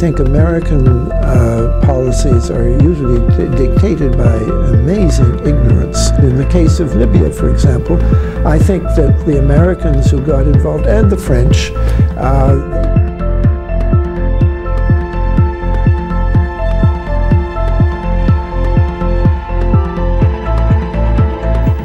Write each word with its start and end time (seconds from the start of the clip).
think 0.00 0.18
American 0.18 1.12
uh, 1.12 1.78
policies 1.84 2.50
are 2.50 2.66
usually 2.66 3.20
dictated 3.54 4.16
by 4.16 4.34
amazing 4.72 5.38
ignorance. 5.40 6.08
In 6.20 6.36
the 6.36 6.48
case 6.50 6.80
of 6.80 6.96
Libya, 6.96 7.30
for 7.30 7.50
example, 7.50 7.98
I 8.46 8.58
think 8.58 8.82
that 8.96 9.26
the 9.26 9.38
Americans 9.40 10.10
who 10.10 10.24
got 10.24 10.46
involved, 10.46 10.86
and 10.86 11.10
the 11.10 11.18
French, 11.18 11.70
uh, 12.16 12.56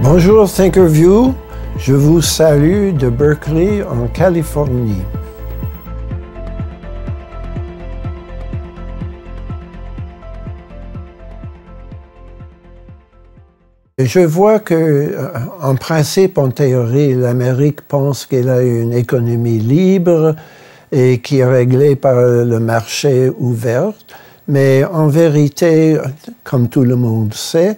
Bonjour 0.01 0.47
Thinkerview, 0.47 1.35
je 1.77 1.91
vous 1.91 2.21
salue 2.21 2.93
de 2.93 3.09
Berkeley 3.09 3.83
en 3.83 4.07
Californie. 4.07 5.03
Je 13.97 14.19
vois 14.19 14.59
que, 14.59 14.73
euh, 14.73 15.29
en 15.61 15.75
principe, 15.75 16.37
en 16.37 16.49
théorie, 16.49 17.13
l'Amérique 17.13 17.79
pense 17.79 18.25
qu'elle 18.25 18.49
a 18.49 18.61
une 18.61 18.91
économie 18.91 19.57
libre 19.57 20.35
et 20.91 21.21
qui 21.21 21.37
est 21.37 21.45
réglée 21.45 21.95
par 21.95 22.15
le 22.15 22.59
marché 22.59 23.31
ouvert. 23.39 23.93
Mais 24.49 24.83
en 24.83 25.07
vérité, 25.07 25.97
comme 26.43 26.67
tout 26.67 26.83
le 26.83 26.97
monde 26.97 27.33
sait, 27.33 27.77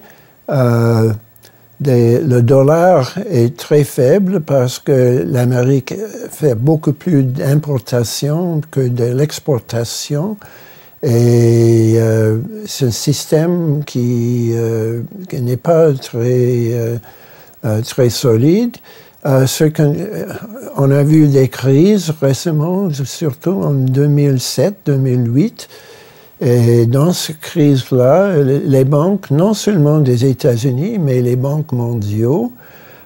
euh, 0.49 1.13
le 1.85 2.41
dollar 2.41 3.13
est 3.29 3.55
très 3.55 3.83
faible 3.83 4.39
parce 4.39 4.79
que 4.79 5.23
l'Amérique 5.23 5.93
fait 6.31 6.55
beaucoup 6.55 6.93
plus 6.93 7.25
d'importation 7.25 8.61
que 8.71 8.79
de 8.79 9.05
l'exportation. 9.05 10.35
Et 11.03 11.93
euh, 11.97 12.39
c'est 12.65 12.87
un 12.87 12.91
système 12.91 13.83
qui, 13.85 14.51
euh, 14.53 15.01
n'est 15.31 15.57
pas 15.57 15.93
très, 15.93 16.71
euh, 16.71 16.97
très 17.83 18.09
solide. 18.09 18.77
On 19.23 20.91
a 20.91 21.03
vu 21.03 21.27
des 21.27 21.49
crises 21.49 22.11
récemment, 22.21 22.89
surtout 22.91 23.61
en 23.63 23.73
2007-2008. 23.73 25.67
Et 26.39 26.85
dans 26.85 27.13
cette 27.13 27.39
crise-là, 27.39 28.37
les 28.43 28.85
banques, 28.85 29.31
non 29.31 29.53
seulement 29.53 29.99
des 29.99 30.25
États-Unis, 30.25 30.97
mais 30.99 31.21
les 31.21 31.35
banques 31.35 31.71
mondiaux, 31.73 32.51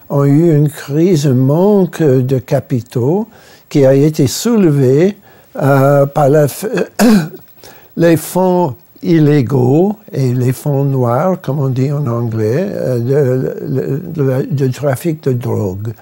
ont 0.09 0.25
eu 0.25 0.55
une 0.55 0.69
crise, 0.69 1.25
un 1.25 1.33
manque 1.33 2.03
de 2.03 2.39
capitaux 2.39 3.27
qui 3.69 3.85
a 3.85 3.93
été 3.93 4.27
soulevé 4.27 5.15
par 5.53 6.29
la, 6.29 6.47
les 7.97 8.17
fonds 8.17 8.75
illégaux 9.03 9.95
et 10.11 10.33
les 10.33 10.53
fonds 10.53 10.83
noirs, 10.83 11.41
comme 11.41 11.59
on 11.59 11.69
dit 11.69 11.91
en 11.91 12.05
anglais, 12.07 12.67
euh, 12.71 13.99
de, 14.49 14.67
trafic 14.67 15.23
de 15.23 15.33
drogue. 15.33 15.93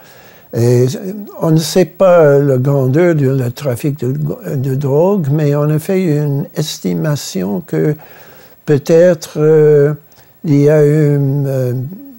On 1.41 1.51
ne 1.51 1.57
sait 1.57 1.85
pas 1.85 2.39
la 2.39 2.57
grandeur 2.57 3.15
du 3.15 3.29
trafic 3.53 3.99
de, 3.99 4.75
drogue, 4.75 5.27
mais 5.31 5.55
on 5.55 5.69
a 5.69 5.79
fait 5.79 6.03
une 6.03 6.45
estimation 6.55 7.61
que 7.65 7.95
peut-être 8.65 9.33
euh, 9.37 9.93
il 10.43 10.61
y 10.61 10.69
a 10.69 10.77
un 10.77 11.45
euh, 11.45 11.73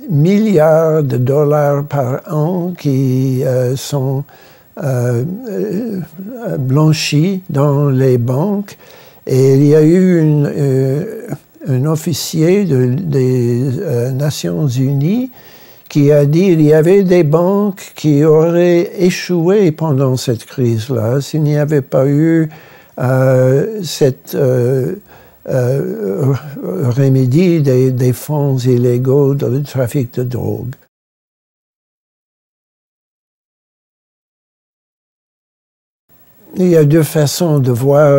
milliard 0.08 1.02
de 1.02 1.16
dollars 1.16 1.84
par 1.84 2.20
an 2.32 2.72
qui 2.78 3.42
sont 3.76 4.24
blanchis 6.58 7.42
dans 7.50 7.90
les 7.90 8.16
banques 8.16 8.78
et 9.26 9.54
il 9.54 9.66
y 9.66 9.74
a 9.74 9.82
eu 9.82 10.20
une, 10.20 10.46
euh, 10.46 11.26
un 11.66 11.84
officier 11.86 12.64
des 12.64 13.62
euh, 13.80 14.10
Nations 14.12 14.66
Unies 14.66 15.30
qui 15.88 16.12
a 16.12 16.24
dit 16.24 16.50
qu'il 16.50 16.62
y 16.62 16.72
avait 16.72 17.02
des 17.02 17.24
banques 17.24 17.92
qui 17.96 18.24
auraient 18.24 18.90
échoué 18.98 19.72
pendant 19.72 20.16
cette 20.16 20.44
crise-là 20.44 21.20
s'il 21.20 21.42
n'y 21.42 21.58
avait 21.58 21.82
pas 21.82 22.06
eu 22.06 22.48
euh, 22.98 23.80
cette 23.82 24.36
remédie 26.96 27.60
des, 27.60 27.90
des 27.90 28.12
fonds 28.12 28.56
illégaux 28.58 29.34
de 29.34 29.58
trafic 29.60 30.14
de 30.14 30.22
drogue. 30.22 30.74
Il 36.56 36.68
y 36.68 36.76
a 36.76 36.84
deux 36.84 37.04
façons 37.04 37.60
de 37.60 37.70
voir 37.70 38.10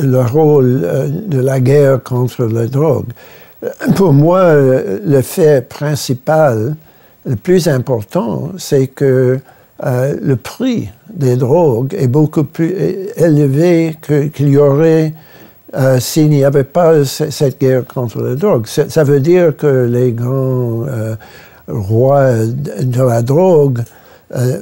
le 0.00 0.20
rôle 0.20 0.82
euh, 0.84 1.08
de 1.08 1.40
la 1.40 1.58
guerre 1.60 2.02
contre 2.02 2.44
la 2.44 2.66
drogue. 2.66 3.08
Pour 3.96 4.12
moi, 4.12 4.54
le 4.54 5.20
fait 5.22 5.68
principal, 5.68 6.76
le 7.26 7.36
plus 7.36 7.68
important, 7.68 8.52
c'est 8.56 8.86
que 8.86 9.38
euh, 9.84 10.14
le 10.22 10.36
prix 10.36 10.88
des 11.12 11.36
drogues 11.36 11.94
est 11.98 12.06
beaucoup 12.06 12.44
plus 12.44 12.74
élevé 13.16 13.96
qu'il 14.00 14.48
y 14.48 14.56
aurait 14.56 15.12
euh, 15.74 16.00
s'il 16.00 16.30
n'y 16.30 16.44
avait 16.44 16.64
pas 16.64 17.04
cette 17.04 17.60
guerre 17.60 17.84
contre 17.84 18.22
la 18.22 18.34
drogue. 18.34 18.66
Ça 18.66 19.04
veut 19.04 19.20
dire 19.20 19.54
que 19.56 19.86
les 19.90 20.12
grands 20.12 20.86
rois 21.68 22.32
de 22.46 23.02
la 23.02 23.20
drogue 23.20 23.82
euh, 24.32 24.60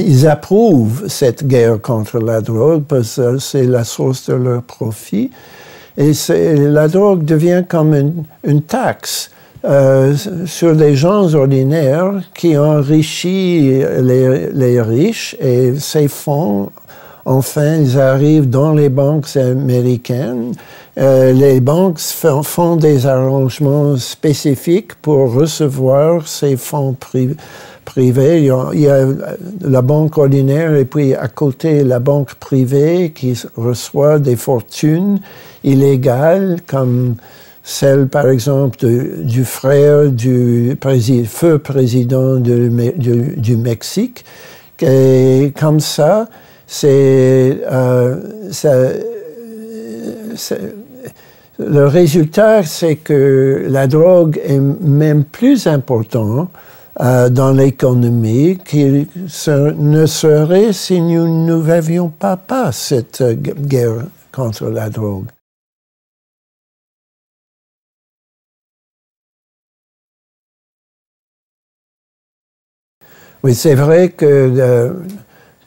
ils, 0.00 0.28
approuvent 0.28 1.08
cette 1.08 1.46
guerre 1.46 1.80
contre 1.80 2.20
la 2.20 2.40
drogue 2.40 2.84
parce 2.86 3.16
que 3.16 3.38
c'est 3.38 3.64
la 3.64 3.82
source 3.82 4.30
de 4.30 4.34
leur 4.34 4.62
profit. 4.62 5.30
Et 5.96 6.12
la 6.56 6.86
drogue 6.86 7.24
devient 7.24 7.64
comme 7.68 8.24
une, 8.44 8.62
taxe 8.62 9.30
euh, 9.64 10.14
sur 10.46 10.72
les 10.72 10.94
gens 10.94 11.34
ordinaires 11.34 12.22
qui 12.34 12.56
enrichissent 12.56 13.84
les, 14.00 14.80
riches 14.80 15.36
et 15.40 15.74
ces 15.76 16.06
fonds 16.06 16.70
Enfin, 17.24 17.76
ils 17.76 17.98
arrivent 17.98 18.48
dans 18.48 18.72
les 18.72 18.88
banques 18.88 19.36
américaines. 19.36 20.52
Euh, 20.98 21.32
les 21.32 21.60
banques 21.60 22.00
font, 22.00 22.76
des 22.76 23.06
arrangements 23.06 23.96
spécifiques 23.96 24.94
pour 24.96 25.34
recevoir 25.34 26.26
ces 26.26 26.56
fonds 26.56 26.94
privés 27.90 28.38
il 28.38 28.80
y, 28.80 28.88
a, 28.88 29.06
la 29.62 29.82
banque 29.82 30.16
ordinaire 30.16 30.76
et 30.76 30.84
puis 30.84 31.12
à 31.14 31.26
côté 31.26 31.82
la 31.82 31.98
banque 31.98 32.34
privée 32.34 33.10
qui 33.12 33.36
reçoit 33.56 34.20
des 34.20 34.36
fortunes 34.36 35.18
illégales 35.64 36.58
comme 36.68 37.16
celle 37.64 38.06
par 38.06 38.28
exemple 38.28 38.76
du 39.24 39.44
frère 39.44 40.08
du 40.08 40.76
feu 41.26 41.58
président 41.58 42.36
du, 42.36 43.56
Mexique. 43.56 44.24
Et 44.80 45.52
comme 45.58 45.80
ça, 45.80 46.28
c'est 46.66 47.58
euh, 47.70 48.16
le 51.58 51.86
résultat, 51.86 52.62
c'est 52.62 52.96
que 52.96 53.66
la 53.68 53.86
drogue 53.88 54.40
est 54.44 54.60
même 54.60 55.24
plus 55.24 55.66
importante 55.66 56.48
euh, 57.02 57.30
dans 57.30 57.52
l'économie 57.52 58.58
qui 58.58 59.08
ne 59.16 60.06
serait 60.06 60.72
si 60.74 61.00
nous 61.00 61.62
n'avions 61.62 62.10
pas, 62.10 62.36
pas 62.36 62.72
cette 62.72 63.22
euh, 63.22 63.34
guerre 63.34 64.04
contre 64.30 64.68
la 64.68 64.90
drogue. 64.90 65.28
Oui, 73.42 73.54
c'est 73.54 73.74
vrai 73.74 74.10
que 74.10 74.26
euh, 74.26 74.92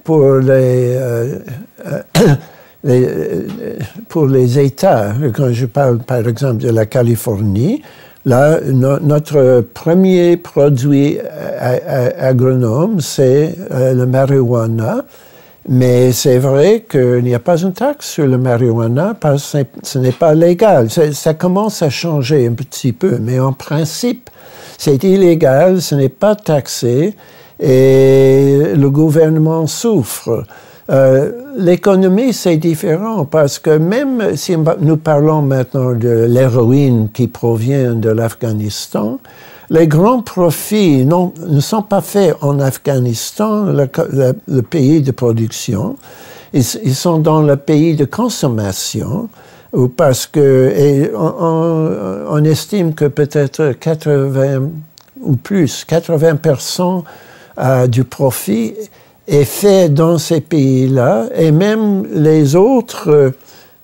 pour 0.03 0.35
les, 0.35 0.99
pour 4.07 4.27
les 4.27 4.59
États, 4.59 5.15
quand 5.33 5.51
je 5.51 5.65
parle 5.65 5.97
par 5.97 6.27
exemple 6.27 6.57
de 6.61 6.69
la 6.69 6.85
Californie, 6.85 7.81
Là, 8.25 8.59
notre 8.61 9.65
premier 9.73 10.37
produit 10.37 11.17
agronome, 12.17 13.01
c'est 13.01 13.55
euh, 13.71 13.93
le 13.93 14.05
marijuana. 14.05 15.03
Mais 15.67 16.11
c'est 16.11 16.39
vrai 16.39 16.85
qu'il 16.89 17.23
n'y 17.23 17.33
a 17.33 17.39
pas 17.39 17.57
une 17.57 17.71
taxe 17.71 18.09
sur 18.09 18.27
le 18.27 18.37
marijuana 18.37 19.15
parce 19.17 19.53
que 19.53 19.63
ce 19.81 19.97
n'est 19.97 20.11
pas 20.11 20.33
légal. 20.33 20.89
Ça 20.89 21.33
commence 21.33 21.81
à 21.81 21.89
changer 21.89 22.47
un 22.47 22.53
petit 22.53 22.91
peu, 22.91 23.17
mais 23.21 23.39
en 23.39 23.53
principe, 23.53 24.29
c'est 24.77 25.03
illégal, 25.03 25.81
ce 25.81 25.95
n'est 25.95 26.09
pas 26.09 26.35
taxé 26.35 27.15
et 27.61 28.73
le 28.75 28.89
gouvernement 28.89 29.65
souffre. 29.67 30.43
Euh, 30.89 31.31
l'économie, 31.57 32.33
c'est 32.33 32.57
différent 32.57 33.25
parce 33.25 33.57
que 33.59 33.77
même 33.77 34.35
si 34.35 34.55
nous 34.79 34.97
parlons 34.97 35.41
maintenant 35.41 35.93
de 35.93 36.25
l'héroïne 36.29 37.09
qui 37.13 37.27
provient 37.27 37.93
de 37.93 38.09
l'Afghanistan, 38.09 39.19
les 39.69 39.87
grands 39.87 40.21
profits 40.21 41.05
ne 41.05 41.59
sont 41.61 41.83
pas 41.83 42.01
faits 42.01 42.35
en 42.41 42.59
Afghanistan, 42.59 43.65
le, 43.65 44.61
pays 44.61 45.01
de 45.01 45.11
production. 45.11 45.95
ils, 46.53 46.63
sont 46.63 47.17
dans 47.17 47.41
le 47.41 47.55
pays 47.55 47.95
de 47.95 48.05
consommation, 48.05 49.29
ou 49.71 49.87
parce 49.87 50.27
que 50.27 51.11
on, 51.15 52.43
estime 52.43 52.93
que 52.93 53.05
peut-être 53.05 53.71
80 53.79 54.69
ou 55.21 55.37
plus, 55.37 55.85
80% 55.89 57.03
euh, 57.57 57.87
du 57.87 58.03
profit 58.03 58.75
est 59.27 59.45
fait 59.45 59.89
dans 59.89 60.17
ces 60.17 60.41
pays-là, 60.41 61.29
et 61.35 61.51
même 61.51 62.05
les 62.13 62.55
autres 62.55 63.33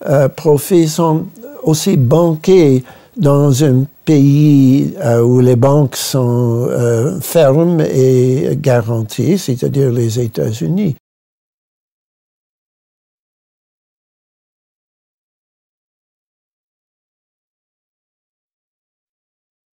euh, 0.05 0.29
profits 0.29 0.87
sont 0.87 1.25
aussi 1.63 1.97
banqués 1.97 2.83
dans 3.17 3.63
un 3.63 3.85
pays 4.05 4.95
euh, 4.97 5.21
où 5.21 5.39
les 5.41 5.55
banques 5.55 5.95
sont 5.95 6.67
euh, 6.69 7.19
fermes 7.19 7.81
et 7.81 8.57
garanties, 8.57 9.37
c'est-à-dire 9.37 9.91
les 9.91 10.19
États-Unis. 10.19 10.95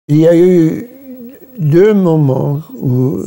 Il 0.07 0.17
y 0.17 0.27
a 0.27 0.35
eu 0.35 0.94
deux 1.57 1.93
moments 1.93 2.61
où 2.79 3.19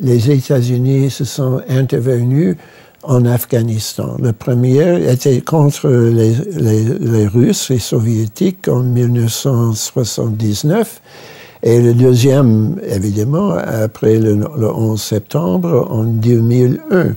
les 0.00 0.30
États-Unis 0.30 1.10
se 1.10 1.24
sont 1.24 1.60
intervenus 1.68 2.56
en 3.02 3.24
Afghanistan. 3.24 4.16
Le 4.20 4.32
premier 4.32 5.10
était 5.10 5.40
contre 5.40 5.88
les, 5.88 6.34
les, 7.00 7.26
Russes, 7.26 7.70
les 7.70 7.78
Soviétiques, 7.78 8.68
en 8.68 8.82
1979. 8.82 11.00
Et 11.64 11.80
le 11.80 11.94
deuxième, 11.94 12.76
évidemment, 12.82 13.52
après 13.52 14.18
le, 14.18 14.44
11 14.56 15.00
septembre, 15.00 15.86
en 15.90 16.02
2001. 16.04 17.14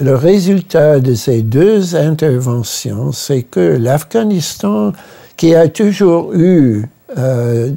Le 0.00 0.16
résultat 0.16 1.00
de 1.00 1.14
ces 1.14 1.42
deux 1.42 1.94
interventions, 1.94 3.12
c'est 3.12 3.42
que 3.42 3.60
l'Afghanistan, 3.60 4.92
qui 5.36 5.54
a 5.54 5.68
toujours 5.68 6.32
eu 6.34 6.86
euh, 7.16 7.70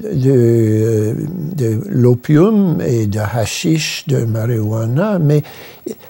de, 1.54 1.80
l'opium 1.90 2.82
et 2.82 3.06
de 3.06 3.20
hashish, 3.20 4.04
de 4.08 4.26
marijuana, 4.26 5.20
mais 5.20 5.44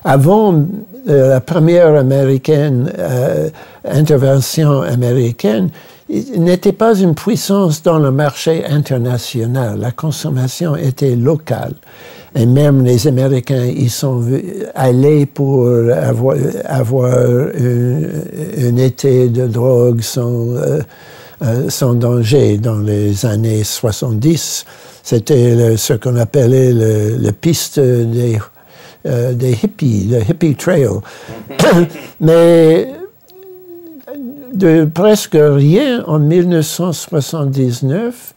avant 0.05 0.65
euh, 1.09 1.29
la 1.29 1.41
première 1.41 1.93
américaine, 1.95 2.89
euh, 2.97 3.49
intervention 3.83 4.81
américaine, 4.81 5.69
n'était 6.09 6.71
pas 6.71 6.95
une 6.95 7.15
puissance 7.15 7.83
dans 7.83 7.99
le 7.99 8.11
marché 8.11 8.65
international. 8.65 9.77
La 9.79 9.91
consommation 9.91 10.77
était 10.77 11.17
locale. 11.17 11.73
Et 12.33 12.45
même 12.45 12.85
les 12.85 13.07
Américains 13.07 13.65
y 13.65 13.89
sont 13.89 14.23
allés 14.73 15.25
pour 15.25 15.67
avoir, 15.67 16.37
un, 17.05 18.77
été 18.77 19.27
de 19.27 19.47
drogue 19.47 20.01
sans 20.01 20.55
sans 21.69 21.93
danger 21.93 22.57
dans 22.57 22.79
les 22.79 23.25
années 23.25 23.63
70. 23.63 24.65
C'était 25.03 25.77
ce 25.77 25.93
qu'on 25.93 26.17
appelait 26.17 26.73
le, 26.73 27.31
piste 27.31 27.79
des, 27.79 28.37
euh, 29.05 29.33
hippies, 29.63 30.09
le 30.11 30.21
hippie 30.21 30.55
trail. 30.55 30.89
Mais 32.19 32.89
de 34.53 34.85
presque 34.85 35.37
rien 35.39 36.03
en 36.05 36.19
1979 36.19 38.33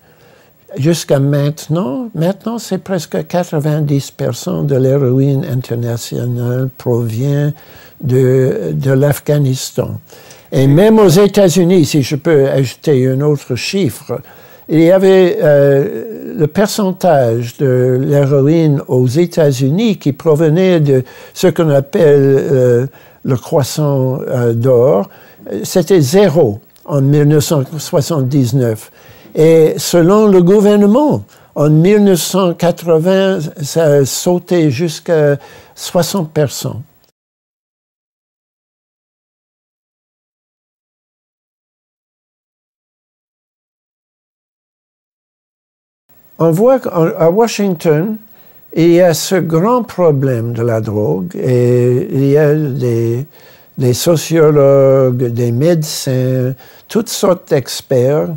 jusqu'à 0.77 1.19
maintenant, 1.19 2.09
maintenant 2.15 2.59
c'est 2.59 2.79
presque 2.79 3.17
90% 3.17 4.67
de 4.67 4.77
l'héroïne 4.77 5.45
internationale 5.45 6.69
provient 6.79 7.53
de 8.01 8.93
l'Afghanistan. 8.93 9.99
Et 10.53 10.67
même 10.67 10.99
aux 10.99 11.09
États-Unis, 11.09 11.85
si 11.85 12.03
je 12.03 12.17
peux 12.17 12.49
ajouter 12.49 13.07
un 13.07 13.21
autre 13.21 13.55
chiffre, 13.55 14.21
il 14.69 14.83
y 14.83 14.91
avait 14.93 15.39
euh, 15.43 16.35
le 16.37 16.47
pourcentage 16.47 17.57
de 17.57 17.99
l'héroïne 18.01 18.83
aux 18.89 19.07
États-Unis 19.07 19.99
qui 19.99 20.13
provenait 20.13 20.81
de 20.81 21.05
ce 21.35 21.49
qu'on 21.49 21.71
appelle 21.71 22.39
euh, 22.39 22.87
le 23.25 23.37
croissant 23.37 24.21
euh, 24.21 24.53
d'or. 24.53 25.09
C'était 25.65 26.01
zéro 26.01 26.61
en 26.85 27.01
1979. 27.01 28.93
Et 29.35 29.75
selon 29.77 30.27
le 30.27 30.43
gouvernement, 30.43 31.25
en 31.57 31.69
1980, 31.69 33.39
ça 33.63 33.85
a 33.85 34.05
sauté 34.05 34.71
jusqu'à 34.71 35.37
60 35.75 36.33
on 46.41 46.51
voit 46.51 46.81
qu'à 46.81 47.31
Washington, 47.31 48.17
il 48.75 48.93
y 48.93 49.01
a 49.01 49.13
ce 49.13 49.37
grand 49.37 49.83
problème 49.83 50.55
de 50.55 50.63
la 50.63 50.81
drogue 50.81 51.37
et 51.37 52.09
il 52.11 52.27
y 52.27 52.39
a 52.39 52.55
des, 52.55 53.93
sociologues, 53.93 55.27
des 55.33 55.53
médecins, 55.53 56.55
toutes 56.89 57.11
sortes 57.11 57.51
d'experts 57.51 58.31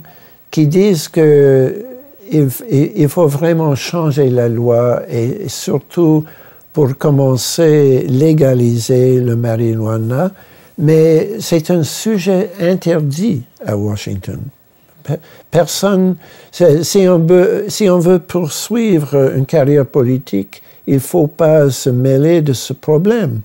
qui 0.52 0.68
disent 0.68 1.08
qu'il 1.08 2.50
il 2.70 3.08
faut 3.08 3.28
vraiment 3.28 3.74
changer 3.76 4.30
la 4.30 4.50
loi 4.50 5.04
et 5.10 5.48
surtout 5.48 6.26
pour 6.74 6.98
commencer 6.98 8.06
légaliser 8.10 9.22
le 9.22 9.36
marijuana, 9.36 10.32
mais 10.78 11.40
c'est 11.40 11.72
un 11.72 11.84
sujet 11.84 12.50
interdit 12.60 13.44
à 13.66 13.78
Washington. 13.78 14.40
Personne, 15.52 16.16
si 16.52 17.08
on, 17.08 17.20
veut, 17.20 18.20
poursuivre 18.20 19.34
une 19.36 19.46
carrière 19.46 19.86
politique, 19.86 20.62
il 20.88 20.96
ne 20.96 21.00
faut 21.00 21.28
pas 21.28 21.70
se 21.70 21.90
mêler 21.90 22.42
de 22.42 22.54
ce 22.54 22.74
problème. 22.74 23.42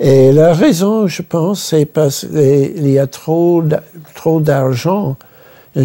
Et 0.00 0.32
la 0.32 0.52
raison, 0.52 1.06
je 1.06 1.22
pense, 1.22 1.62
c'est 1.62 1.86
parce 1.86 2.26
qu'il 2.26 2.90
y 2.90 2.98
a 2.98 3.06
trop 3.06 3.62
d'argent, 4.40 5.16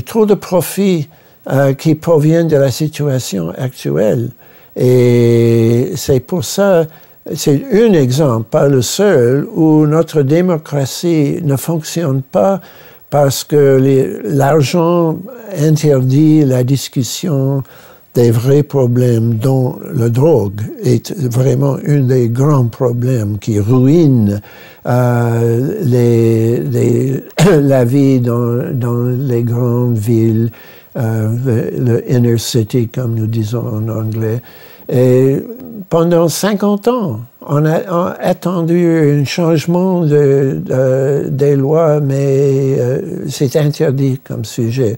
trop 0.06 0.25
de 0.25 0.33
profits 0.33 1.07
euh, 1.50 1.74
qui 1.74 1.95
proviennent 1.95 2.48
de 2.48 2.57
la 2.57 2.71
situation 2.71 3.54
actuelle. 3.57 4.30
Et 4.76 5.94
c'est 5.95 6.19
pour 6.19 6.44
ça, 6.44 6.85
c'est 7.35 7.64
un 7.73 7.94
exemple, 7.94 8.47
pas 8.49 8.68
le 8.68 8.81
seul, 8.81 9.47
où 9.54 9.85
notre 9.85 10.21
démocratie 10.21 11.40
ne 11.44 11.56
fonctionne 11.56 12.21
pas 12.21 12.61
parce 13.09 13.44
que 13.44 14.21
l'argent 14.23 15.18
interdit 15.57 16.45
la 16.45 16.63
discussion 16.63 17.63
des 18.16 18.31
vrais 18.31 18.63
problèmes 18.63 19.35
dont 19.35 19.78
la 19.94 20.09
drogue 20.09 20.61
est 20.83 21.13
vraiment 21.16 21.78
un 21.87 21.99
des 22.01 22.30
grands 22.30 22.66
problèmes 22.66 23.37
qui 23.37 23.59
ruine 23.59 24.42
euh, 24.85 25.80
les, 25.83 27.23
la 27.61 27.85
vie 27.85 28.19
dans, 28.19 28.73
dans, 28.73 29.04
les 29.04 29.44
grandes 29.44 29.97
villes, 29.97 30.49
euh, 30.97 31.30
le, 31.78 32.11
inner 32.11 32.37
city 32.37 32.87
comme 32.87 33.13
nous 33.16 33.28
disons 33.28 33.66
en 33.66 33.87
anglais. 33.89 34.42
Pendant 35.89 36.27
50 36.27 36.87
ans, 36.87 37.19
on 37.41 37.65
a, 37.65 38.15
attendu 38.19 38.85
un 39.21 39.25
changement 39.25 40.01
de, 40.01 41.27
des 41.29 41.55
lois, 41.55 41.99
mais 41.99 42.75
euh, 42.79 43.25
c'est 43.27 43.55
interdit 43.55 44.19
comme 44.23 44.45
sujet. 44.45 44.97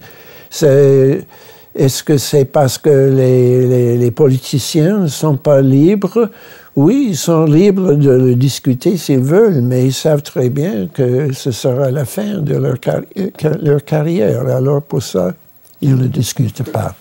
Est-ce 1.73 2.03
que 2.03 2.17
c'est 2.17 2.43
parce 2.43 2.77
que 2.77 2.89
les, 2.89 3.97
les, 3.97 4.11
politiciens 4.11 4.99
ne 4.99 5.07
sont 5.07 5.37
pas 5.37 5.61
libres? 5.61 6.29
Oui, 6.75 7.07
ils 7.11 7.17
sont 7.17 7.45
libres 7.45 7.93
de 7.93 8.11
le 8.11 8.35
discuter 8.35 8.97
s'ils 8.97 9.19
veulent, 9.19 9.61
mais 9.61 9.85
ils 9.85 9.93
savent 9.93 10.21
très 10.21 10.49
bien 10.49 10.87
que 10.93 11.31
ce 11.31 11.51
sera 11.51 11.89
la 11.89 12.03
fin 12.03 12.39
de 12.39 12.55
leur 12.55 13.85
carrière. 13.85 14.47
Alors 14.47 14.81
pour 14.81 15.01
ça, 15.01 15.33
ils 15.81 15.95
ne 15.95 16.07
discutent 16.07 16.69
pas. 16.69 16.93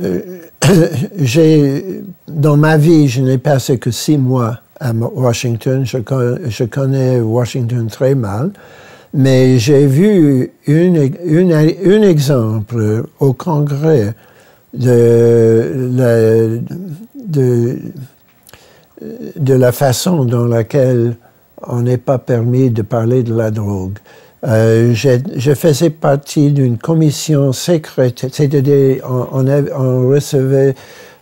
j'ai, 1.18 2.02
dans 2.28 2.56
ma 2.56 2.76
vie, 2.76 3.08
je 3.08 3.20
n'ai 3.20 3.38
passé 3.38 3.78
que 3.78 3.90
six 3.90 4.18
mois 4.18 4.60
à 4.80 4.92
Washington. 4.92 5.84
Je, 5.84 6.64
connais 6.64 7.20
Washington 7.20 7.86
très 7.88 8.14
mal. 8.14 8.50
Mais 9.12 9.58
j'ai 9.58 9.86
vu 9.86 10.52
un 10.68 12.02
exemple 12.02 13.04
au 13.20 13.32
Congrès 13.32 14.14
de 14.72 15.90
la, 15.92 16.48
de, 17.24 17.78
de 19.36 19.54
la 19.54 19.72
façon 19.72 20.24
dans 20.24 20.46
laquelle 20.46 21.16
on 21.66 21.82
n'est 21.82 21.98
pas 21.98 22.18
permis 22.18 22.70
de 22.70 22.82
parler 22.82 23.22
de 23.22 23.34
la 23.34 23.50
drogue. 23.50 23.98
Euh, 24.46 24.92
je 24.94 25.54
faisais 25.54 25.90
partie 25.90 26.52
d'une 26.52 26.76
commission 26.76 27.52
secrète, 27.52 28.26
c'est-à-dire 28.30 29.02
on, 29.08 29.46
on, 29.48 30.08
recevait 30.08 30.74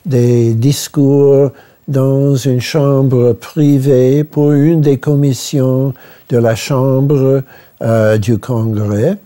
des 0.04 0.54
discours 0.54 1.52
dans 1.86 2.34
une 2.34 2.60
chambre 2.60 3.32
privée 3.34 4.24
pour 4.24 4.52
une 4.52 4.80
des 4.80 4.98
commissions 4.98 5.94
de 6.30 6.36
la 6.36 6.56
Chambre 6.56 7.42
euh, 7.82 8.18
du 8.18 8.38
Congrès. 8.38 9.16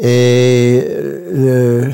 Et 0.00 0.86
le, 1.32 1.90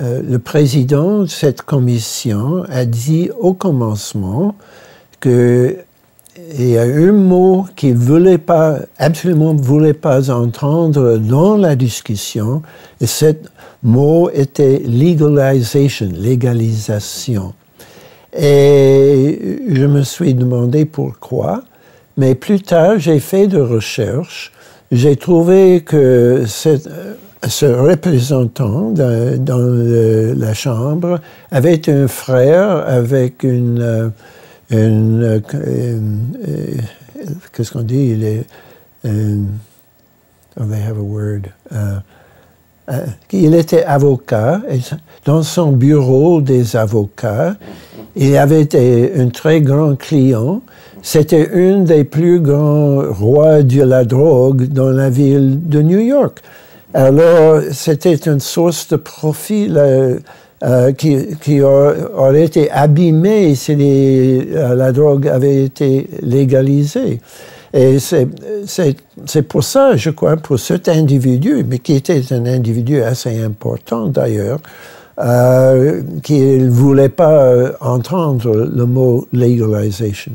euh, 0.00 0.22
le 0.22 0.38
président 0.38 1.22
de 1.22 1.26
cette 1.26 1.60
commission 1.60 2.64
a 2.70 2.86
dit 2.86 3.30
au 3.38 3.52
commencement 3.52 4.54
que 5.20 5.76
il 6.58 6.70
y 6.70 6.78
a 6.78 6.82
un 6.82 7.12
mot 7.12 7.66
qu'il 7.76 7.94
voulait 7.94 8.38
pas, 8.38 8.78
absolument 8.98 9.54
voulait 9.54 9.94
pas 9.94 10.30
entendre 10.30 11.18
dans 11.18 11.56
la 11.56 11.76
discussion, 11.76 12.62
et 13.00 13.06
ce 13.06 13.34
mot 13.82 14.30
était 14.30 14.82
legalization, 14.86 16.08
légalisation. 16.12 17.54
Et 18.38 19.60
je 19.68 19.86
me 19.86 20.02
suis 20.02 20.34
demandé 20.34 20.84
pourquoi, 20.84 21.62
mais 22.16 22.34
plus 22.34 22.60
tard, 22.60 22.98
j'ai 22.98 23.20
fait 23.20 23.46
de 23.46 23.60
recherches. 23.60 24.52
J'ai 24.92 25.16
trouvé 25.16 25.82
que 25.84 26.44
ce 26.46 27.66
représentant 27.66 28.90
dans, 28.90 30.34
la 30.36 30.54
Chambre 30.54 31.20
avait 31.50 31.88
un 31.88 32.08
frère 32.08 32.84
avec 32.86 33.42
une, 33.42 33.80
euh, 33.80 34.08
une, 34.70 35.22
euh, 35.22 35.40
euh, 35.54 36.74
qu'est-ce 37.52 37.72
qu'on 37.72 37.82
dit, 37.82 38.16
il 38.16 38.44
oh, 39.04 40.64
they 40.64 40.82
have 40.82 40.98
a 40.98 41.02
word. 41.02 41.42
il 43.32 43.54
était 43.54 43.84
avocat 43.84 44.62
et 44.68 44.80
dans 45.24 45.42
son 45.42 45.72
bureau 45.72 46.40
des 46.40 46.76
avocats, 46.76 47.56
il 48.16 48.36
avait 48.36 48.68
un 49.16 49.28
très 49.28 49.60
grand 49.60 49.96
client. 49.96 50.62
C'était 51.02 51.50
un 51.54 51.82
des 51.82 52.04
plus 52.04 52.40
grands 52.40 53.02
rois 53.12 53.62
de 53.62 53.82
la 53.82 54.04
drogue 54.04 54.68
dans 54.68 54.90
la 54.90 55.10
ville 55.10 55.68
de 55.68 55.82
New 55.82 56.00
York. 56.00 56.40
Alors, 56.94 57.60
c'était 57.72 58.14
une 58.14 58.40
source 58.40 58.88
de 58.88 58.96
profit 58.96 59.68
euh, 60.64 60.92
qui, 60.92 61.60
aurait 61.62 62.44
été 62.44 62.70
abîmée 62.70 63.54
si 63.54 63.76
euh, 63.78 64.74
la 64.74 64.92
drogue 64.92 65.28
avait 65.28 65.64
été 65.64 66.08
légalisée. 66.22 67.20
Et 67.74 67.98
c'est 67.98 69.42
pour 69.42 69.62
ça, 69.62 69.96
je 69.96 70.10
crois, 70.10 70.36
pour 70.36 70.58
cet 70.58 70.88
individu, 70.88 71.64
mais 71.68 71.78
qui 71.78 71.94
était 71.94 72.22
un 72.32 72.46
individu 72.46 73.02
assez 73.02 73.38
important 73.42 74.06
d'ailleurs, 74.06 74.60
euh, 75.18 76.02
qu'il 76.22 76.64
ne 76.64 76.70
voulait 76.70 77.08
pas 77.08 77.42
euh, 77.42 77.72
entendre 77.80 78.54
le 78.54 78.84
mot 78.86 79.26
legalization. 79.32 80.32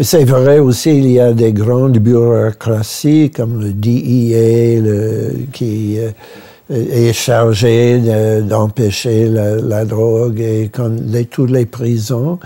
C'est 0.00 0.24
vrai 0.24 0.60
aussi, 0.60 0.96
il 0.96 1.10
y 1.10 1.18
a 1.18 1.32
des 1.32 1.52
grandes 1.52 1.98
bureaucraties 1.98 3.32
comme 3.34 3.60
le 3.60 3.72
DEA 3.72 4.80
le, 4.80 5.32
qui 5.52 5.98
euh, 5.98 6.10
est 6.70 7.12
chargé 7.12 8.00
d'empêcher 8.42 9.28
la, 9.28 9.84
drogue 9.84 10.38
et 10.40 10.70
comme 10.72 11.00
les, 11.06 11.24
toutes 11.24 11.50
les 11.50 11.66
prisons. 11.66 12.38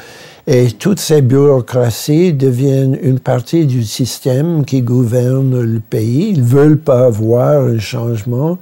Et 0.46 0.68
toutes 0.70 0.98
ces 0.98 1.20
bureaucraties 1.20 2.32
deviennent 2.32 2.98
une 3.02 3.18
partie 3.18 3.66
du 3.66 3.84
système 3.84 4.64
qui 4.64 4.80
gouverne 4.80 5.60
le 5.60 5.80
pays. 5.80 6.30
Ils 6.30 6.42
veulent 6.42 6.78
pas 6.78 7.10
voir 7.10 7.64
un 7.64 7.78
changement. 7.78 8.56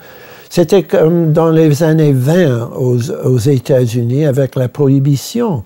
C'était 0.51 0.83
comme 0.83 1.33
dans 1.33 1.51
les 1.51 1.85
années 1.85 2.13
20 2.13 2.71
aux, 2.77 3.39
États-Unis 3.39 4.27
avec 4.27 4.57
la 4.57 4.69
prohibition, 4.69 5.63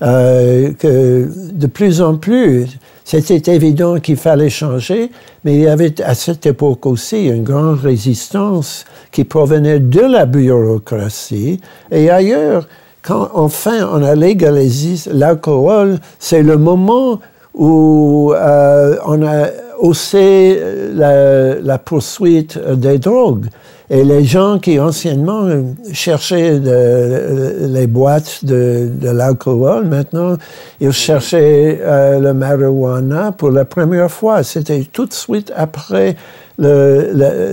euh, 0.00 0.72
que 0.78 1.28
de 1.52 1.66
plus 1.66 2.00
en 2.00 2.16
plus, 2.16 2.68
c'était 3.04 3.52
évident 3.52 3.98
qu'il 3.98 4.16
fallait 4.16 4.48
changer, 4.48 5.10
mais 5.44 5.54
il 5.56 5.60
y 5.62 5.66
avait 5.66 6.00
à 6.02 6.14
cette 6.14 6.46
époque 6.46 6.86
aussi 6.86 7.26
une 7.26 7.42
grande 7.42 7.80
résistance 7.80 8.84
qui 9.10 9.24
provenait 9.24 9.80
de 9.80 10.02
la 10.02 10.24
bureaucratie. 10.24 11.60
Et 11.90 12.08
ailleurs 12.08 12.68
quand 13.02 13.30
enfin 13.34 13.88
on 13.92 14.02
a 14.04 14.14
légalisé 14.14 15.10
l'alcool, 15.12 15.98
c'est 16.18 16.42
le 16.42 16.58
moment 16.58 17.20
où 17.54 18.32
euh, 18.34 18.96
on 19.04 19.26
a 19.26 19.48
haussé 19.78 20.60
la, 20.94 21.78
poursuite 21.78 22.58
des 22.58 22.98
drogues. 22.98 23.46
Et 23.90 24.04
les 24.04 24.24
gens 24.24 24.58
qui 24.58 24.78
anciennement 24.78 25.48
cherchaient 25.92 26.60
les 26.60 27.86
boîtes 27.86 28.44
de, 28.44 28.90
l'alcool, 29.02 29.86
maintenant, 29.86 30.36
ils 30.80 30.92
cherchaient 30.92 31.80
euh, 31.80 32.18
le 32.18 32.34
marijuana 32.34 33.32
pour 33.32 33.50
la 33.50 33.64
première 33.64 34.10
fois. 34.10 34.42
C'était 34.42 34.86
tout 34.92 35.06
de 35.06 35.14
suite 35.14 35.50
après 35.56 36.16
la 36.58 37.46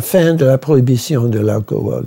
fin 0.00 0.34
de 0.34 0.44
la 0.44 0.58
prohibition 0.58 1.28
de 1.28 1.38
l'alcool. 1.38 2.06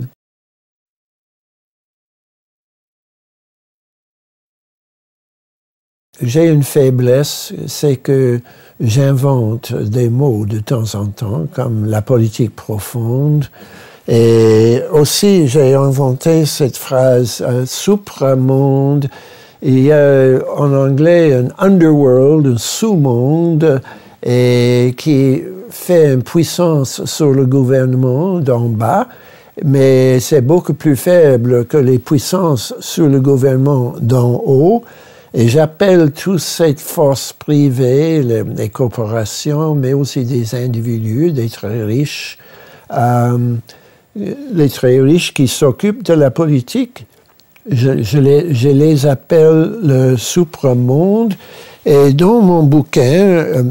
J'ai 6.22 6.46
une 6.46 6.62
faiblesse, 6.62 7.52
c'est 7.66 7.96
que 7.96 8.40
j'invente 8.80 9.74
des 9.74 10.08
mots 10.08 10.46
de 10.46 10.60
temps 10.60 10.94
en 10.94 11.06
temps, 11.06 11.46
comme 11.54 11.84
la 11.84 12.00
politique 12.00 12.56
profonde. 12.56 13.44
Et 14.08 14.80
aussi, 14.92 15.46
j'ai 15.46 15.74
inventé 15.74 16.46
cette 16.46 16.78
phrase 16.78 17.44
euh, 17.46 17.66
supramonde. 17.66 19.08
Il 19.60 19.78
y 19.80 19.92
a 19.92 20.38
en 20.56 20.72
anglais 20.72 21.34
un 21.34 21.48
underworld, 21.58 22.46
un 22.46 22.58
sous-monde, 22.58 23.82
et 24.22 24.94
qui 24.96 25.42
fait 25.68 26.14
une 26.14 26.22
puissance 26.22 27.04
sur 27.04 27.32
le 27.32 27.44
gouvernement 27.44 28.40
d'en 28.40 28.68
bas, 28.68 29.06
mais 29.64 30.18
c'est 30.20 30.40
beaucoup 30.40 30.74
plus 30.74 30.96
faible 30.96 31.66
que 31.66 31.76
les 31.76 31.98
puissances 31.98 32.74
sur 32.80 33.06
le 33.06 33.20
gouvernement 33.20 33.94
d'en 34.00 34.42
haut. 34.46 34.82
Et 35.38 35.48
j'appelle 35.48 36.12
toutes 36.12 36.40
ces 36.40 36.74
forces 36.76 37.34
privées, 37.34 38.22
les, 38.22 38.70
corporations, 38.70 39.74
mais 39.74 39.92
aussi 39.92 40.24
des 40.24 40.54
individus, 40.54 41.30
des 41.30 41.50
très 41.50 41.84
riches, 41.84 42.38
euh, 42.90 43.54
les 44.14 44.70
très 44.70 44.98
riches 44.98 45.34
qui 45.34 45.46
s'occupent 45.46 46.02
de 46.02 46.14
la 46.14 46.30
politique. 46.30 47.04
Je, 47.70 48.18
les, 48.18 48.54
je 48.54 48.70
les, 48.70 49.04
appelle 49.04 49.72
le 49.82 50.16
supramonde. 50.16 51.34
Et 51.84 52.14
dans 52.14 52.40
mon 52.40 52.62
bouquin, 52.62 53.02
euh, 53.02 53.62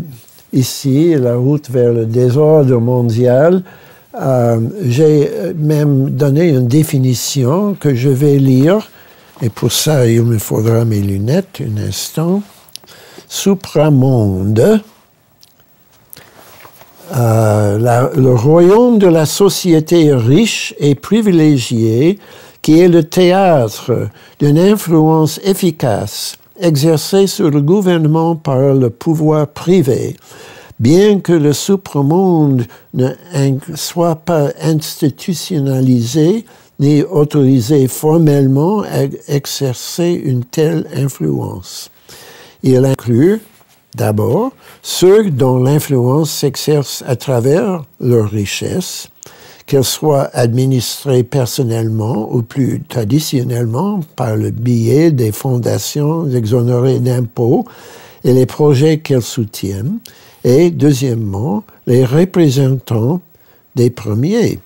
ici, 0.53 1.15
La 1.15 1.35
route 1.35 1.71
vers 1.71 1.91
le 1.91 2.05
désordre 2.05 2.79
mondial, 2.79 3.63
euh, 4.21 4.59
j'ai 4.83 5.31
même 5.57 6.11
donné 6.11 6.49
une 6.49 6.67
définition 6.67 7.73
que 7.73 7.95
je 7.95 8.09
vais 8.09 8.37
lire 8.37 8.87
et 9.41 9.49
pour 9.49 9.71
ça, 9.71 10.07
il 10.07 10.23
me 10.23 10.37
faudra 10.37 10.85
mes 10.85 11.01
lunettes 11.01 11.61
un 11.61 11.77
instant. 11.87 12.41
Supramonde, 13.27 14.81
euh, 17.15 18.09
le 18.15 18.33
royaume 18.33 18.97
de 18.97 19.07
la 19.07 19.25
société 19.25 20.13
riche 20.13 20.73
et 20.79 20.95
privilégiée 20.95 22.19
qui 22.61 22.79
est 22.79 22.87
le 22.87 23.03
théâtre 23.03 24.09
d'une 24.39 24.57
influence 24.57 25.39
efficace 25.43 26.37
exercée 26.59 27.27
sur 27.27 27.51
le 27.51 27.61
gouvernement 27.61 28.35
par 28.35 28.73
le 28.73 28.89
pouvoir 28.89 29.47
privé, 29.47 30.15
bien 30.79 31.19
que 31.19 31.33
le 31.33 31.53
supramonde 31.53 32.65
ne 32.93 33.09
soit 33.75 34.15
pas 34.15 34.49
institutionnalisé, 34.61 36.45
ni 36.79 37.03
autorisé 37.03 37.87
formellement 37.87 38.81
à 38.81 39.03
exercer 39.27 40.11
une 40.11 40.43
telle 40.43 40.87
influence. 40.95 41.89
Il 42.63 42.83
inclut 42.85 43.41
d'abord 43.95 44.51
ceux 44.81 45.29
dont 45.29 45.57
l'influence 45.57 46.31
s'exerce 46.31 47.03
à 47.07 47.15
travers 47.15 47.83
leur 47.99 48.29
richesse, 48.29 49.07
qu'elle 49.65 49.83
soit 49.83 50.29
administrée 50.33 51.23
personnellement 51.23 52.29
ou 52.31 52.43
plus 52.43 52.83
traditionnellement 52.87 54.01
par 54.15 54.35
le 54.35 54.51
biais 54.51 55.11
des 55.11 55.31
fondations 55.31 56.29
exonérées 56.29 56.99
d'impôts 56.99 57.65
et 58.23 58.33
les 58.33 58.45
projets 58.45 58.99
qu'elles 58.99 59.21
soutiennent, 59.21 59.99
et 60.43 60.69
deuxièmement, 60.69 61.63
les 61.87 62.05
représentants 62.05 63.21
des 63.75 63.89
premiers 63.89 64.59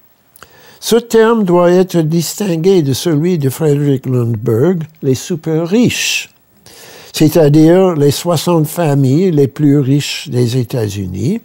Ce 0.81 0.95
terme 0.95 1.43
doit 1.43 1.71
être 1.71 1.97
distingué 1.97 2.81
de 2.81 2.93
celui 2.93 3.37
de 3.37 3.49
Frederick 3.49 4.05
Lundberg, 4.05 4.83
les 5.03 5.15
super 5.15 5.67
riches, 5.67 6.29
c'est-à-dire 7.11 7.95
les 7.95 8.11
60 8.11 8.65
familles 8.65 9.31
les 9.31 9.47
plus 9.47 9.79
riches 9.79 10.29
des 10.29 10.57
États-Unis, 10.57 11.41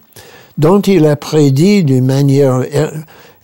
dont 0.57 0.81
il 0.81 1.05
a 1.07 1.17
prédit 1.17 1.83
d'une 1.83 2.07
manière 2.07 2.63
er-, 2.73 2.93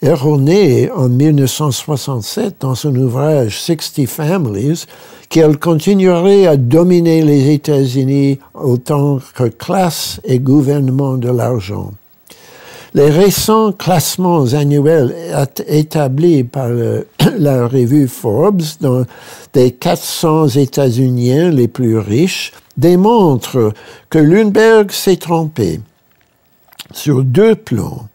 erronée 0.01 0.91
en 0.93 1.09
1967 1.09 2.57
dans 2.61 2.77
son 2.77 2.95
ouvrage 2.95 3.61
60 3.61 4.07
Families 4.07 4.85
qu'elle 5.29 5.59
continuerait 5.59 6.47
à 6.47 6.57
dominer 6.57 7.23
les 7.23 7.53
États-Unis 7.53 8.39
autant 8.55 9.19
que 9.35 9.45
classe 9.45 10.21
et 10.23 10.39
gouvernement 10.39 11.17
de 11.17 11.31
l'argent. 11.31 11.91
Les 12.93 13.09
récents 13.09 13.71
classements 13.71 14.53
annuels 14.53 15.15
établis 15.69 16.43
par 16.43 16.71
la 17.39 17.69
revue 17.69 18.09
Forbes 18.09 18.65
des 19.53 19.71
400 19.71 20.49
États-Uniens 20.49 21.51
les 21.51 21.69
plus 21.69 21.99
riches 21.99 22.51
démontrent 22.77 23.73
que 24.09 24.19
Lundberg 24.19 24.91
s'est 24.91 25.19
trompé 25.19 25.79
sur 26.93 27.23
deux 27.23 27.55
plans. 27.55 28.09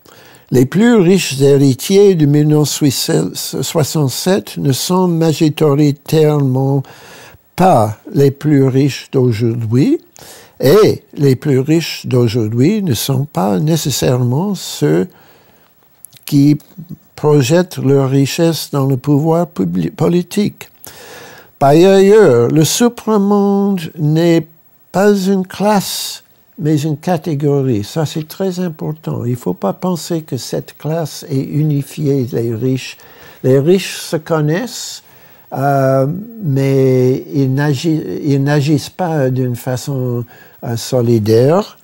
Les 0.51 0.65
plus 0.65 0.95
riches 0.95 1.39
héritiers 1.39 2.15
de 2.15 2.25
1967 2.25 4.57
ne 4.57 4.73
sont 4.73 5.07
majoritairement 5.07 6.83
pas 7.55 7.97
les 8.13 8.31
plus 8.31 8.65
riches 8.65 9.07
d'aujourd'hui, 9.13 10.01
et 10.59 11.03
les 11.13 11.35
plus 11.35 11.59
riches 11.59 12.05
d'aujourd'hui 12.05 12.81
ne 12.81 12.93
sont 12.93 13.25
pas 13.25 13.59
nécessairement 13.59 14.55
ceux 14.55 15.07
qui 16.25 16.57
projettent 17.15 17.77
leur 17.77 18.09
richesse 18.09 18.69
dans 18.71 18.85
le 18.85 18.97
pouvoir 18.97 19.47
politique. 19.47 20.69
Par 21.59 21.69
ailleurs, 21.69 22.49
le 22.49 22.63
supramonde 22.63 23.91
n'est 23.97 24.45
pas 24.91 25.13
une 25.13 25.47
classe, 25.47 26.23
mais 26.59 26.81
une 26.81 26.97
catégorie. 26.97 27.83
Ça, 27.83 28.05
c'est 28.05 28.27
très 28.27 28.59
important. 28.59 29.25
Il 29.25 29.31
ne 29.31 29.37
faut 29.37 29.53
pas 29.53 29.73
penser 29.73 30.21
que 30.21 30.37
cette 30.37 30.77
classe 30.77 31.25
est 31.29 31.43
unifiée, 31.43 32.27
les 32.31 32.53
riches. 32.53 32.97
Les 33.43 33.59
riches 33.59 33.97
se 33.97 34.15
connaissent, 34.15 35.03
euh, 35.53 36.07
mais 36.43 37.23
ils 37.33 37.53
n'agissent 37.53 38.89
pas 38.89 39.29
d'une 39.29 39.55
façon 39.55 40.25
euh, 40.63 40.75
solidaire. 40.75 41.77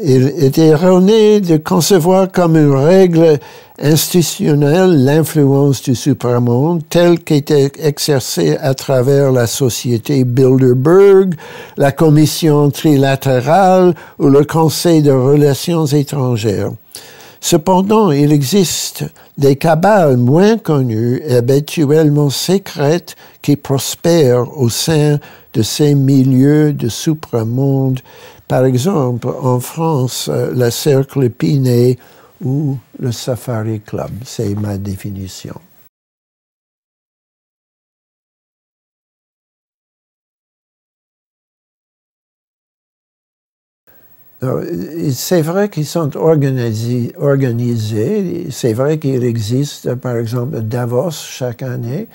Il 0.00 0.28
est 0.38 0.58
erroné 0.58 1.40
de 1.40 1.56
concevoir 1.56 2.30
comme 2.30 2.56
une 2.56 2.72
règle 2.72 3.40
institutionnelle 3.80 5.04
l'influence 5.04 5.82
du 5.82 5.96
supramonde 5.96 6.82
telle 6.88 7.18
qu'était 7.18 7.72
exercée 7.80 8.56
à 8.60 8.74
travers 8.74 9.32
la 9.32 9.48
société 9.48 10.22
Bilderberg, 10.22 11.34
la 11.76 11.90
commission 11.90 12.70
trilatérale 12.70 13.94
ou 14.20 14.28
le 14.28 14.44
Conseil 14.44 15.02
de 15.02 15.10
relations 15.10 15.86
étrangères. 15.86 16.70
Cependant, 17.44 18.10
il 18.10 18.32
existe 18.32 19.04
des 19.36 19.56
cabales 19.56 20.16
moins 20.16 20.56
connues 20.56 21.20
et 21.26 21.36
habituellement 21.36 22.30
secrètes 22.30 23.16
qui 23.42 23.56
prospèrent 23.56 24.56
au 24.56 24.70
sein 24.70 25.18
de 25.52 25.62
ces 25.62 25.94
milieux 25.94 26.72
de 26.72 26.88
supramonde 26.88 28.00
par 28.52 28.66
exemple, 28.66 29.28
en 29.28 29.60
France, 29.60 30.28
euh, 30.30 30.52
le 30.54 30.70
cercle 30.70 31.30
Pinet 31.30 31.96
ou 32.44 32.76
le 32.98 33.10
Safari 33.10 33.80
Club, 33.80 34.10
c'est 34.26 34.54
ma 34.54 34.76
définition. 34.76 35.58
C'est 45.12 45.42
vrai 45.42 45.68
qu'ils 45.68 45.86
sont 45.86 46.16
organisés, 46.16 47.12
c'est 48.50 48.72
vrai 48.72 48.98
qu'il 48.98 49.22
existe, 49.22 49.94
par 49.94 50.16
exemple, 50.16 50.60
Davos 50.62 51.12
chaque 51.12 51.62
année, 51.62 52.08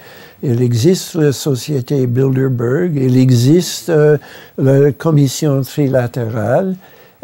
il 0.44 0.62
existe 0.62 1.16
la 1.16 1.32
société 1.32 2.06
Bilderberg, 2.06 2.98
il 2.98 3.18
existe 3.18 3.88
euh, 3.90 4.18
la 4.58 4.92
commission 4.92 5.62
trilatérale, 5.62 6.76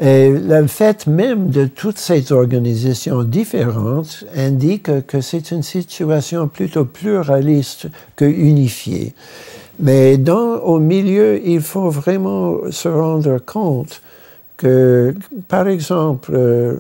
et 0.02 0.30
le 0.30 0.68
fait 0.68 1.06
même 1.06 1.50
de 1.50 1.66
toutes 1.66 1.98
ces 1.98 2.32
organisations 2.32 3.24
différentes 3.24 4.24
indique 4.38 5.06
que 5.06 5.20
c'est 5.20 5.52
une 5.52 5.64
situation 5.64 6.48
plutôt 6.48 6.86
pluraliste 6.86 7.88
que 8.16 8.24
unifiée. 8.24 9.14
Mais 9.80 10.18
dans, 10.18 10.60
au 10.60 10.80
milieu, 10.80 11.46
il 11.46 11.60
faut 11.60 11.90
vraiment 11.90 12.72
se 12.72 12.88
rendre 12.88 13.38
compte 13.40 14.02
que, 14.58 15.14
par 15.48 15.68
exemple, 15.68 16.32
euh, 16.34 16.78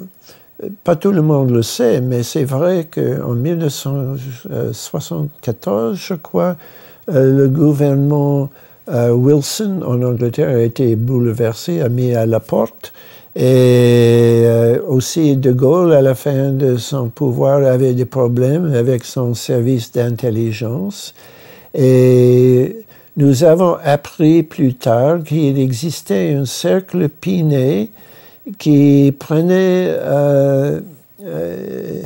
pas 0.83 0.95
tout 0.95 1.12
le 1.12 1.21
monde 1.21 1.51
le 1.51 1.62
sait, 1.62 2.01
mais 2.01 2.23
c'est 2.23 2.45
vrai 2.45 2.88
qu'en 2.89 3.33
1974, 3.33 5.97
je 5.97 6.13
crois, 6.13 6.55
euh, 7.09 7.36
le 7.36 7.49
gouvernement 7.49 8.49
euh, 8.89 9.12
Wilson 9.12 9.81
en 9.86 10.01
Angleterre 10.01 10.47
a 10.49 10.62
été 10.62 10.95
bouleversé, 10.95 11.81
a 11.81 11.89
mis 11.89 12.15
à 12.15 12.25
la 12.25 12.39
porte. 12.39 12.93
Et 13.36 14.45
aussi 14.88 15.36
De 15.38 15.51
Gaulle, 15.51 15.91
à 15.93 16.03
la 16.03 16.13
fin 16.13 16.51
de 16.51 16.77
son 16.77 17.09
pouvoir, 17.09 17.63
avait 17.63 17.95
des 17.95 18.05
problèmes 18.05 18.75
avec 18.75 19.05
son 19.05 19.33
service 19.33 19.91
d'intelligence. 19.91 21.15
Et 21.73 22.83
nous 23.15 23.43
avons 23.43 23.78
appris 23.84 24.43
plus 24.43 24.73
tard 24.73 25.23
qu'il 25.23 25.60
existait 25.60 26.34
un 26.34 26.45
cercle 26.45 27.10
Pinet 27.10 27.89
qui 28.58 29.13
prenait, 29.17 29.88
euh, 29.89 30.82
euh, 31.23 32.02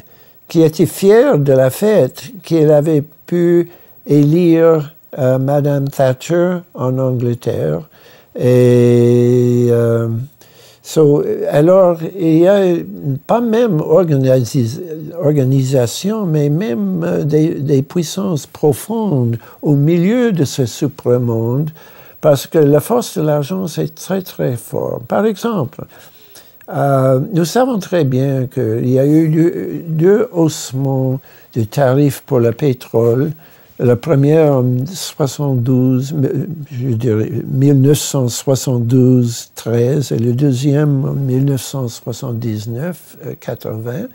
qui 0.47 0.63
était 0.63 0.85
fier 0.85 1.39
de 1.39 1.53
la 1.53 1.69
fête 1.69 2.23
qu'il 2.43 2.71
avait 2.71 3.03
pu 3.25 3.69
élire 4.05 4.93
euh, 5.17 5.37
Madame 5.37 5.87
Thatcher 5.87 6.57
en 6.73 6.97
Angleterre. 6.99 7.81
Et 8.39 9.69
alors, 11.49 11.97
il 12.17 12.37
y 12.39 12.47
a 12.47 12.63
pas 13.25 13.41
même 13.41 13.81
organisation, 13.81 16.25
mais 16.25 16.47
même 16.49 17.03
euh, 17.03 17.23
des, 17.23 17.81
puissances 17.81 18.47
profondes 18.47 19.37
au 19.61 19.75
milieu 19.75 20.31
de 20.31 20.45
ce 20.45 20.65
supramonde, 20.65 21.71
parce 22.21 22.47
que 22.47 22.57
la 22.57 22.79
force 22.79 23.17
de 23.17 23.23
l'argent, 23.23 23.67
c'est 23.67 23.93
très, 23.93 24.21
très 24.21 24.55
fort. 24.55 25.01
Par 25.07 25.25
exemple, 25.25 25.83
euh, 26.69 27.19
nous 27.33 27.45
savons 27.45 27.79
très 27.79 28.05
bien 28.05 28.47
qu'il 28.47 28.89
y 28.89 28.99
a 28.99 29.05
eu 29.05 29.83
deux 29.87 30.29
haussements 30.31 31.19
de 31.53 31.63
tarifs 31.63 32.23
pour 32.25 32.39
le 32.39 32.53
pétrole 32.53 33.31
la 33.79 33.95
première 33.95 34.53
en 34.53 34.65
72, 34.87 36.15
je 36.71 36.87
dirais 36.95 37.29
1972-13 37.53 40.15
et 40.15 40.17
le 40.17 40.33
deuxième 40.33 41.05
en 41.05 41.13
1979-80. 41.13 44.07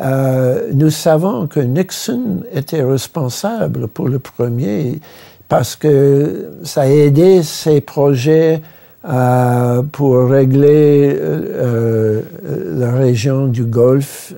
Euh, 0.00 0.70
nous 0.74 0.90
savons 0.90 1.46
que 1.46 1.60
Nixon 1.60 2.42
était 2.52 2.82
responsable 2.82 3.88
pour 3.88 4.08
le 4.08 4.18
premier 4.18 5.00
parce 5.48 5.76
que 5.76 6.50
ça 6.64 6.82
a 6.82 6.88
aidé 6.88 7.42
ses 7.42 7.80
projets 7.80 8.60
euh, 9.08 9.82
pour 9.92 10.28
régler 10.28 11.16
euh, 11.18 12.20
la 12.42 12.92
région 12.92 13.46
du 13.46 13.64
Golfe 13.64 14.34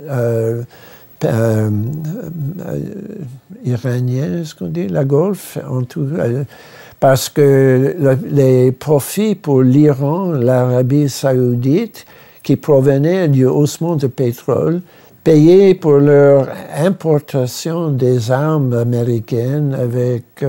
euh, 1.25 1.71
euh, 2.67 4.45
ce 4.45 4.55
qu'on 4.55 4.67
dit, 4.67 4.89
la 4.89 5.05
Golfe, 5.05 5.59
en 5.69 5.83
tout, 5.83 6.07
euh, 6.19 6.45
parce 7.01 7.29
que 7.29 7.97
les 8.31 8.73
profits 8.73 9.35
pour 9.35 9.63
l'Iran, 9.63 10.33
l'Arabie 10.33 11.09
saoudite, 11.09 12.07
qui 12.43 12.57
provenaient 12.57 13.29
du 13.29 13.45
haussement 13.45 13.97
de 13.97 14.07
pétrole, 14.07 14.81
payaient 15.25 15.75
pour 15.75 15.99
leur 15.99 16.49
importation 16.77 17.91
des 17.91 18.31
armes 18.31 18.73
américaines 18.75 19.75
avec 19.75 20.45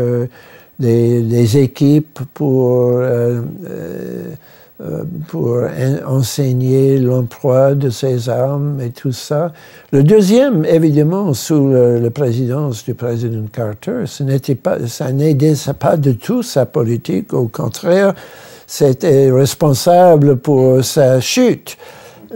des, 0.80 1.58
équipes 1.58 2.20
pour 2.34 2.98
euh, 2.98 3.42
pour 5.28 5.58
enseigner 6.06 7.00
l'emploi 7.00 7.74
de 7.74 7.90
ces 7.90 8.30
armes 8.30 8.80
et 8.80 8.92
tout 8.92 9.12
ça. 9.12 9.52
Le 9.92 10.04
deuxième, 10.04 10.66
évidemment, 10.66 11.34
sous 11.34 11.70
la 11.72 12.12
présidence 12.12 12.84
du 12.84 12.94
président 12.94 13.46
Carter, 13.52 14.04
ce 14.06 14.24
n'était 14.24 14.56
pas, 14.56 14.86
ça 14.88 15.12
n'aidait 15.12 15.56
pas 15.80 15.98
du 15.98 16.16
tout 16.16 16.44
sa 16.44 16.66
politique. 16.68 17.34
Au 17.34 17.48
contraire, 17.48 18.14
c'était 18.68 19.32
responsable 19.32 20.38
pour 20.38 20.84
sa 20.84 21.22
chute. 21.22 21.78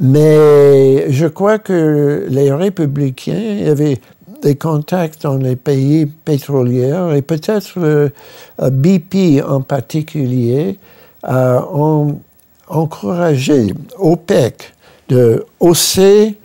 Mais 0.01 1.11
je 1.11 1.27
crois 1.27 1.59
que 1.59 2.25
les 2.29 2.51
républicains 2.51 3.67
avaient 3.67 3.99
des 4.41 4.55
contacts 4.55 5.21
dans 5.23 5.37
les 5.37 5.55
pays 5.55 6.05
pétroliers 6.05 6.95
et 7.15 7.21
peut-être 7.21 7.79
le 7.79 8.11
BP 8.59 9.43
en 9.47 9.61
particulier 9.61 10.77
ont 11.23 12.15
encouragé 12.71 13.73
OPEC 13.99 14.73
de 15.09 15.45
hausser 15.59 16.37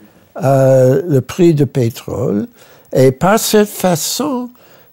euh, 0.43 1.03
le 1.09 1.21
prix 1.21 1.55
du 1.55 1.67
pétrole. 1.67 2.47
Et 2.93 3.13
par 3.13 3.39
cette 3.39 3.69
façon, 3.69 4.51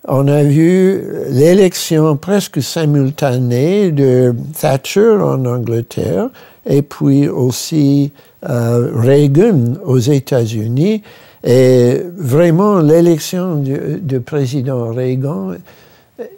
on 0.08 0.28
a 0.28 0.43
vu 0.43 1.02
l'élection 1.30 2.17
presque 2.17 2.62
simultanée 2.62 3.91
de 3.91 4.36
Thatcher 4.60 5.17
en 5.22 5.46
Angleterre 5.46 6.30
et 6.65 6.82
puis 6.82 7.28
aussi 7.28 8.12
euh, 8.50 8.91
Reagan 8.93 9.76
aux 9.86 10.00
États-Unis. 10.00 11.04
Et 11.43 12.02
vraiment, 12.15 12.80
l'élection 12.80 13.56
du, 13.56 14.19
président 14.22 14.93
Reagan 14.93 15.56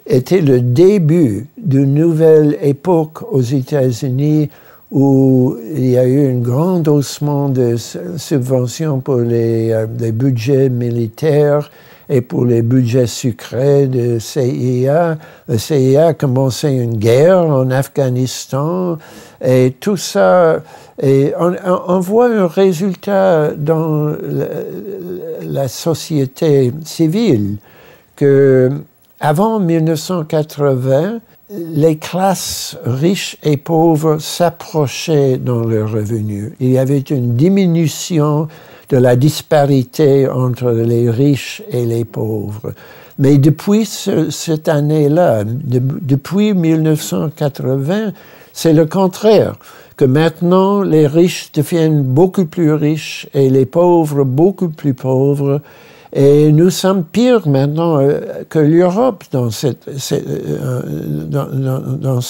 était 0.06 0.40
le 0.40 0.60
début 0.60 1.46
d'une 1.56 1.94
nouvelle 1.94 2.58
époque 2.62 3.22
aux 3.30 3.42
États-Unis 3.42 4.50
où 4.96 5.58
il 5.74 5.90
y 5.90 5.98
a 5.98 6.06
eu 6.06 6.30
un 6.30 6.38
grand 6.38 6.88
haussement 6.88 7.50
de 7.50 7.76
subventions 7.76 9.00
pour 9.00 9.18
les, 9.18 9.70
euh, 9.70 9.86
budgets 10.10 10.70
militaires 10.70 11.70
et 12.08 12.22
pour 12.22 12.46
les 12.46 12.62
budgets 12.62 13.06
sucrés 13.06 13.88
de 13.88 14.18
CIA. 14.18 15.18
Le 15.50 15.58
CIA 15.58 16.06
a 16.06 16.14
commencé 16.14 16.70
une 16.70 16.96
guerre 16.96 17.40
en 17.40 17.70
Afghanistan 17.70 18.96
et 19.44 19.74
tout 19.78 19.98
ça. 19.98 20.62
Et 21.02 21.34
on, 21.38 22.00
voit 22.00 22.30
un 22.30 22.46
résultat 22.46 23.50
dans 23.50 24.16
la, 25.42 25.68
société 25.68 26.72
civile 26.86 27.58
que 28.16 28.70
avant 29.20 29.60
1980, 29.60 31.20
les 31.50 31.96
classes 31.96 32.76
riches 32.84 33.36
et 33.42 33.56
pauvres 33.56 34.18
s'approchaient 34.18 35.38
dans 35.38 35.64
leurs 35.64 35.92
revenus. 35.92 36.52
Il 36.60 36.70
y 36.70 36.78
avait 36.78 36.98
une 36.98 37.36
diminution 37.36 38.48
de 38.88 38.96
la 38.96 39.16
disparité 39.16 40.28
entre 40.28 40.70
les 40.70 41.10
riches 41.10 41.62
et 41.70 41.84
les 41.86 42.04
pauvres. 42.04 42.72
Mais 43.18 43.38
depuis 43.38 43.86
cette 43.86 44.68
année-là, 44.68 45.44
depuis 45.44 46.52
1980, 46.52 48.12
c'est 48.52 48.72
le 48.72 48.86
contraire, 48.86 49.56
que 49.96 50.04
maintenant 50.04 50.82
les 50.82 51.06
riches 51.06 51.52
deviennent 51.52 52.02
beaucoup 52.02 52.44
plus 52.44 52.72
riches 52.72 53.28
et 53.32 53.48
les 53.48 53.64
pauvres 53.66 54.24
beaucoup 54.24 54.68
plus 54.68 54.94
pauvres. 54.94 55.62
Et 56.18 56.50
nous 56.50 56.70
sommes 56.70 57.04
pires 57.04 57.46
maintenant 57.46 58.00
euh, 58.00 58.20
que 58.48 58.58
l'Europe 58.58 59.24
dans 59.32 59.50
cette, 59.50 59.86
euh, 60.12 60.80
dans, 61.26 62.20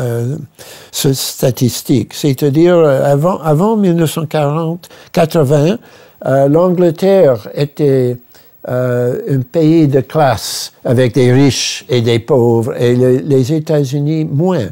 euh, 0.00 0.36
statistique. 0.90 2.14
C'est-à-dire, 2.14 2.78
avant, 2.78 3.38
avant 3.40 3.76
1940, 3.76 4.88
80, 5.12 5.76
l'Angleterre 6.48 7.46
était 7.54 8.16
un 8.66 9.40
pays 9.52 9.86
de 9.86 10.00
classe 10.00 10.72
avec 10.82 11.12
des 11.14 11.30
riches 11.30 11.84
et 11.90 12.00
des 12.00 12.18
pauvres, 12.18 12.74
et 12.80 12.96
les 12.96 13.52
États-Unis 13.52 14.24
moins. 14.24 14.68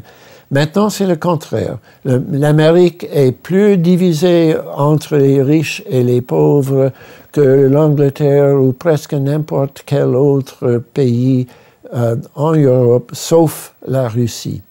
Maintenant, 0.51 0.89
c'est 0.89 1.07
le 1.07 1.15
contraire. 1.15 1.77
L'Amérique 2.03 3.07
est 3.11 3.31
plus 3.31 3.77
divisée 3.77 4.55
entre 4.75 5.17
les 5.17 5.41
riches 5.41 5.83
et 5.89 6.03
les 6.03 6.21
pauvres 6.21 6.91
que 7.35 7.41
l'Angleterre 7.41 8.55
ou 8.61 8.71
presque 8.71 9.13
n'importe 9.13 9.83
quel 9.85 10.15
autre 10.15 10.81
pays 10.93 11.47
euh, 11.93 12.15
en 12.33 12.53
Europe, 12.53 13.11
sauf 13.11 13.75
la 13.85 14.07
Russie. 14.07 14.61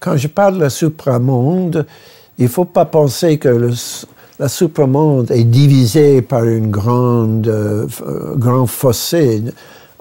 Quand 0.00 0.16
je 0.16 0.26
parle 0.26 0.58
de 0.58 0.68
supramonde, 0.68 1.86
il 2.38 2.44
ne 2.44 2.48
faut 2.48 2.64
pas 2.64 2.84
penser 2.84 3.38
que 3.38 3.48
le, 3.48 3.70
la 4.38 4.48
supramonde 4.48 5.30
est 5.30 5.44
divisée 5.44 6.22
par 6.22 6.44
une 6.44 6.70
grande, 6.70 7.46
euh, 7.46 7.86
grand 8.36 8.66
fossé 8.66 9.44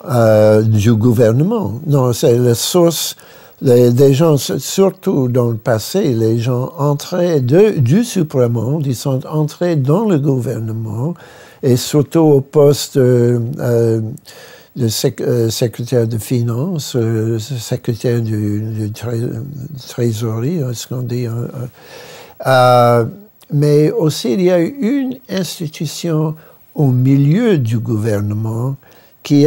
euh, 0.09 0.61
du 0.61 0.93
gouvernement. 0.93 1.79
Non, 1.85 2.13
c'est 2.13 2.37
la 2.37 2.55
source 2.55 3.15
des 3.61 4.13
gens, 4.13 4.35
surtout 4.35 5.29
dans 5.29 5.49
le 5.49 5.55
passé, 5.55 6.13
les 6.13 6.37
gens 6.37 6.73
entraient 6.77 7.39
du 7.39 8.03
supramonde, 8.03 8.85
ils 8.85 8.95
sont 8.95 9.25
entrés 9.25 9.77
dans 9.77 10.03
le 10.03 10.19
gouvernement 10.19 11.13
et 11.61 11.77
surtout 11.77 12.19
au 12.19 12.41
poste 12.41 12.97
euh, 12.97 14.01
de 14.75 14.87
secrétaire 14.89 16.07
de 16.07 16.17
finances, 16.17 16.97
secrétaire 17.39 18.19
du, 18.21 18.91
trésorerie, 19.87 20.59
ce 20.73 20.87
qu'on 20.87 21.03
dit. 21.03 21.27
Mais 23.53 23.91
aussi 23.91 24.33
il 24.33 24.41
y 24.41 24.51
a 24.51 24.59
une 24.59 25.17
institution 25.29 26.35
au 26.75 26.87
milieu 26.87 27.57
du 27.57 27.79
gouvernement 27.79 28.75
qui, 29.21 29.45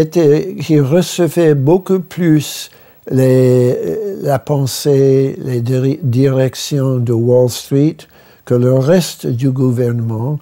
recevait 0.80 1.54
beaucoup 1.54 2.00
plus 2.00 2.70
la 3.10 4.38
pensée, 4.38 5.36
les 5.38 5.60
directions 6.02 6.98
de 6.98 7.12
Wall 7.12 7.50
Street 7.50 7.96
que 8.44 8.54
le 8.54 8.74
reste 8.74 9.26
du 9.26 9.50
gouvernement, 9.50 10.38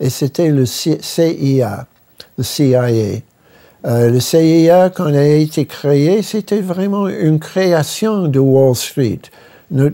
et 0.00 0.10
c'était 0.10 0.50
le 0.50 0.64
CIA, 0.64 1.86
le 2.38 2.44
CIA. 2.44 2.86
Euh, 3.84 4.10
le 4.10 4.20
CIA, 4.20 4.90
quand 4.90 5.08
il 5.08 5.16
a 5.16 5.26
été 5.26 5.66
créé, 5.66 6.22
c'était 6.22 6.60
vraiment 6.60 7.08
une 7.08 7.40
création 7.40 8.28
de 8.28 8.38
Wall 8.38 8.76
Street. 8.76 9.20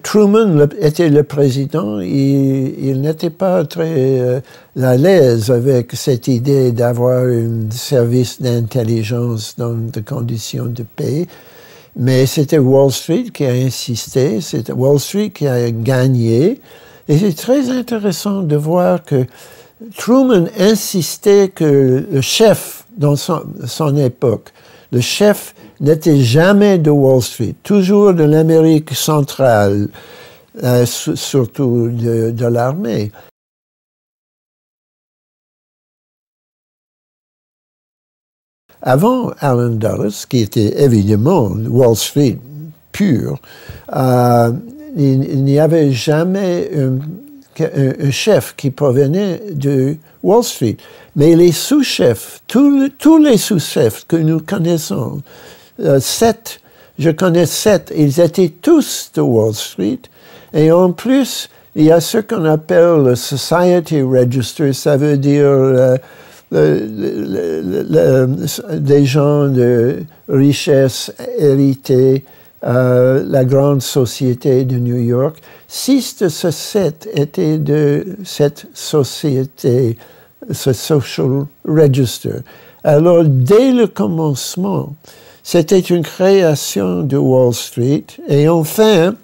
Truman 0.04 0.68
était 0.80 1.08
le 1.08 1.24
président, 1.24 1.98
il, 1.98 3.00
n'était 3.00 3.30
pas 3.30 3.64
très 3.64 4.20
euh, 4.20 4.40
à 4.80 4.96
l'aise 4.96 5.50
avec 5.50 5.94
cette 5.94 6.28
idée 6.28 6.70
d'avoir 6.70 7.24
un 7.24 7.68
service 7.70 8.40
d'intelligence 8.40 9.56
dans 9.58 9.74
des 9.74 10.02
conditions 10.02 10.66
de 10.66 10.84
paix. 10.84 11.26
Mais 11.96 12.24
c'était 12.26 12.58
Wall 12.58 12.92
Street 12.92 13.26
qui 13.34 13.44
a 13.46 13.50
insisté, 13.50 14.40
c'était 14.40 14.72
Wall 14.72 15.00
Street 15.00 15.30
qui 15.30 15.48
a 15.48 15.68
gagné. 15.72 16.60
Et 17.08 17.18
c'est 17.18 17.36
très 17.36 17.68
intéressant 17.68 18.42
de 18.42 18.54
voir 18.54 19.02
que 19.02 19.26
Truman 19.98 20.46
insistait 20.56 21.48
que 21.48 22.06
le 22.12 22.20
chef 22.20 22.84
dans 22.96 23.16
son 23.16 23.96
époque, 23.96 24.50
le 24.92 25.00
chef 25.00 25.52
n'était 25.80 26.20
jamais 26.20 26.78
de 26.78 26.90
Wall 26.90 27.22
Street, 27.22 27.54
toujours 27.62 28.14
de 28.14 28.24
l'Amérique 28.24 28.94
centrale, 28.94 29.88
euh, 30.62 30.86
surtout 30.86 31.88
de, 31.90 32.46
l'armée. 32.46 33.10
Avant 38.82 39.30
Alan 39.40 39.70
Dulles, 39.70 40.12
qui 40.28 40.40
était 40.40 40.82
évidemment 40.82 41.48
Wall 41.48 41.96
Street 41.96 42.38
pur, 42.92 43.38
euh, 43.96 44.52
il, 44.96 45.42
n'y 45.42 45.58
avait 45.58 45.90
jamais 45.90 46.70
un, 46.76 46.98
chef 48.10 48.54
qui 48.56 48.70
provenait 48.70 49.40
de 49.50 49.96
Wall 50.22 50.44
Street. 50.44 50.76
Mais 51.16 51.34
les 51.34 51.52
sous-chefs, 51.52 52.42
tous 52.46 53.18
les 53.18 53.38
sous-chefs 53.38 54.04
que 54.06 54.16
nous 54.16 54.40
connaissons, 54.40 55.22
euh, 55.80 56.00
sept, 56.00 56.60
je 56.98 57.10
connais 57.10 57.46
sept, 57.46 57.92
ils 57.96 58.20
étaient 58.20 58.52
tous 58.60 59.10
de 59.14 59.20
Wall 59.20 59.54
Street. 59.54 60.00
Et 60.52 60.70
en 60.70 60.92
plus, 60.92 61.48
il 61.74 61.84
y 61.84 61.90
a 61.90 62.00
ce 62.00 62.18
qu'on 62.18 62.44
appelle 62.44 63.02
le 63.04 63.16
Society 63.16 64.00
Register, 64.02 64.72
ça 64.72 64.96
veut 64.96 65.16
dire 65.16 65.44
euh, 65.44 65.96
des 68.72 69.04
gens 69.04 69.48
de 69.48 69.96
richesse 70.28 71.12
héritée, 71.38 72.24
euh, 72.64 73.24
la 73.26 73.44
grande 73.44 73.82
société 73.82 74.64
de 74.64 74.76
New 74.76 74.96
York. 74.96 75.36
Six 75.66 76.18
de 76.18 76.28
ces 76.28 76.52
sept 76.52 77.08
étaient 77.12 77.58
de 77.58 78.16
cette 78.24 78.66
société, 78.72 79.98
ce 80.50 80.72
Social 80.72 81.46
Register. 81.66 82.36
Alors, 82.84 83.24
dès 83.24 83.72
le 83.72 83.86
commencement, 83.86 84.94
c'était 85.44 85.78
une 85.78 86.02
création 86.02 87.02
de 87.02 87.18
Wall 87.18 87.52
Street. 87.52 88.06
Et 88.28 88.48
enfin, 88.48 89.14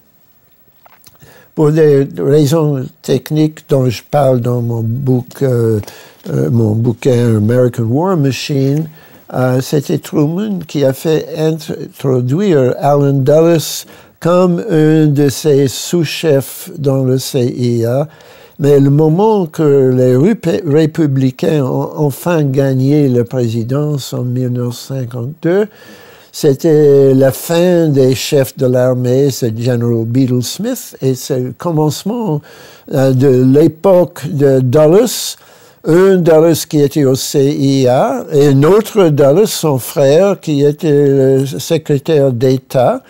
pour 1.54 1.72
des 1.72 2.06
raisons 2.18 2.84
techniques 3.02 3.60
dont 3.68 3.88
je 3.88 4.02
parle 4.08 4.40
dans 4.40 4.60
mon, 4.60 4.82
book, 4.82 5.42
euh, 5.42 5.80
euh, 6.28 6.50
bouquin 6.50 7.36
American 7.38 7.84
War 7.84 8.16
Machine, 8.18 8.86
euh, 9.32 9.60
c'était 9.62 9.98
Truman 9.98 10.58
qui 10.68 10.84
a 10.84 10.92
fait 10.92 11.26
introduire 11.38 12.74
Alan 12.78 13.12
Dulles 13.12 13.86
comme 14.20 14.62
un 14.68 15.06
de 15.06 15.30
ses 15.30 15.68
sous-chefs 15.68 16.70
dans 16.76 17.02
le 17.02 17.18
CIA. 17.18 18.08
Mais 18.58 18.78
le 18.78 18.90
moment 18.90 19.46
que 19.46 19.90
les 19.90 20.16
républicains 20.70 21.64
ont 21.64 21.92
enfin 21.96 22.42
gagné 22.42 23.08
la 23.08 23.24
présidence 23.24 24.12
en 24.12 24.24
1952, 24.24 25.66
c'était 26.32 27.12
la 27.14 27.32
fin 27.32 27.88
des 27.88 28.14
chefs 28.14 28.56
de 28.56 28.66
l'armée, 28.66 29.30
c'est 29.30 29.56
General 29.58 30.04
Beadle 30.04 30.42
Smith, 30.42 30.96
et 31.02 31.14
c'est 31.14 31.40
le 31.40 31.52
commencement 31.56 32.40
euh, 32.92 33.12
de 33.12 33.42
l'époque 33.42 34.26
de 34.26 34.60
Dulles, 34.60 35.36
un 35.84 36.16
Dulles 36.16 36.66
qui 36.68 36.80
était 36.80 37.04
au 37.04 37.14
CIA 37.14 38.24
et 38.32 38.46
un 38.48 38.62
autre 38.62 39.08
Dulles, 39.08 39.46
son 39.46 39.78
frère, 39.78 40.38
qui 40.38 40.64
était 40.64 41.08
le 41.08 41.46
secrétaire 41.46 42.32
d'État. 42.32 43.02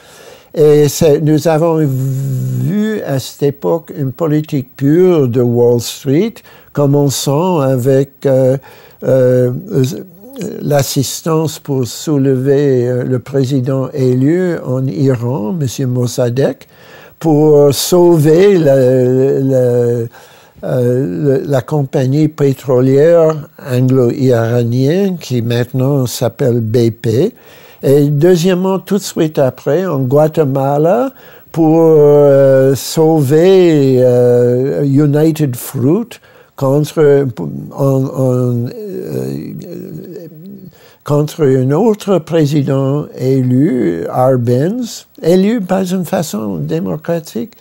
Et 0.54 0.87
nous 1.22 1.46
avons 1.46 1.76
vu 1.78 3.02
à 3.02 3.18
cette 3.18 3.42
époque 3.44 3.92
une 3.96 4.12
politique 4.12 4.76
pure 4.76 5.28
de 5.28 5.40
Wall 5.40 5.80
Street, 5.80 6.35
commençant 6.72 7.61
avec 7.61 8.11
euh, 8.26 8.56
euh, 9.04 9.52
l'assistance 10.62 11.59
pour 11.59 11.87
soulever 11.87 12.88
euh, 12.88 13.05
le 13.05 13.19
président 13.19 13.90
élu 13.93 14.59
en 14.59 14.87
Iran, 14.87 15.55
M. 15.61 15.88
Mossadegh, 15.88 16.66
pour 17.19 17.75
sauver 17.75 18.57
la, 18.57 20.07
la 20.62 21.61
compagnie 21.61 22.29
pétrolière 22.29 23.49
anglo-iranienne 23.59 25.19
qui 25.19 25.43
maintenant 25.43 26.07
s'appelle 26.07 26.61
BP. 26.61 27.35
Et 27.83 28.09
deuxièmement, 28.09 28.79
tout 28.79 28.97
de 28.97 29.03
suite 29.03 29.38
après, 29.38 29.87
en 29.87 30.01
Guatemala, 30.01 31.12
pour 31.53 31.81
euh, 31.81 32.75
sauver 32.75 33.97
euh, 33.99 34.85
United 34.85 35.57
Fruit 35.57 36.21
contre, 36.61 36.99
euh, 36.99 37.25
contre 41.05 41.46
un 41.46 41.70
autre 41.70 42.18
président 42.18 43.07
élu, 43.16 44.07
Arbenz, 44.09 45.07
élu 45.23 45.62
pas 45.62 45.85
d'une 45.85 46.05
façon 46.05 46.57
démocratique. 46.57 47.55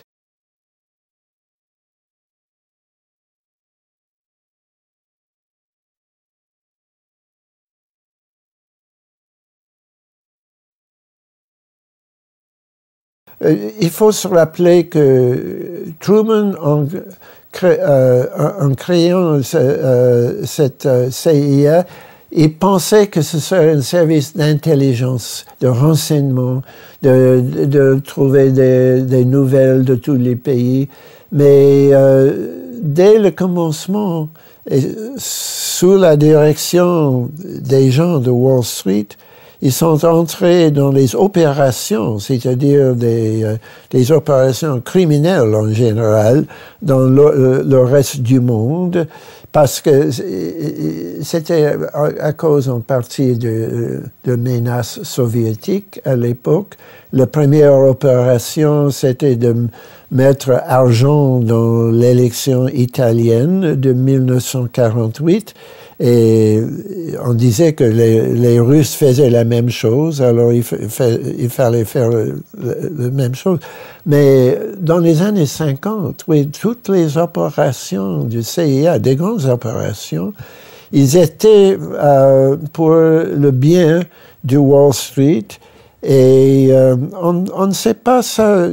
Euh, 13.42 13.70
il 13.80 13.88
faut 13.88 14.12
se 14.12 14.28
rappeler 14.28 14.88
que 14.88 15.84
Truman, 16.00 16.52
en, 17.62 17.66
euh, 17.66 18.74
créant 18.76 19.40
euh, 19.54 20.42
cette 20.44 20.88
CIA, 21.10 21.86
il 22.32 22.54
pensait 22.54 23.08
que 23.08 23.22
ce 23.22 23.38
serait 23.38 23.72
un 23.72 23.80
service 23.80 24.36
d'intelligence, 24.36 25.44
de 25.60 25.68
renseignement, 25.68 26.62
de, 27.02 28.00
trouver 28.04 28.50
des, 28.50 29.24
nouvelles 29.24 29.84
de 29.84 29.96
tous 29.96 30.14
les 30.14 30.36
pays. 30.36 30.88
Mais 31.32 31.90
dès 32.80 33.18
le 33.18 33.32
commencement, 33.32 34.28
sous 35.16 35.96
la 35.96 36.16
direction 36.16 37.30
des 37.34 37.90
gens 37.90 38.18
de 38.18 38.30
Wall 38.30 38.62
Street, 38.62 39.08
ils 39.62 39.72
sont 39.72 40.04
entrés 40.04 40.70
dans 40.70 40.90
les 40.90 41.14
opérations, 41.14 42.18
c'est-à-dire 42.18 42.94
des, 42.94 43.44
euh, 43.44 43.56
des, 43.90 44.10
opérations 44.12 44.80
criminelles 44.80 45.54
en 45.54 45.70
général, 45.72 46.44
dans 46.80 47.00
le, 47.00 47.62
le, 47.62 47.80
reste 47.82 48.22
du 48.22 48.40
monde, 48.40 49.06
parce 49.52 49.80
que 49.80 50.10
c'était 51.22 51.76
à 52.20 52.32
cause 52.32 52.68
en 52.68 52.80
partie 52.80 53.36
de, 53.36 54.00
de 54.24 54.36
menaces 54.36 55.02
soviétiques 55.02 56.00
à 56.04 56.16
l'époque. 56.16 56.76
La 57.12 57.26
première 57.26 57.74
opération, 57.74 58.90
c'était 58.90 59.36
de 59.36 59.66
mettre 60.12 60.52
argent 60.66 61.40
dans 61.40 61.90
l'élection 61.90 62.68
italienne 62.68 63.74
de 63.74 63.92
1948 63.92 65.54
et 66.02 66.62
on 67.22 67.34
disait 67.34 67.74
que 67.74 67.84
les, 67.84 68.58
Russes 68.58 68.94
faisaient 68.94 69.28
la 69.28 69.44
même 69.44 69.68
chose, 69.68 70.22
alors 70.22 70.50
il, 70.50 70.62
fallait 70.62 71.84
faire 71.84 72.08
la 72.10 73.10
même 73.10 73.34
chose. 73.34 73.58
Mais 74.06 74.58
dans 74.78 74.96
les 74.96 75.20
années 75.20 75.44
50, 75.44 76.24
oui, 76.26 76.48
toutes 76.48 76.88
les 76.88 77.18
opérations 77.18 78.24
du 78.24 78.42
CIA, 78.42 78.98
des 78.98 79.14
grandes 79.14 79.44
opérations, 79.44 80.32
ils 80.92 81.18
étaient 81.18 81.76
euh, 81.78 82.56
pour 82.72 82.90
le 82.92 83.50
bien 83.50 84.00
du 84.42 84.56
Wall 84.56 84.94
Street. 84.94 85.48
Et 86.02 86.68
euh, 86.70 86.96
on, 87.20 87.66
ne 87.66 87.72
sait 87.72 87.94
pas 87.94 88.22
ça 88.22 88.66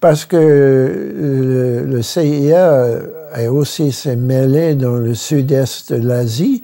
parce 0.00 0.24
que 0.26 0.36
le, 0.36 1.84
le 1.84 2.02
CIA 2.02 2.98
et 3.38 3.48
aussi 3.48 3.92
s'est 3.92 4.16
mêlé 4.16 4.74
dans 4.74 4.96
le 4.96 5.14
sud-est 5.14 5.92
de 5.92 6.06
l'Asie, 6.06 6.62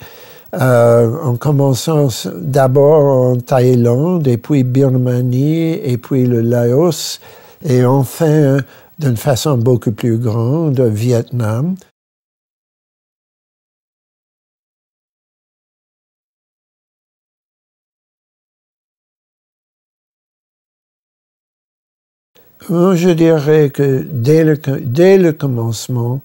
euh, 0.54 1.10
en 1.22 1.36
commençant 1.36 2.08
d'abord 2.34 3.04
en 3.04 3.36
Thaïlande, 3.36 4.26
et 4.26 4.36
puis 4.36 4.64
Birmanie, 4.64 5.80
et 5.82 5.98
puis 5.98 6.26
le 6.26 6.40
Laos, 6.40 7.20
et 7.64 7.84
enfin, 7.84 8.58
d'une 8.98 9.16
façon 9.16 9.56
beaucoup 9.56 9.92
plus 9.92 10.18
grande, 10.18 10.80
Vietnam. 10.80 11.74
Moi, 22.68 22.94
je 22.94 23.10
dirais 23.10 23.70
que 23.70 24.04
dès 24.08 24.44
le, 24.44 24.56
dès 24.80 25.18
le 25.18 25.32
commencement, 25.32 26.20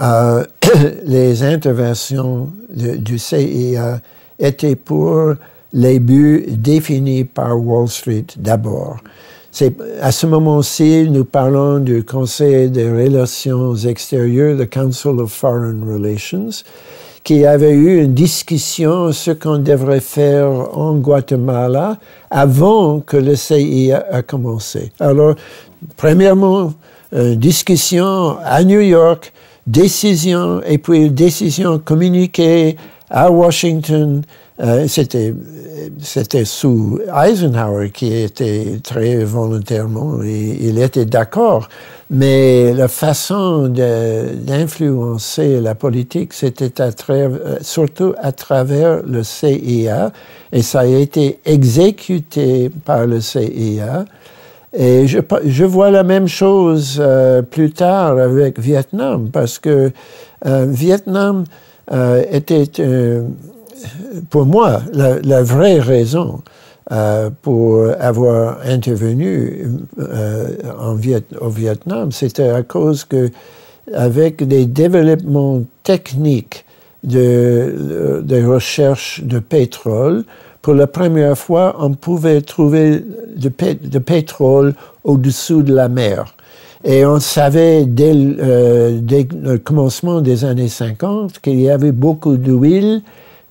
euh, 0.00 0.44
les 1.04 1.42
interventions 1.42 2.50
du 2.68 3.18
CIA 3.18 4.00
étaient 4.38 4.76
pour 4.76 5.34
les 5.72 5.98
buts 5.98 6.44
définis 6.48 7.24
par 7.24 7.58
Wall 7.58 7.88
Street 7.88 8.26
d'abord. 8.36 8.98
C'est 9.52 9.74
à 10.00 10.12
ce 10.12 10.26
moment-ci, 10.26 11.08
nous 11.10 11.24
parlons 11.24 11.78
du 11.78 12.04
Conseil 12.04 12.70
des 12.70 12.88
relations 12.88 13.74
extérieures, 13.74 14.56
le 14.56 14.66
Council 14.66 15.18
of 15.18 15.32
Foreign 15.32 15.82
Relations, 15.82 16.50
qui 17.24 17.44
avait 17.44 17.72
eu 17.72 18.02
une 18.02 18.14
discussion 18.14 19.12
sur 19.12 19.14
ce 19.14 19.30
qu'on 19.32 19.58
devrait 19.58 20.00
faire 20.00 20.48
en 20.76 20.94
Guatemala 20.94 21.98
avant 22.30 23.00
que 23.00 23.16
le 23.16 23.34
CIA 23.34 24.06
a 24.10 24.22
commencé. 24.22 24.92
Alors, 25.00 25.34
premièrement, 25.96 26.72
une 27.12 27.36
discussion 27.36 28.36
à 28.44 28.62
New 28.64 28.80
York 28.80 29.32
décision, 29.66 30.62
et 30.66 30.78
puis 30.78 31.10
décision 31.10 31.78
communiquée 31.78 32.76
à 33.08 33.30
Washington. 33.30 34.22
Euh, 34.60 34.86
c'était, 34.88 35.34
sous 36.44 36.98
Eisenhower 37.24 37.90
qui 37.90 38.12
était 38.14 38.78
très 38.82 39.24
volontairement, 39.24 40.22
il 40.22 40.78
était 40.78 41.06
d'accord, 41.06 41.70
mais 42.10 42.74
la 42.74 42.88
façon 42.88 43.68
d'influencer 43.68 45.60
la 45.60 45.74
politique, 45.74 46.34
c'était 46.34 46.82
à 46.82 46.90
surtout 47.62 48.12
à 48.18 48.32
travers 48.32 49.02
le 49.02 49.22
CIA, 49.22 50.12
et 50.52 50.60
ça 50.60 50.80
a 50.80 50.86
été 50.86 51.38
exécuté 51.46 52.70
par 52.84 53.06
le 53.06 53.22
CIA. 53.22 54.04
Et 54.72 55.08
je, 55.08 55.64
vois 55.64 55.90
la 55.90 56.04
même 56.04 56.28
chose 56.28 56.98
euh, 57.00 57.42
plus 57.42 57.72
tard 57.72 58.18
avec 58.18 58.60
Vietnam, 58.60 59.28
parce 59.32 59.58
que 59.58 59.90
euh, 60.46 60.66
Vietnam 60.68 61.44
euh, 61.92 62.22
était, 62.30 62.70
euh, 62.78 63.24
pour 64.30 64.46
moi, 64.46 64.80
la, 64.92 65.42
vraie 65.42 65.80
raison 65.80 66.42
pour 67.42 67.88
avoir 68.00 68.58
intervenu 68.66 69.64
en 70.78 70.94
Viet, 70.94 71.22
au 71.40 71.48
Vietnam, 71.48 72.10
c'était 72.10 72.48
à 72.48 72.64
cause 72.64 73.04
que, 73.04 73.30
avec 73.94 74.42
des 74.46 74.66
développements 74.66 75.62
techniques 75.84 76.64
de, 77.04 78.20
de 78.24 78.44
recherche 78.44 79.22
de 79.22 79.38
pétrole, 79.38 80.24
pour 80.62 80.74
la 80.74 80.86
première 80.86 81.38
fois, 81.38 81.76
on 81.78 81.94
pouvait 81.94 82.42
trouver 82.42 83.02
du, 83.34 83.50
pétrole 83.50 84.74
au-dessous 85.04 85.62
de 85.62 85.74
la 85.74 85.88
mer. 85.88 86.34
Et 86.84 87.04
on 87.04 87.20
savait 87.20 87.84
dès, 87.84 88.12
le 88.14 89.56
commencement 89.58 90.20
des 90.20 90.44
années 90.44 90.68
50 90.68 91.40
qu'il 91.40 91.60
y 91.60 91.70
avait 91.70 91.92
beaucoup 91.92 92.36
d'huile 92.36 93.02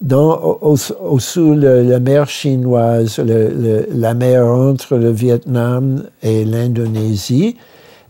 dans, 0.01 0.59
au, 0.61 0.77
sous 1.19 1.55
la 1.55 1.99
mer 1.99 2.29
chinoise, 2.29 3.19
la 3.19 4.13
mer 4.13 4.45
entre 4.45 4.95
le 4.95 5.11
Vietnam 5.11 6.03
et 6.23 6.45
l'Indonésie. 6.45 7.55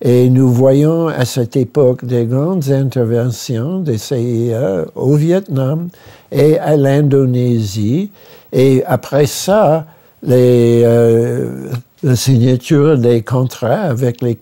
Et 0.02 0.30
nous 0.30 0.50
voyons 0.50 1.08
à 1.08 1.26
cette 1.26 1.58
époque 1.58 2.06
des 2.06 2.26
grandes 2.26 2.70
interventions 2.70 3.80
des 3.80 3.98
CIA 3.98 4.86
au 4.96 5.16
Vietnam 5.16 5.90
et 6.32 6.58
à 6.58 6.78
l'Indonésie. 6.78 8.12
Et 8.52 8.84
après 8.86 9.26
ça, 9.26 9.86
euh, 10.28 11.70
la 12.04 12.16
signature 12.16 12.98
des 12.98 13.22
contrats 13.22 13.82
avec 13.82 14.22
les, 14.22 14.36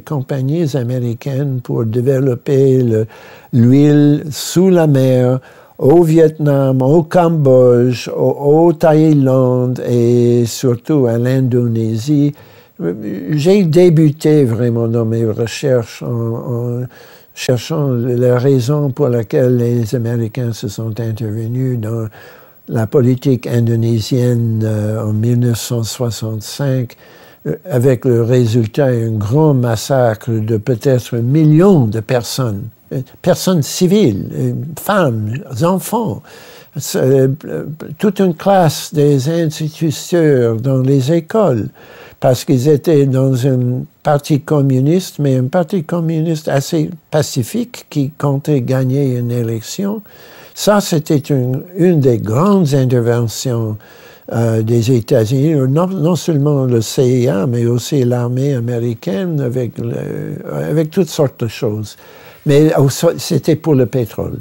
compagnies 0.00 0.76
américaines 0.76 1.60
pour 1.62 1.84
développer 1.84 2.84
l'huile 3.52 4.24
sous 4.30 4.68
la 4.68 4.86
mer 4.86 5.40
au 5.78 6.02
Vietnam, 6.02 6.82
au 6.82 7.02
Cambodge, 7.02 8.08
au, 8.08 8.72
Thaïlande 8.72 9.82
et 9.88 10.44
surtout 10.46 11.06
à 11.06 11.18
l'Indonésie. 11.18 12.32
J'ai 13.30 13.64
débuté 13.64 14.44
vraiment 14.44 14.88
dans 14.88 15.04
mes 15.04 15.24
recherches 15.24 16.02
en, 16.02 16.82
cherchant 17.34 17.88
la 17.90 18.38
raison 18.38 18.90
pour 18.90 19.08
laquelle 19.08 19.56
les 19.56 19.94
Américains 19.94 20.52
se 20.52 20.68
sont 20.68 21.00
intervenus 21.00 21.78
dans 21.80 22.08
la 22.68 22.86
politique 22.86 23.46
indonésienne 23.46 24.62
euh, 24.64 25.02
en 25.02 25.12
1965 25.12 26.96
euh, 27.46 27.56
avec 27.68 28.04
le 28.04 28.22
résultat 28.22 28.90
d'un 28.92 29.12
grand 29.12 29.54
massacre 29.54 30.30
de 30.30 30.56
peut-être 30.56 31.16
un 31.16 31.22
million 31.22 31.86
de 31.86 32.00
personnes 32.00 32.64
personnes 33.22 33.62
civiles, 33.62 34.54
femmes, 34.78 35.32
enfants, 35.62 36.22
toute 37.98 38.18
une 38.20 38.34
classe 38.34 38.92
des 38.92 39.28
instituteurs 39.28 40.56
dans 40.56 40.80
les 40.80 41.12
écoles, 41.12 41.68
parce 42.18 42.44
qu'ils 42.44 42.68
étaient 42.68 43.06
dans 43.06 43.46
un 43.46 43.84
parti 44.02 44.40
communiste, 44.40 45.18
mais 45.18 45.36
un 45.36 45.46
parti 45.46 45.84
communiste 45.84 46.48
assez 46.48 46.90
pacifique 47.10 47.86
qui 47.90 48.10
comptait 48.10 48.60
gagner 48.60 49.18
une 49.18 49.30
élection. 49.30 50.02
Ça, 50.54 50.80
c'était 50.80 51.18
une, 51.18 52.00
des 52.00 52.18
grandes 52.18 52.74
interventions 52.74 53.76
euh, 54.32 54.62
des 54.62 54.90
États-Unis, 54.90 55.54
non, 55.68 56.16
seulement 56.16 56.64
le 56.64 56.80
CIA, 56.80 57.46
mais 57.46 57.66
aussi 57.66 58.04
l'armée 58.04 58.54
américaine 58.54 59.40
avec 59.40 60.90
toutes 60.90 61.10
sortes 61.10 61.40
de 61.40 61.48
choses. 61.48 61.96
Mais 62.46 62.72
c'était 63.18 63.56
pour 63.56 63.74
le 63.74 63.86
pétrole. 63.86 64.38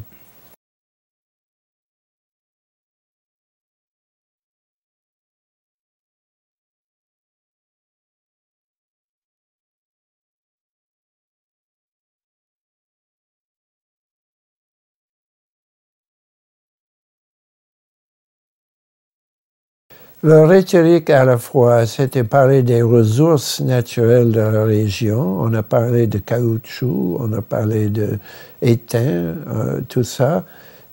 La 20.26 20.48
rhétorique 20.48 21.10
à 21.10 21.26
la 21.26 21.38
fois, 21.38 21.86
c'était 21.86 22.24
parler 22.24 22.64
des 22.64 22.82
ressources 22.82 23.60
naturelles 23.60 24.32
de 24.32 24.40
la 24.40 24.64
région, 24.64 25.42
on 25.42 25.54
a 25.54 25.64
parlé 25.64 26.08
de 26.08 26.18
caoutchouc, 26.18 27.18
on 27.20 27.34
a 27.34 27.42
parlé 27.42 27.90
de 27.90 28.18
étain, 28.62 29.00
euh, 29.00 29.82
tout 29.90 30.06
ça. 30.06 30.46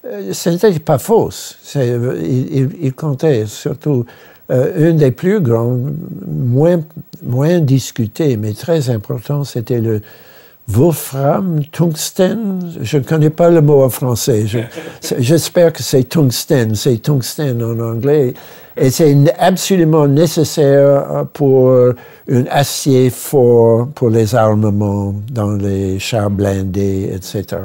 Euh, 0.05 0.33
ce 0.33 0.51
n'était 0.51 0.77
pas 0.81 0.99
fausse. 0.99 1.57
Il, 1.77 2.93
comptait 2.93 3.47
surtout 3.47 4.05
euh, 4.51 4.91
une 4.91 4.97
des 4.97 5.13
plus 5.13 5.41
grandes, 5.41 5.95
moins, 6.27 6.81
moins 7.23 7.61
discutées, 7.61 8.37
mais 8.37 8.53
très 8.53 8.91
importantes, 8.91 9.47
c'était 9.47 9.81
le 9.81 10.01
Wolfram, 10.69 11.61
tungsten, 11.73 12.61
je 12.81 12.99
ne 12.99 13.03
connais 13.03 13.31
pas 13.31 13.51
le 13.51 13.61
mot 13.61 13.83
en 13.83 13.89
français. 13.89 14.45
J'espère 15.19 15.73
que 15.73 15.83
c'est 15.83 16.05
tungsten, 16.05 16.75
c'est 16.77 16.99
tungsten 17.03 17.63
en 17.63 17.79
anglais. 17.81 18.35
Et 18.77 18.91
c'est 18.91 19.17
absolument 19.39 20.07
nécessaire 20.07 21.27
pour 21.33 21.73
un 22.31 22.45
acier 22.51 23.11
fort 23.11 23.89
pour 23.95 24.11
les 24.11 24.35
armements 24.35 25.15
dans 25.33 25.53
les 25.53 25.99
chars 25.99 26.31
blindés, 26.31 27.11
etc. 27.15 27.59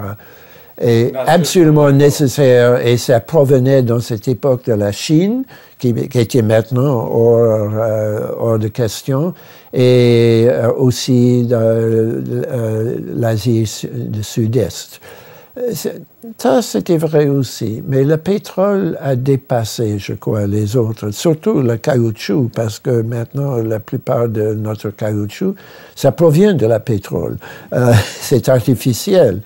Et 0.81 1.13
absolument 1.15 1.89
nécessaire, 1.91 2.85
et 2.85 2.97
ça 2.97 3.21
provenait 3.21 3.81
dans 3.81 4.01
cette 4.01 4.27
époque 4.27 4.65
de 4.65 4.73
la 4.73 4.91
Chine, 4.91 5.45
qui, 5.79 5.89
était 5.89 6.41
maintenant 6.41 7.07
hors, 7.09 7.39
euh, 7.39 8.31
hors, 8.37 8.59
de 8.59 8.67
question, 8.67 9.33
et 9.75 10.47
euh, 10.49 10.71
aussi 10.71 11.43
de 11.43 11.53
euh, 11.53 12.95
l'Asie 13.13 13.69
du 13.93 14.23
Sud-Est. 14.23 15.01
Ça, 16.37 16.61
c'était 16.61 16.97
vrai 16.97 17.27
aussi. 17.27 17.83
Mais 17.87 18.03
le 18.03 18.17
pétrole 18.17 18.97
a 19.01 19.15
dépassé, 19.15 19.99
je 19.99 20.13
crois, 20.13 20.47
les 20.47 20.75
autres, 20.75 21.11
surtout 21.11 21.61
le 21.61 21.77
caoutchouc, 21.77 22.49
parce 22.53 22.79
que 22.79 23.01
maintenant, 23.01 23.57
la 23.57 23.79
plupart 23.79 24.27
de 24.27 24.53
notre 24.53 24.89
caoutchouc, 24.89 25.55
ça 25.95 26.11
provient 26.11 26.53
de 26.53 26.65
la 26.65 26.79
pétrole. 26.79 27.37
Euh, 27.73 27.93
c'est 28.19 28.49
artificiel. 28.49 29.41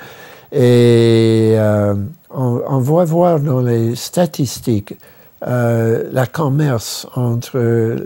Et 0.51 1.53
euh, 1.57 1.95
on, 2.31 2.61
on, 2.67 2.79
va 2.79 3.03
voir 3.03 3.39
dans 3.39 3.61
les 3.61 3.95
statistiques 3.95 4.95
euh, 5.47 6.09
la 6.11 6.25
commerce 6.25 7.07
entre 7.15 7.59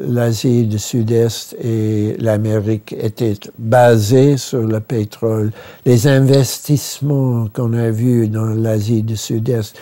l'Asie 0.08 0.65
du 0.65 0.78
Sud-Est 0.78 1.56
et 1.63 2.15
l'Amérique 2.19 2.93
était 2.98 3.36
basée 3.58 4.38
sur 4.38 4.62
le 4.62 4.80
pétrole. 4.80 5.52
Les 5.86 6.08
investissements 6.08 7.48
qu'on 7.48 7.74
a 7.74 7.89
vus 7.89 8.28
dans 8.28 8.46
l'Asie 8.46 9.02
du 9.02 9.17
Sud-Est, 9.17 9.76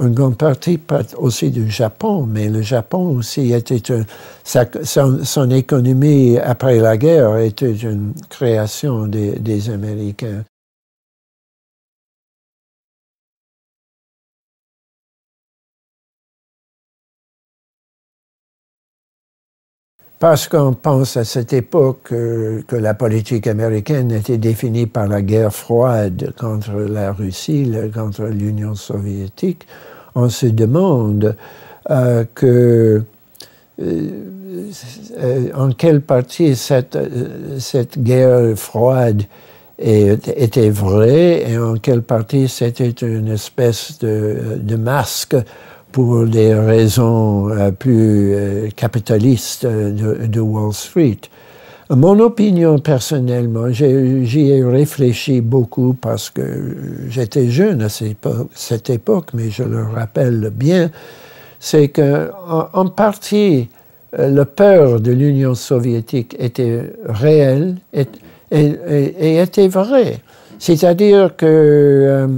une 0.00 0.14
grande 0.14 0.36
partie 0.36 0.78
aussi 1.16 1.50
du 1.50 1.70
Japon, 1.70 2.26
mais 2.26 2.48
le 2.48 2.62
Japon 2.62 3.16
aussi 3.16 3.52
était 3.52 3.82
son, 4.44 5.50
économie 5.50 6.38
après 6.38 6.78
la 6.78 6.96
guerre 6.96 7.38
était 7.38 7.72
une 7.72 8.12
création 8.28 9.06
des 9.06 9.70
Américains. 9.70 10.44
Parce 20.24 20.48
qu'on 20.48 20.72
pense 20.72 21.18
à 21.18 21.24
cette 21.24 21.52
époque 21.52 22.08
euh, 22.10 22.62
que 22.66 22.76
la 22.76 22.94
politique 22.94 23.46
américaine 23.46 24.10
était 24.10 24.38
définie 24.38 24.86
par 24.86 25.06
la 25.06 25.20
guerre 25.20 25.54
froide 25.54 26.32
contre 26.40 26.72
la 26.76 27.12
Russie, 27.12 27.70
contre 27.92 28.24
l'Union 28.28 28.74
soviétique, 28.74 29.66
on 30.14 30.30
se 30.30 30.46
demande 30.46 31.36
euh, 31.90 32.24
euh, 32.42 33.00
en 35.54 35.72
quelle 35.72 36.00
partie 36.00 36.56
cette, 36.56 36.96
guerre 37.98 38.56
froide 38.56 39.24
était 39.78 40.70
vraie 40.70 41.50
et 41.50 41.58
en 41.58 41.74
quelle 41.74 42.00
partie 42.00 42.48
c'était 42.48 42.88
une 42.88 43.28
espèce 43.28 43.98
de 43.98 44.76
masque 44.76 45.36
pour 45.94 46.26
des 46.26 46.52
raisons 46.52 47.50
euh, 47.50 47.70
plus 47.70 48.34
euh, 48.34 48.68
capitalistes 48.74 49.64
de, 49.64 50.26
de, 50.26 50.40
Wall 50.40 50.72
Street. 50.74 51.20
Mon 51.88 52.18
opinion 52.18 52.80
personnellement, 52.80 53.70
j'y 53.70 54.50
ai, 54.50 54.64
réfléchi 54.64 55.40
beaucoup 55.40 55.94
parce 55.94 56.30
que 56.30 56.42
j'étais 57.08 57.48
jeune 57.48 57.80
à 57.80 57.88
cette 57.88 58.90
époque, 58.90 59.28
mais 59.34 59.50
je 59.50 59.62
le 59.62 59.84
rappelle 59.84 60.50
bien, 60.52 60.90
c'est 61.60 61.86
qu'en 61.90 62.70
en, 62.72 62.88
partie, 62.88 63.68
euh, 64.18 64.30
la 64.30 64.46
peur 64.46 64.98
de 64.98 65.12
l'Union 65.12 65.54
soviétique 65.54 66.34
était 66.40 66.92
réelle 67.04 67.76
et, 67.92 68.08
était 69.40 69.68
vraie. 69.68 70.18
C'est-à-dire 70.58 71.36
que 71.36 72.28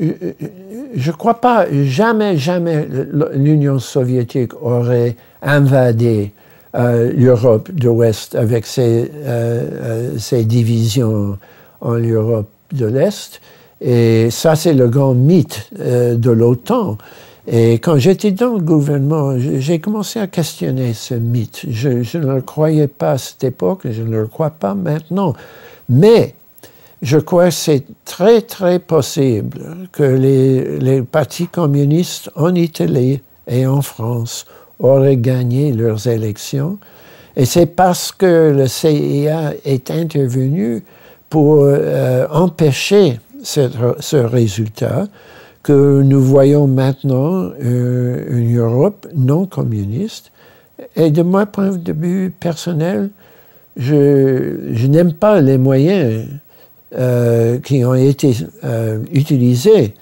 je 0.00 1.10
ne 1.10 1.16
crois 1.16 1.40
pas, 1.40 1.66
jamais, 1.84 2.36
jamais 2.36 2.86
l'Union 3.34 3.78
soviétique 3.78 4.52
aurait 4.62 5.16
invadé 5.42 6.32
euh, 6.74 7.12
l'Europe 7.16 7.70
de 7.72 7.86
l'Ouest 7.86 8.34
avec 8.34 8.66
ses, 8.66 9.10
euh, 9.14 9.66
euh, 9.82 10.18
ses, 10.18 10.44
divisions 10.44 11.38
en 11.80 11.94
Europe 11.94 12.48
de 12.72 12.86
l'Est. 12.86 13.40
Et 13.80 14.30
ça, 14.30 14.54
c'est 14.54 14.74
le 14.74 14.88
grand 14.88 15.14
mythe 15.14 15.70
de 15.72 16.30
l'OTAN. 16.30 16.98
Et 17.46 17.74
quand 17.74 17.96
j'étais 17.96 18.32
dans 18.32 18.54
le 18.54 18.60
gouvernement, 18.60 19.38
j'ai 19.38 19.78
commencé 19.78 20.18
à 20.18 20.26
questionner 20.26 20.92
ce 20.92 21.14
mythe. 21.14 21.64
Je, 21.70 22.02
je, 22.02 22.18
ne 22.18 22.34
le 22.34 22.42
croyais 22.42 22.88
pas 22.88 23.12
à 23.12 23.18
cette 23.18 23.44
époque, 23.44 23.86
je 23.90 24.02
ne 24.02 24.18
le 24.18 24.26
crois 24.26 24.50
pas 24.50 24.74
maintenant. 24.74 25.32
Mais 25.88 26.34
je 27.02 27.18
crois 27.18 27.46
que 27.46 27.54
c'est 27.54 27.84
très, 28.04 28.42
très 28.42 28.78
possible 28.78 29.88
que 29.92 30.02
les, 30.02 31.02
partis 31.02 31.46
communistes 31.46 32.30
en 32.34 32.54
Italie 32.54 33.20
et 33.46 33.66
en 33.66 33.82
France 33.82 34.46
auraient 34.78 35.16
gagné 35.16 35.72
leurs 35.72 36.08
élections. 36.08 36.78
Et 37.36 37.44
c'est 37.44 37.66
parce 37.66 38.10
que 38.10 38.52
le 38.56 38.66
CIA 38.66 39.54
est 39.64 39.90
intervenu 39.90 40.82
pour 41.30 41.62
euh, 41.62 42.26
empêcher 42.32 43.20
ce, 43.44 44.16
résultat 44.16 45.06
que 45.62 46.02
nous 46.02 46.20
voyons 46.20 46.66
maintenant 46.66 47.50
euh, 47.62 48.24
une 48.28 48.58
Europe 48.58 49.06
non 49.14 49.46
communiste. 49.46 50.32
Et 50.96 51.10
de 51.10 51.22
mon 51.22 51.46
point 51.46 51.70
de 51.70 51.92
vue 51.92 52.30
personnel, 52.30 53.10
je 53.76 54.86
n'aime 54.86 55.12
pas 55.12 55.40
les 55.40 55.58
moyens 55.58 56.26
euh, 56.96 57.58
qui 57.58 57.84
ont 57.84 57.94
été 57.94 58.34
euh, 58.64 59.00
utilisés 59.12 59.92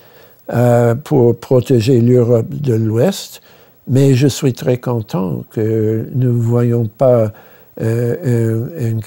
euh, 0.52 0.94
pour 0.94 1.36
protéger 1.36 2.00
l'Europe 2.00 2.48
de 2.48 2.74
l'Ouest, 2.74 3.42
mais 3.88 4.14
je 4.14 4.28
suis 4.28 4.52
très 4.52 4.78
content 4.78 5.42
que 5.50 6.06
nous 6.14 6.32
ne 6.32 6.40
voyons 6.40 6.86
pas 6.86 7.32
une 7.80 9.02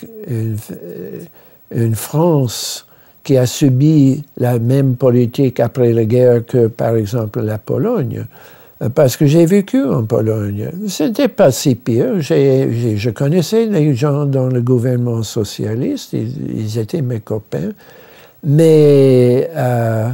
France 1.94 2.86
qui 3.24 3.38
a 3.38 3.46
subi 3.46 4.24
la 4.36 4.60
même 4.60 4.96
politique 4.96 5.62
après 5.62 5.94
la 5.94 6.04
guerre 6.04 6.46
que, 6.46 6.68
par 6.68 6.98
exemple, 6.98 7.42
la 7.42 7.58
Pologne. 7.58 8.26
Parce 8.96 9.18
que 9.18 9.26
j'ai 9.26 9.46
vécu 9.46 9.84
en 9.84 10.06
Pologne. 10.06 10.72
C'était 10.88 11.28
pas 11.28 11.52
si 11.52 11.76
pire. 11.76 12.22
je 12.22 13.10
connaissais 13.10 13.66
les 13.66 13.94
gens 13.94 14.26
dans 14.26 14.48
le 14.48 14.62
gouvernement 14.62 15.22
socialiste. 15.22 16.14
Ils, 16.14 16.80
étaient 16.80 17.02
mes 17.02 17.20
copains. 17.20 17.72
Mais 18.46 19.50
euh, 19.54 20.10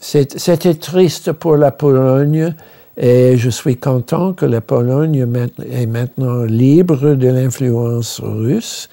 c'était 0.00 0.74
triste 0.74 1.32
pour 1.32 1.58
la 1.58 1.70
Pologne. 1.70 2.54
Et 2.96 3.36
je 3.36 3.50
suis 3.50 3.76
content 3.76 4.32
que 4.32 4.46
la 4.46 4.62
Pologne 4.62 5.26
est 5.70 5.86
maintenant 5.86 6.44
libre 6.44 7.14
de 7.14 7.28
l'influence 7.28 8.20
russe. 8.24 8.88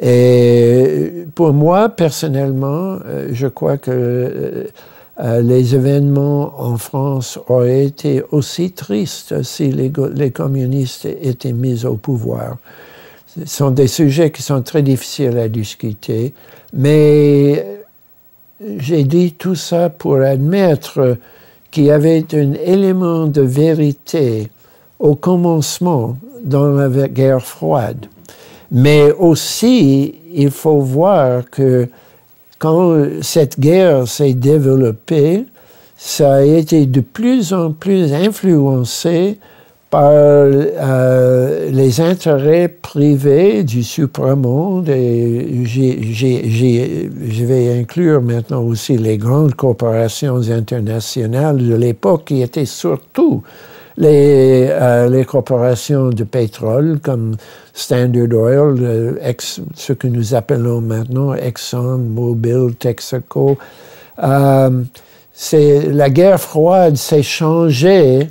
Et 0.00 1.26
pour 1.34 1.52
moi, 1.52 1.88
personnellement, 1.88 2.98
euh, 3.06 3.28
je 3.32 3.46
crois 3.46 3.78
que 3.78 4.68
euh, 5.18 5.22
euh, 5.24 5.40
les 5.40 5.74
événements 5.74 6.60
en 6.60 6.76
France 6.76 7.38
auraient 7.48 7.86
été 7.86 8.22
aussi 8.32 8.72
tristes 8.72 9.42
si 9.42 9.70
les, 9.70 9.92
les, 10.14 10.30
communistes 10.30 11.06
étaient 11.06 11.52
mis 11.52 11.84
au 11.84 11.96
pouvoir. 11.96 12.56
Ce 13.26 13.46
sont 13.46 13.70
des 13.70 13.88
sujets 13.88 14.30
qui 14.30 14.42
sont 14.42 14.62
très 14.62 14.82
difficiles 14.82 15.38
à 15.38 15.48
discuter, 15.48 16.32
mais 16.72 17.82
j'ai 18.78 19.04
dit 19.04 19.32
tout 19.32 19.54
ça 19.54 19.90
pour 19.90 20.16
admettre 20.16 21.18
qu'il 21.70 21.84
y 21.84 21.90
avait 21.90 22.24
un 22.32 22.54
élément 22.54 23.26
de 23.26 23.42
vérité 23.42 24.50
au 24.98 25.14
commencement 25.14 26.16
dans 26.42 26.68
la 26.68 27.08
guerre 27.08 27.42
froide. 27.42 28.06
Mais 28.70 29.12
aussi, 29.12 30.14
il 30.32 30.50
faut 30.50 30.80
voir 30.80 31.48
que 31.50 31.88
quand 32.58 32.96
cette 33.22 33.60
guerre 33.60 34.08
s'est 34.08 34.34
développée, 34.34 35.44
ça 35.96 36.34
a 36.36 36.42
été 36.42 36.86
de 36.86 37.00
plus 37.00 37.52
en 37.52 37.72
plus 37.72 38.12
influencé 38.12 39.38
par 39.90 40.10
euh, 40.12 41.70
les 41.70 42.00
intérêts 42.00 42.68
privés 42.68 43.62
du 43.62 43.82
supramonde 43.82 44.88
et 44.88 45.64
je 45.64 47.44
vais 47.44 47.78
inclure 47.78 48.20
maintenant 48.20 48.62
aussi 48.62 48.98
les 48.98 49.16
grandes 49.16 49.54
corporations 49.54 50.50
internationales 50.50 51.58
de 51.58 51.74
l'époque 51.74 52.24
qui 52.26 52.42
étaient 52.42 52.64
surtout 52.64 53.42
les, 53.96 54.68
euh, 54.70 55.08
les 55.08 55.24
corporations 55.24 56.10
de 56.10 56.24
pétrole 56.24 56.98
comme 57.02 57.36
Standard 57.72 58.32
Oil, 58.32 58.78
euh, 58.80 59.32
ce 59.74 59.92
que 59.92 60.06
nous 60.06 60.34
appelons 60.34 60.80
maintenant 60.80 61.34
Exxon, 61.34 61.98
Mobil, 61.98 62.74
Texaco. 62.78 63.56
Euh, 64.22 64.82
la 65.52 66.10
guerre 66.10 66.40
froide 66.40 66.96
s'est 66.96 67.22
changée 67.22 68.30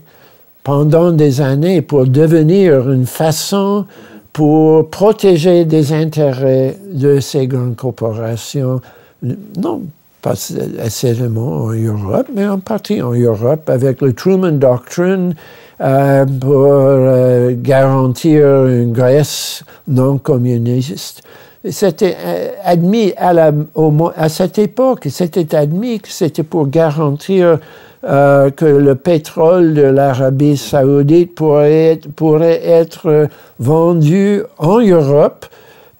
pendant 0.63 1.11
des 1.11 1.41
années 1.41 1.81
pour 1.81 2.07
devenir 2.07 2.91
une 2.91 3.05
façon 3.05 3.85
pour 4.33 4.89
protéger 4.89 5.65
des 5.65 5.93
intérêts 5.93 6.75
de 6.91 7.19
ces 7.19 7.47
grandes 7.47 7.75
corporations, 7.75 8.81
non 9.21 9.83
pas 10.25 10.89
seulement 10.89 11.65
en 11.65 11.73
Europe, 11.73 12.27
mais 12.33 12.47
en 12.47 12.57
partie 12.57 12.99
en 12.99 13.11
Europe, 13.11 13.69
avec 13.69 14.01
le 14.01 14.11
Truman 14.11 14.53
Doctrine, 14.53 15.35
euh, 15.81 16.25
pour 16.25 16.65
euh, 16.65 17.53
garantir 17.55 18.65
une 18.65 18.91
Grèce 18.91 19.63
non 19.87 20.17
communiste. 20.17 21.21
C'était 21.69 22.17
euh, 22.25 22.49
admis 22.63 23.13
à, 23.17 24.29
cette 24.29 24.57
époque, 24.57 25.05
c'était 25.11 25.53
admis 25.53 25.99
que 25.99 26.09
c'était 26.09 26.43
pour 26.43 26.69
garantir 26.69 27.59
que 28.03 28.65
le 28.65 28.93
pétrole 28.93 29.73
de 29.73 29.81
l'Arabie 29.81 30.57
saoudite 30.57 31.33
pourrait 31.33 32.61
être 32.63 33.27
vendu 33.57 34.43
en 34.59 34.79
Europe 34.79 35.47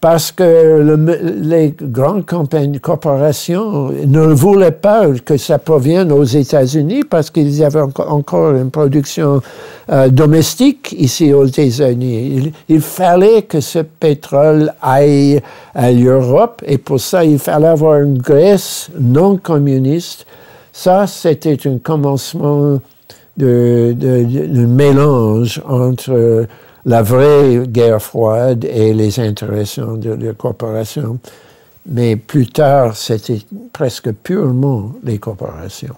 parce 0.06 0.32
que 0.32 0.96
les 1.42 1.74
grandes 1.82 2.26
corporations 2.80 3.90
ne 4.06 4.20
voulaient 4.28 4.70
pas 4.70 5.08
que 5.26 5.36
ça 5.36 5.58
provienne 5.58 6.12
aux 6.12 6.24
États-Unis 6.24 7.06
parce 7.10 7.32
qu'ils 7.32 7.64
avaient 7.64 7.82
encore 7.82 8.52
une 8.52 8.70
production 8.70 9.42
euh, 9.92 10.10
domestique 10.10 10.96
ici 10.96 11.34
aux 11.34 11.48
États-Unis. 11.48 12.54
Il, 12.70 12.82
fallait 12.82 13.42
que 13.42 13.60
ce 13.60 13.80
pétrole 13.80 14.72
aille 14.80 15.42
à 15.74 15.92
l'Europe 15.92 16.62
et 16.68 16.78
pour 16.78 17.00
ça, 17.00 17.26
il 17.26 17.40
fallait 17.40 17.66
avoir 17.66 18.00
une 18.00 18.20
Grèce 18.20 18.92
non 19.00 19.38
communiste. 19.38 20.28
Ça, 20.72 21.08
c'était 21.08 21.58
un 21.68 21.80
commencement 21.80 22.80
de, 23.38 23.96
de 23.98 24.66
mélange 24.68 25.64
entre 25.68 26.46
la 26.86 27.02
vraie 27.02 27.68
guerre 27.68 28.02
froide 28.02 28.66
et 28.66 28.94
les 28.94 29.20
intérêts 29.20 29.64
de 29.78 30.14
la 30.14 30.34
corporations. 30.34 31.20
Mais 31.88 32.16
plus 32.16 32.48
tard, 32.48 32.96
c'était 32.96 33.42
presque 33.74 34.12
purement 34.12 34.94
les 35.04 35.20
corporations. 35.20 35.96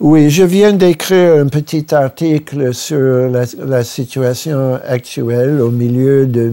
Oui, 0.00 0.30
je 0.30 0.44
viens 0.44 0.72
d'écrire 0.72 1.40
un 1.40 1.48
petit 1.48 1.92
article 1.92 2.72
sur 2.72 3.28
la, 3.28 3.82
situation 3.82 4.78
actuelle 4.86 5.60
au 5.60 5.72
milieu 5.72 6.24
de 6.26 6.52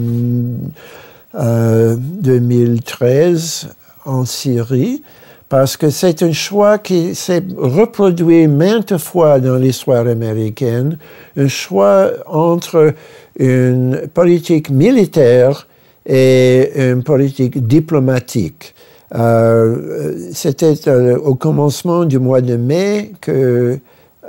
2013 1.32 3.68
euh, 3.68 4.10
en 4.10 4.26
Syrie 4.26 5.04
parce 5.50 5.78
que 5.78 5.90
c'est 5.90 6.24
un 6.24 6.32
choix 6.32 6.80
qui 6.80 7.14
s'est 7.14 7.44
reproduit 7.58 8.48
maintes 8.48 8.98
fois 8.98 9.40
dans 9.40 9.58
l'histoire 9.58 10.08
américaine, 10.08 10.98
un 11.38 11.48
choix 11.48 12.12
entre 12.26 12.94
une 13.38 14.08
politique 14.14 14.70
militaire 14.70 15.68
et 16.06 16.72
une 16.92 17.04
politique 17.04 17.66
diplomatique. 17.68 18.74
Euh, 19.14 20.30
C'était 20.34 20.74
euh, 20.88 21.18
au 21.18 21.36
commencement 21.36 22.06
du 22.06 22.18
mois 22.20 22.42
de 22.42 22.56
mai 22.56 23.12
que 23.22 23.78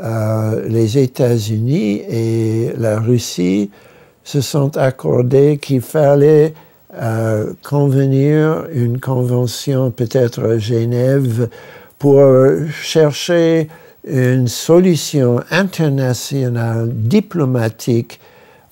euh, 0.02 0.68
les 0.68 0.98
États-Unis 0.98 2.02
et 2.08 2.72
la 2.76 3.00
Russie 3.00 3.70
se 4.22 4.42
sont 4.42 4.76
accordés 4.76 5.58
qu'il 5.60 5.80
fallait 5.80 6.52
convenir 7.62 8.66
une 8.72 8.98
convention 9.00 9.90
peut-être 9.90 10.42
à 10.42 10.58
Genève 10.58 11.48
pour 11.98 12.22
chercher 12.70 13.68
une 14.06 14.48
solution 14.48 15.40
internationale 15.50 16.88
diplomatique 16.90 18.20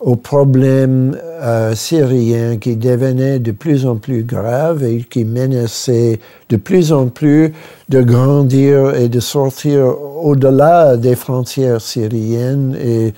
aux 0.05 0.17
problèmes 0.17 1.17
euh, 1.41 1.75
syriens 1.75 2.59
qui 2.59 2.77
devenaient 2.77 3.39
de 3.39 3.53
plus 3.53 3.87
en 3.87 3.97
plus 3.97 4.23
graves 4.23 4.85
et 4.85 5.03
qui 5.03 5.25
menaçaient 5.25 6.21
de 6.51 6.57
plus 6.57 6.93
en 6.93 7.07
plus 7.07 7.55
de 7.89 8.03
grandir 8.03 8.95
et 8.95 9.09
de 9.09 9.21
sortir 9.21 9.95
au-delà 10.23 10.99
des 10.99 11.17
frontières 11.17 11.81
syriennes 11.81 12.77
et 12.79 13.15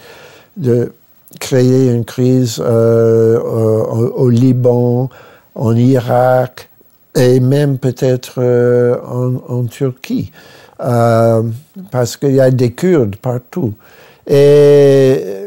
de 0.56 0.92
créer 1.38 1.90
une 1.90 2.04
crise 2.04 2.62
euh, 2.64 3.38
au, 3.38 4.28
Liban, 4.28 5.10
en 5.54 5.76
Irak, 5.76 6.68
et 7.14 7.40
même 7.40 7.78
peut-être 7.78 8.42
en, 9.48 9.64
Turquie, 9.64 10.30
parce 10.78 12.16
qu'il 12.18 12.34
y 12.34 12.40
a 12.40 12.50
des 12.50 12.72
Kurdes 12.72 13.16
partout. 13.16 13.72
Et 14.26 15.46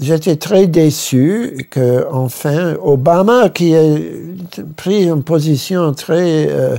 j'étais 0.00 0.36
très 0.36 0.66
déçu 0.66 1.66
que, 1.70 2.06
enfin, 2.10 2.74
Obama, 2.82 3.50
qui 3.50 3.76
a 3.76 3.84
pris 4.76 5.04
une 5.04 5.22
position 5.22 5.92
très 5.92 6.48
euh, 6.50 6.76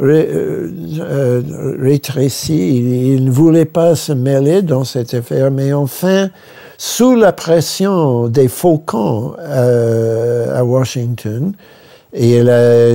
euh, 0.00 0.70
euh, 1.00 1.76
rétrécie, 1.80 3.14
il, 3.14 3.24
ne 3.24 3.30
voulait 3.30 3.64
pas 3.64 3.96
se 3.96 4.12
mêler 4.12 4.62
dans 4.62 4.84
cette 4.84 5.14
affaire, 5.14 5.50
mais 5.50 5.72
enfin, 5.72 6.30
sous 6.78 7.14
la 7.14 7.32
pression 7.32 8.28
des 8.28 8.48
faucons 8.48 9.34
à 9.38 10.64
Washington, 10.64 11.52
il 12.14 12.48
a 12.48 12.94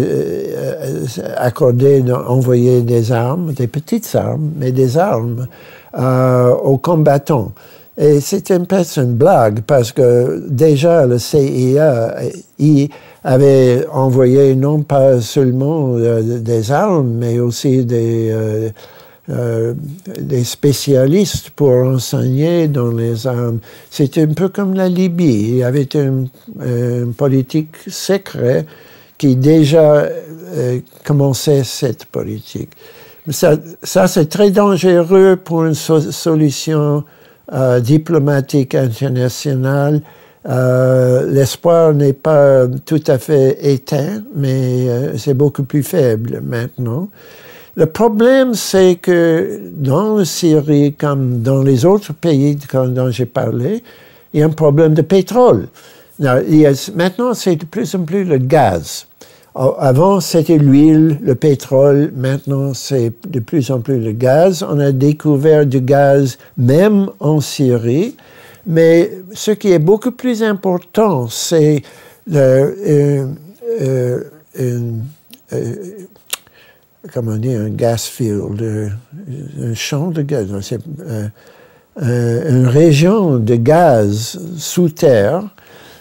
accordé, 1.38 2.04
envoyé 2.12 2.82
des 2.82 3.12
armes, 3.12 3.54
des 3.54 3.68
petites 3.68 4.10
armes, 4.16 4.52
mais 4.58 4.72
des 4.72 4.98
armes 4.98 5.48
aux 5.94 6.78
combattants. 6.78 7.52
Et 7.98 8.22
c'est 8.22 8.50
une 8.50 8.66
blague 9.14 9.62
parce 9.68 9.92
que 9.92 10.44
déjà 10.50 11.06
le 11.06 11.20
CIA 11.20 12.16
avait 13.24 13.86
envoyé 13.92 14.56
non 14.56 14.82
pas 14.82 15.22
seulement 15.22 15.94
euh, 15.96 16.40
des 16.40 16.72
armes, 16.72 17.14
mais 17.20 17.40
aussi 17.40 17.86
des, 17.86 18.32
euh, 18.32 18.70
euh, 19.30 19.74
des 20.20 20.44
spécialistes 20.44 21.50
pour 21.52 21.72
enseigner 21.72 22.68
dans 22.68 22.92
les 22.92 23.26
armes. 23.28 23.60
C'était 23.90 24.24
un 24.24 24.34
peu 24.34 24.50
comme 24.50 24.74
la 24.74 24.90
Libye. 24.90 25.50
Il 25.50 25.56
y 25.58 25.64
avait 25.64 25.88
une, 25.94 26.28
politique 27.18 27.76
secrète 27.88 28.68
qui 29.18 29.36
déjà 29.36 30.08
commençait 31.04 31.64
cette 31.64 32.06
politique. 32.06 32.70
Ça, 33.30 34.08
c'est 34.08 34.28
très 34.28 34.52
dangereux 34.52 35.38
pour 35.38 35.64
une 35.64 35.74
solution 35.74 37.04
euh, 37.52 37.80
diplomatique 37.80 38.76
internationale. 38.76 40.02
Euh, 40.48 41.26
l'espoir 41.30 41.94
n'est 41.94 42.14
pas 42.14 42.68
tout 42.86 43.04
à 43.08 43.18
fait 43.18 43.58
éteint, 43.62 44.24
mais 44.36 44.90
euh, 44.90 45.18
c'est 45.18 45.34
beaucoup 45.34 45.64
plus 45.64 45.84
faible 45.84 46.42
maintenant. 46.42 47.10
Le 47.76 47.88
problème, 47.88 48.54
c'est 48.54 48.96
que 48.96 49.60
dans 49.76 50.18
la 50.18 50.26
Syrie, 50.26 50.94
comme 50.94 51.42
dans 51.42 51.64
les 51.64 51.86
autres 51.86 52.14
pays 52.14 52.56
dont 52.72 53.10
j'ai 53.10 53.26
parlé, 53.26 53.84
il 54.34 54.40
y 54.40 54.44
a 54.44 54.46
un 54.46 54.50
problème 54.50 54.94
de 54.94 55.02
pétrole. 55.02 55.68
maintenant, 56.20 57.34
c'est 57.34 57.56
de 57.56 57.66
plus 57.66 57.96
en 57.96 58.04
plus 58.04 58.26
le 58.26 58.38
gaz. 58.38 59.08
Avant, 59.56 60.20
c'était 60.20 60.58
l'huile, 60.58 61.20
le 61.24 61.34
pétrole. 61.36 62.12
Maintenant, 62.16 62.74
c'est 62.76 63.12
de 63.28 63.40
plus 63.40 63.72
en 63.72 63.82
plus 63.82 64.00
le 64.00 64.12
gaz. 64.12 64.64
On 64.68 64.80
a 64.80 64.92
découvert 64.92 65.66
du 65.66 65.82
gaz 65.82 66.38
même 66.58 67.10
en 67.20 67.40
Syrie. 67.40 68.16
Mais 68.68 69.12
ce 69.34 69.52
qui 69.52 69.72
est 69.72 69.80
beaucoup 69.80 70.12
plus 70.12 70.44
important, 70.44 71.28
c'est 71.28 71.82
le, 72.28 72.76
euh, 72.88 73.28
euh, 74.60 75.04
euh, 77.04 77.10
comment 77.14 77.38
dire, 77.38 77.62
un 77.62 77.70
gas 77.70 78.10
field, 78.12 78.92
un 79.62 79.74
champ 79.74 80.12
de 80.12 80.22
gaz. 80.22 80.48
C'est 80.62 80.82
une 81.98 82.68
région 82.68 83.38
de 83.38 83.56
gaz 83.56 84.40
sous 84.58 84.90
terre. 84.90 85.44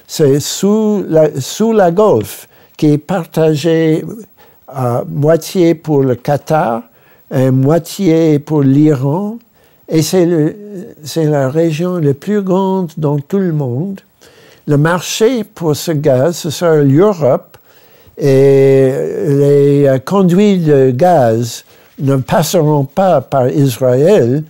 C'est 0.06 0.40
sous 0.40 1.04
la, 1.08 1.40
sous 1.40 1.72
la 1.72 1.90
Golfe 1.90 2.48
qui 2.76 2.92
est 2.92 2.98
partagé 2.98 4.04
à 4.68 5.04
moitié 5.08 5.74
pour 5.74 6.02
le 6.02 6.14
Qatar, 6.14 6.82
et 7.30 7.50
moitié 7.50 8.38
pour 8.38 8.62
l'Iran, 8.62 9.38
et 9.88 10.02
c'est 10.02 11.24
la 11.24 11.48
région 11.48 11.98
la 11.98 12.14
plus 12.14 12.42
grande 12.42 12.90
dans 12.96 13.18
tout 13.18 13.38
le 13.38 13.52
monde. 13.52 14.00
Le 14.66 14.76
marché 14.76 15.44
pour 15.44 15.76
ce 15.76 15.92
gaz, 15.92 16.36
ce 16.36 16.50
sera 16.50 16.76
l'Europe, 16.76 17.51
et 18.22 18.92
les 19.26 20.00
conduits 20.04 20.58
de 20.58 20.92
gaz 20.92 21.64
ne 21.98 22.16
passeront 22.16 22.84
pas 22.84 23.20
par 23.20 23.48
Israël, 23.48 24.44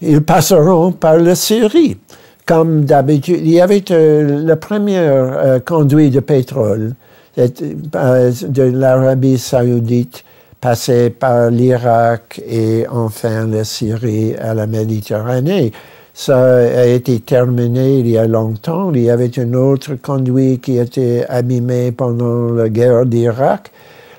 ils 0.00 0.22
passeront 0.22 0.92
par 0.92 1.18
la 1.18 1.34
Syrie. 1.34 1.98
Comme 2.46 2.84
d'habitude, 2.86 3.40
il 3.42 3.50
y 3.50 3.60
avait 3.60 3.84
euh, 3.90 4.44
le 4.44 4.56
premier 4.56 4.98
euh, 4.98 5.60
conduit 5.60 6.10
de 6.10 6.20
pétrole 6.20 6.94
de 7.36 8.62
l'Arabie 8.62 9.38
saoudite, 9.38 10.24
passé 10.60 11.10
par 11.10 11.50
l'Irak 11.50 12.40
et 12.46 12.86
enfin 12.90 13.46
la 13.46 13.64
Syrie 13.64 14.34
à 14.36 14.54
la 14.54 14.66
Méditerranée. 14.66 15.72
Ça 16.14 16.56
a 16.56 16.86
été 16.86 17.20
terminé 17.20 17.98
il 18.00 18.08
y 18.08 18.18
a 18.18 18.26
longtemps. 18.26 18.92
Il 18.92 19.02
y 19.02 19.10
avait 19.10 19.38
un 19.38 19.54
autre 19.54 19.94
conduit 19.94 20.58
qui 20.58 20.78
été 20.78 21.24
abîmé 21.28 21.90
pendant 21.92 22.50
la 22.50 22.68
guerre 22.68 23.06
d'Irak. 23.06 23.70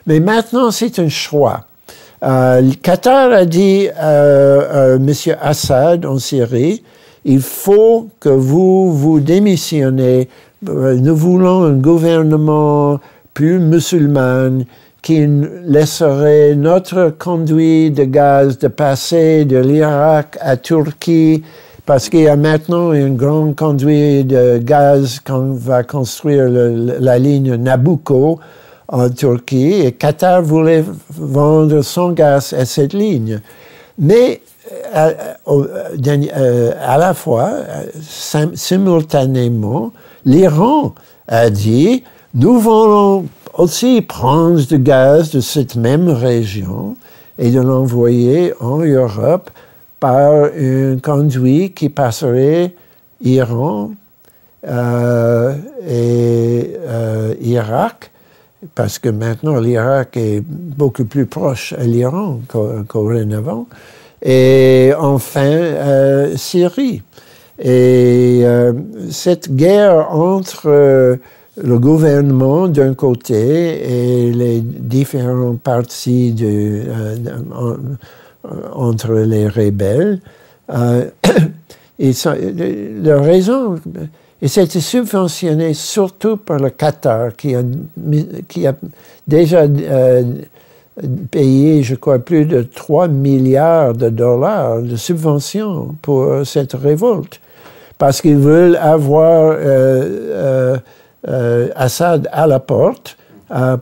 Mais 0.07 0.19
maintenant, 0.19 0.71
c'est 0.71 0.99
un 0.99 1.09
choix. 1.09 1.65
Euh, 2.23 2.71
Qatar 2.81 3.31
a 3.31 3.45
dit 3.45 3.89
à 3.95 4.09
euh, 4.09 4.95
M. 4.95 5.13
Assad 5.41 6.05
en 6.05 6.19
Syrie, 6.19 6.83
il 7.25 7.41
faut 7.41 8.09
que 8.19 8.29
vous 8.29 8.91
vous 8.91 9.19
démissionnez 9.19 10.29
euh, 10.69 10.95
nous 10.95 11.15
voulons 11.15 11.63
un 11.63 11.73
gouvernement 11.73 12.99
plus 13.33 13.59
musulman 13.59 14.59
qui 15.01 15.27
laisserait 15.65 16.55
notre 16.55 17.13
conduit 17.17 17.91
de 17.91 18.05
gaz 18.05 18.59
de 18.59 18.69
passer 18.69 19.43
de 19.43 19.57
l'Irak 19.57 20.37
à 20.39 20.55
Turquie 20.55 21.43
parce 21.85 22.09
qu'il 22.09 22.21
y 22.21 22.27
a 22.27 22.35
maintenant 22.35 22.91
un 22.91 23.09
grand 23.09 23.53
conduit 23.55 24.23
de 24.23 24.57
gaz 24.57 25.19
qu'on 25.19 25.53
va 25.53 25.83
construire 25.83 26.47
la 26.47 27.19
ligne 27.19 27.55
Nabucco 27.55 28.39
en 28.87 29.09
Turquie 29.09 29.81
et 29.81 29.91
Qatar 29.91 30.41
voulait 30.41 30.83
vendre 31.09 31.81
son 31.81 32.11
gaz 32.11 32.53
à 32.53 32.65
cette 32.65 32.93
ligne. 32.93 33.41
Mais 33.97 34.41
euh, 34.95 35.11
euh, 35.47 36.71
à 36.81 36.97
la 36.97 37.13
fois, 37.13 37.51
simultanément, 38.01 39.91
l'Iran 40.25 40.95
a 41.27 41.49
dit, 41.49 42.03
nous 42.33 42.59
voulons 42.59 43.25
aussi 43.55 44.01
prendre 44.01 44.59
du 44.65 44.79
gaz 44.79 45.31
de 45.31 45.41
cette 45.41 45.75
même 45.75 46.09
région 46.09 46.95
et 47.37 47.51
de 47.51 47.59
l'envoyer 47.59 48.53
en 48.61 48.79
Europe 48.79 49.49
par 50.03 50.49
un 50.59 50.97
conduit 51.01 51.71
qui 51.71 51.87
passerait 51.87 52.75
Iran 53.21 53.91
euh, 54.67 55.55
et 55.87 56.75
euh, 56.85 57.33
Irak, 57.39 58.11
parce 58.75 58.99
que 58.99 59.07
maintenant 59.07 59.61
l'Irak 59.61 60.17
est 60.17 60.41
beaucoup 60.45 61.05
plus 61.05 61.25
proche 61.25 61.71
à 61.71 61.85
l'Iran 61.85 62.41
qu'auparavant, 62.49 63.67
et 64.21 64.91
enfin 64.99 65.45
euh, 65.45 66.35
Syrie. 66.35 67.01
Et 67.59 68.41
euh, 68.43 68.73
cette 69.09 69.55
guerre 69.55 70.13
entre 70.13 71.17
le 71.63 71.79
gouvernement 71.79 72.67
d'un 72.67 72.93
côté 72.93 73.37
et 73.37 74.33
les 74.33 74.59
différents 74.59 75.55
partis 75.55 76.33
de, 76.33 76.81
entre 78.73 79.13
les 79.13 79.47
rebelles, 79.47 80.19
et 81.99 82.11
la 83.01 83.21
raison, 83.21 83.75
et 84.41 84.47
c'était 84.47 84.79
subventionné 84.79 85.73
surtout 85.73 86.37
par 86.37 86.59
le 86.59 86.69
Qatar 86.69 87.35
qui 87.35 87.55
a, 87.55 88.75
déjà 89.27 89.67
payé, 91.31 91.83
je 91.83 91.95
crois, 91.95 92.19
plus 92.19 92.45
de 92.45 92.61
3 92.61 93.07
milliards 93.07 93.93
de 93.93 94.09
dollars 94.09 94.81
de 94.81 94.95
subventions 94.95 95.95
pour 96.01 96.45
cette 96.45 96.73
révolte 96.73 97.39
parce 98.03 98.21
qu'ils 98.21 98.37
veulent 98.37 98.75
avoir 98.75 99.51
euh, 99.51 99.55
euh, 99.63 100.77
euh, 101.29 101.69
Assad 101.75 102.27
à 102.33 102.47
la 102.47 102.59
porte 102.59 103.17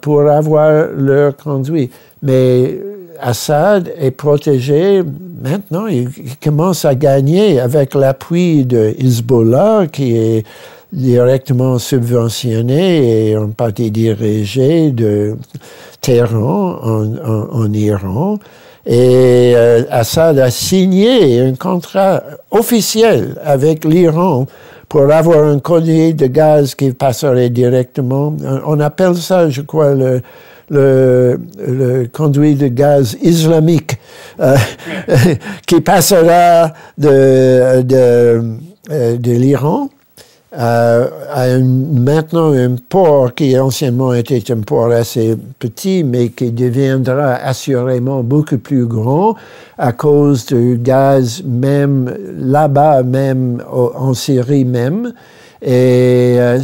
pour 0.01 0.29
avoir 0.29 0.89
leur 0.95 1.35
conduit. 1.37 1.89
Mais 2.21 2.77
Assad 3.21 3.93
est 3.97 4.11
protégé 4.11 5.03
maintenant, 5.41 5.87
il, 5.87 6.09
commence 6.43 6.85
à 6.85 6.95
gagner 6.95 7.59
avec 7.59 7.93
l'appui 7.93 8.65
de 8.65 8.93
Hezbollah 8.99 9.87
qui 9.91 10.17
est 10.17 10.45
directement 10.91 11.79
subventionné 11.79 13.29
et 13.29 13.37
en 13.37 13.49
partie 13.49 13.91
dirigé 13.91 14.91
de 14.91 15.35
Téhéran 16.01 16.79
en 16.83 17.73
Iran. 17.73 18.39
Et 18.85 19.53
euh, 19.55 19.83
Assad 19.91 20.39
a 20.39 20.49
signé 20.49 21.39
un 21.39 21.53
contrat 21.53 22.23
officiel 22.49 23.35
avec 23.43 23.85
l'Iran 23.85 24.47
pour 24.89 25.09
avoir 25.11 25.43
un 25.43 25.59
collier 25.59 26.13
de 26.13 26.25
gaz 26.25 26.73
qui 26.73 26.91
passerait 26.91 27.51
directement. 27.51 28.35
On 28.65 28.79
appelle 28.79 29.15
ça, 29.15 29.49
je 29.49 29.61
crois, 29.61 29.93
le, 29.93 30.21
le, 30.71 32.07
conduit 32.11 32.55
de 32.55 32.67
gaz 32.67 33.17
islamique 33.21 33.97
euh, 34.39 34.55
qui 35.67 35.81
passera 35.81 36.73
de, 36.97 37.81
de, 37.81 38.41
euh, 38.89 39.17
l'Iran 39.23 39.89
euh, 40.57 41.07
à 41.33 41.57
maintenant 41.59 42.51
un 42.51 42.75
port 42.89 43.33
qui 43.33 43.57
anciennement 43.57 44.13
était 44.13 44.51
un 44.51 44.59
port 44.59 44.91
assez 44.91 45.37
petit, 45.59 46.03
mais 46.03 46.27
qui 46.27 46.51
deviendra 46.51 47.35
assurément 47.35 48.21
beaucoup 48.21 48.57
plus 48.57 48.85
grand 48.85 49.35
à 49.77 49.93
cause 49.93 50.45
du 50.47 50.77
gaz 50.77 51.41
même 51.45 52.13
là-bas, 52.37 53.03
même 53.03 53.63
en 53.71 54.13
Syrie 54.13 54.65
même. 54.65 55.13
Et 55.61 56.35
euh, 56.37 56.59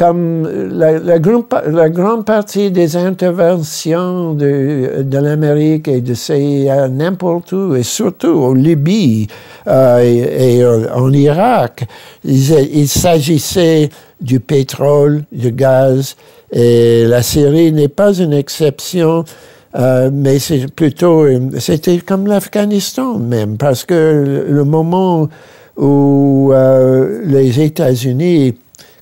comme 0.00 0.48
la, 0.70 1.18
grande, 1.18 2.24
partie 2.24 2.70
des 2.70 2.96
interventions 2.96 4.32
de, 4.32 5.04
l'Amérique 5.12 5.88
et 5.88 6.00
de 6.00 6.14
CIA 6.14 6.88
n'importe 6.88 7.52
où, 7.52 7.76
et 7.76 7.82
surtout 7.82 8.44
en 8.44 8.54
Libye 8.54 9.26
euh, 9.66 9.98
et, 10.00 10.64
en 10.90 11.12
Irak, 11.12 11.84
il, 12.24 12.50
il 12.72 12.88
s'agissait 12.88 13.90
du 14.22 14.40
pétrole, 14.40 15.24
du 15.32 15.52
gaz, 15.52 16.16
et 16.50 17.04
la 17.04 17.22
Syrie 17.22 17.70
n'est 17.70 17.88
pas 17.88 18.14
une 18.14 18.32
exception. 18.32 19.26
Euh, 19.74 20.08
mais 20.10 20.38
c'est 20.38 20.72
plutôt, 20.72 21.26
c'était 21.58 21.98
comme 21.98 22.26
l'Afghanistan 22.26 23.18
même, 23.18 23.58
parce 23.58 23.84
que 23.84 24.46
le 24.48 24.64
moment 24.64 25.28
où 25.76 26.52
euh, 26.52 27.20
les 27.26 27.60
États-Unis 27.60 28.54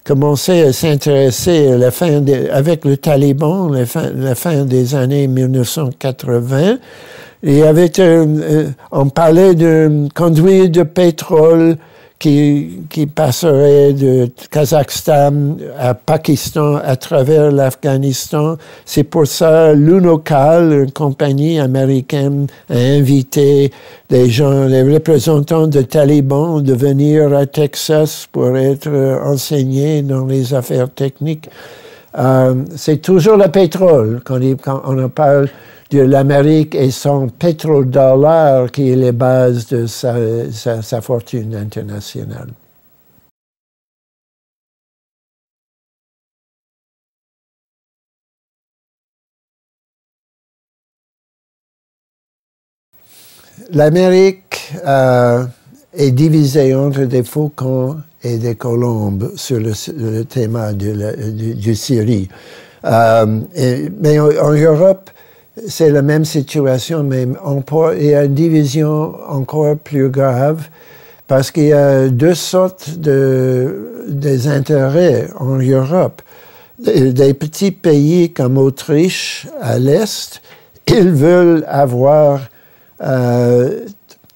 commençait 0.08 0.62
à 0.62 0.72
s'intéresser 0.72 1.76
la 1.76 1.90
fin 1.90 2.24
avec 2.50 2.86
le 2.86 2.96
Taliban, 2.96 3.68
la 3.68 3.84
fin, 3.84 4.10
la 4.16 4.34
fin 4.34 4.64
des 4.64 4.94
années 4.94 5.28
1980. 5.28 6.78
Et 7.42 7.62
avec, 7.62 7.98
euh, 7.98 8.70
on 8.90 9.10
parlait 9.10 9.54
de 9.54 10.08
conduire 10.14 10.70
de 10.70 10.82
pétrole 10.82 11.76
qui, 12.18 12.80
qui 12.90 13.06
passerait 13.06 13.92
de 13.92 14.28
Kazakhstan 14.50 15.56
à 15.78 15.94
Pakistan 15.94 16.76
à 16.76 16.96
travers 16.96 17.52
l'Afghanistan. 17.52 18.56
C'est 18.84 19.04
pour 19.04 19.26
ça 19.26 19.72
l'UNOCAL, 19.72 20.72
une 20.72 20.92
compagnie 20.92 21.60
américaine, 21.60 22.48
a 22.70 22.76
invité 22.76 23.72
des 24.10 24.28
gens, 24.30 24.66
les 24.66 24.82
représentants 24.82 25.68
de 25.68 25.82
talibans 25.82 26.62
de 26.62 26.74
venir 26.74 27.32
à 27.34 27.46
Texas 27.46 28.26
pour 28.30 28.56
être 28.56 28.88
enseignés 29.24 30.02
dans 30.02 30.26
les 30.26 30.54
affaires 30.54 30.90
techniques. 30.90 31.48
Euh, 32.18 32.64
c'est 32.74 33.02
toujours 33.02 33.36
le 33.36 33.48
pétrole 33.48 34.20
quand, 34.24 34.40
quand 34.62 34.82
on 34.86 35.04
en 35.04 35.08
parle 35.08 35.48
de 35.90 36.00
l'Amérique 36.00 36.74
et 36.74 36.90
son 36.90 37.28
pétrodollar 37.28 38.70
qui 38.70 38.90
est 38.90 38.96
la 38.96 39.12
base 39.12 39.68
de 39.68 39.86
sa, 39.86 41.00
fortune 41.00 41.54
internationale. 41.54 42.48
L'Amérique 53.70 54.72
euh, 54.86 55.44
est 55.92 56.10
divisée 56.12 56.74
entre 56.74 57.02
des 57.02 57.22
faucons 57.22 57.98
et 58.22 58.38
des 58.38 58.54
colombes 58.54 59.32
sur 59.36 59.58
le, 59.58 60.24
thème 60.24 60.58
de 60.74 60.92
la, 60.92 61.12
du, 61.12 61.74
Syrie. 61.74 62.28
Euh, 62.84 63.40
mais 64.00 64.18
en 64.18 64.52
Europe, 64.52 65.10
c'est 65.66 65.90
la 65.90 66.02
même 66.02 66.24
situation, 66.24 67.02
mais 67.02 67.26
il 67.98 68.06
y 68.06 68.14
a 68.14 68.24
une 68.24 68.34
division 68.34 69.14
encore 69.28 69.76
plus 69.76 70.08
grave 70.08 70.68
parce 71.26 71.50
qu'il 71.50 71.64
y 71.64 71.72
a 71.72 72.08
deux 72.08 72.34
sortes 72.34 72.98
de 72.98 73.88
des 74.08 74.48
intérêts 74.48 75.28
en 75.38 75.56
Europe. 75.56 76.22
Des, 76.78 77.34
petits 77.34 77.72
pays 77.72 78.32
comme 78.32 78.56
Autriche 78.56 79.46
à 79.60 79.78
l'est, 79.78 80.40
ils 80.86 81.10
veulent 81.10 81.64
avoir 81.66 82.48
euh, 83.02 83.84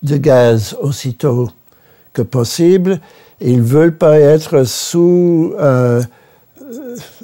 du 0.03 0.19
gaz 0.19 0.77
aussitôt 0.81 1.51
que 2.13 2.23
possible. 2.23 3.01
Ils 3.41 3.63
veulent 3.63 3.97
pas 3.97 4.19
être 4.19 4.65
sous 4.65 5.55
euh, 5.59 6.03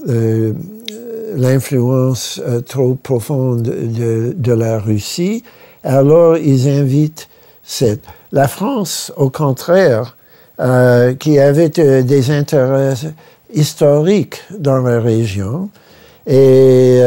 euh, 0.09 0.53
l'influence 1.35 2.41
euh, 2.47 2.61
trop 2.61 2.95
profonde 2.95 3.63
de, 3.63 4.53
la 4.53 4.79
Russie, 4.79 5.43
alors 5.85 6.37
ils 6.37 6.69
invitent 6.69 7.29
cette. 7.63 8.03
La 8.33 8.49
France, 8.49 9.13
au 9.17 9.31
contraire, 9.31 10.17
euh, 10.61 11.15
qui 11.15 11.39
avait 11.39 11.79
euh, 11.79 12.03
des 12.03 12.31
intérêts 12.31 12.95
historiques 13.53 14.43
dans 14.59 14.79
la 14.79 15.01
région, 15.01 15.71
et, 16.27 17.01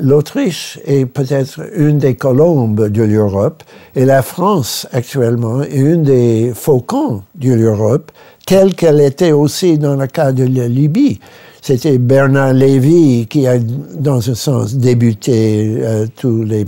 l'Autriche 0.00 0.78
est 0.84 1.06
peut-être 1.06 1.60
une 1.74 1.98
des 1.98 2.14
colombes 2.14 2.88
de 2.88 3.02
l'Europe, 3.02 3.62
et 3.94 4.04
la 4.04 4.22
France, 4.22 4.88
actuellement, 4.92 5.62
est 5.62 5.76
une 5.76 6.02
des 6.02 6.52
faucons 6.54 7.22
de 7.36 7.52
l'Europe, 7.52 8.10
telle 8.48 8.74
qu'elle 8.74 9.02
était 9.02 9.32
aussi 9.32 9.76
dans 9.76 9.94
le 9.94 10.06
cas 10.06 10.32
de 10.32 10.44
la 10.44 10.68
Libye. 10.68 11.20
C'était 11.60 11.98
Bernard 11.98 12.54
Lévy 12.54 13.26
qui 13.28 13.46
a, 13.46 13.58
dans 13.58 14.26
un 14.30 14.34
sens, 14.34 14.74
débuté 14.74 15.76
euh, 15.80 16.06
tous 16.16 16.44
les, 16.44 16.64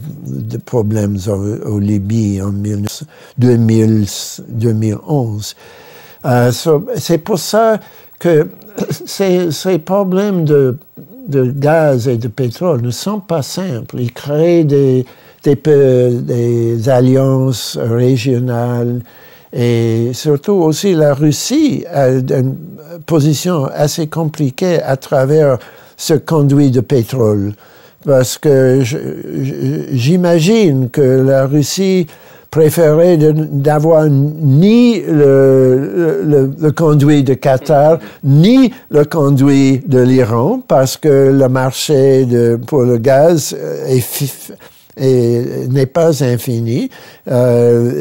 problèmes 0.67 1.17
au, 1.65 1.79
Libye 1.79 2.43
en 2.43 2.53
2000, 3.39 4.07
2011. 4.51 5.57
Euh, 6.27 6.53
C'est 6.97 7.19
pour 7.19 7.39
ça 7.39 7.81
que 8.19 8.49
ces, 9.07 9.79
problèmes 9.79 10.45
de, 10.45 10.77
gaz 11.31 12.09
et 12.09 12.19
de 12.19 12.29
pétrole 12.29 12.83
ne 12.83 12.91
sont 12.91 13.21
pas 13.21 13.41
simples. 13.41 13.97
Ils 14.01 14.13
créent 14.13 14.65
des 14.65 15.07
alliances 16.91 17.79
régionales, 17.81 19.01
et 19.53 20.11
surtout 20.13 20.53
aussi 20.53 20.95
la 20.95 21.15
Russie 21.15 21.85
a 21.93 22.09
une 22.09 22.57
position 23.07 23.67
assez 23.67 24.07
compliquée 24.07 24.81
à 24.83 24.97
travers 24.97 25.59
ce 25.97 26.15
conduit 26.15 26.71
de 26.71 26.81
pétrole. 26.81 27.53
Parce 28.05 28.39
que 28.39 28.81
j'imagine 29.93 30.89
que 30.89 31.01
la 31.01 31.47
Russie 31.47 32.07
préférait 32.51 33.19
d'avoir 33.19 34.07
ni 34.09 35.01
le, 35.03 36.51
conduit 36.75 37.23
de 37.23 37.35
Qatar, 37.35 37.99
ni 38.25 38.73
le 38.91 39.05
conduit 39.05 39.83
de 39.87 40.01
l'Iran, 40.01 40.63
parce 40.67 40.97
que 40.97 41.31
le 41.31 41.49
marché 41.49 42.27
pour 42.67 42.83
le 42.83 42.99
gaz 42.99 43.57
est 43.87 44.53
n'est 45.01 45.87
pas 45.87 46.23
infini, 46.23 46.91
euh, 47.29 47.93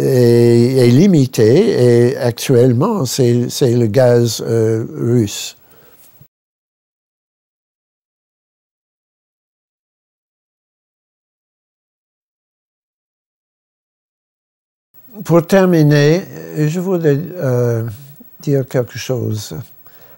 est, 0.78 0.89
limité, 0.89 2.10
et 2.12 2.18
actuellement, 2.18 3.06
c'est 3.06 3.47
le 3.62 3.88
gaz 3.88 4.43
euh, 4.45 4.86
russe. 4.93 5.56
Pour 15.26 15.45
terminer, 15.45 16.22
je 16.58 16.80
voudrais 16.80 17.20
euh, 17.38 17.84
dire 18.41 18.66
quelque 18.68 18.97
chose 18.97 19.56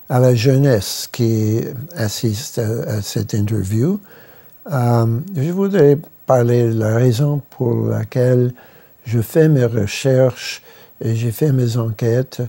à 0.10 0.20
la 0.20 0.36
jeunesse 0.36 1.08
qui 1.12 1.62
assiste 1.96 2.60
à, 2.60 2.98
à 2.98 3.02
cette 3.02 3.34
interview. 3.34 4.00
Euh, 4.72 5.20
je 5.36 5.52
voudrais 5.52 5.98
parler 6.32 6.72
la 6.72 6.96
raison 6.96 7.42
pour 7.50 7.88
laquelle 7.88 8.54
je 9.04 9.20
fais 9.20 9.50
mes 9.50 9.66
recherches 9.66 10.62
et 11.04 11.14
j'ai 11.14 11.32
fait 11.32 11.52
mes 11.52 11.76
enquêtes. 11.76 12.42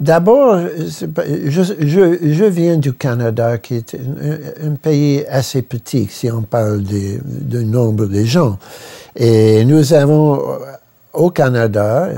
D'abord, 0.00 0.58
je, 0.58 2.44
viens 2.44 2.78
du 2.78 2.94
Canada, 2.94 3.58
qui 3.58 3.74
est 3.74 3.94
un, 3.94 4.74
pays 4.76 5.22
assez 5.28 5.60
petit 5.60 6.06
si 6.10 6.30
on 6.30 6.40
parle 6.40 6.82
du 6.82 7.64
nombre 7.66 8.06
de 8.06 8.24
gens. 8.24 8.58
Et 9.14 9.66
nous 9.66 9.92
avons 9.92 10.40
au 11.12 11.28
Canada 11.28 12.08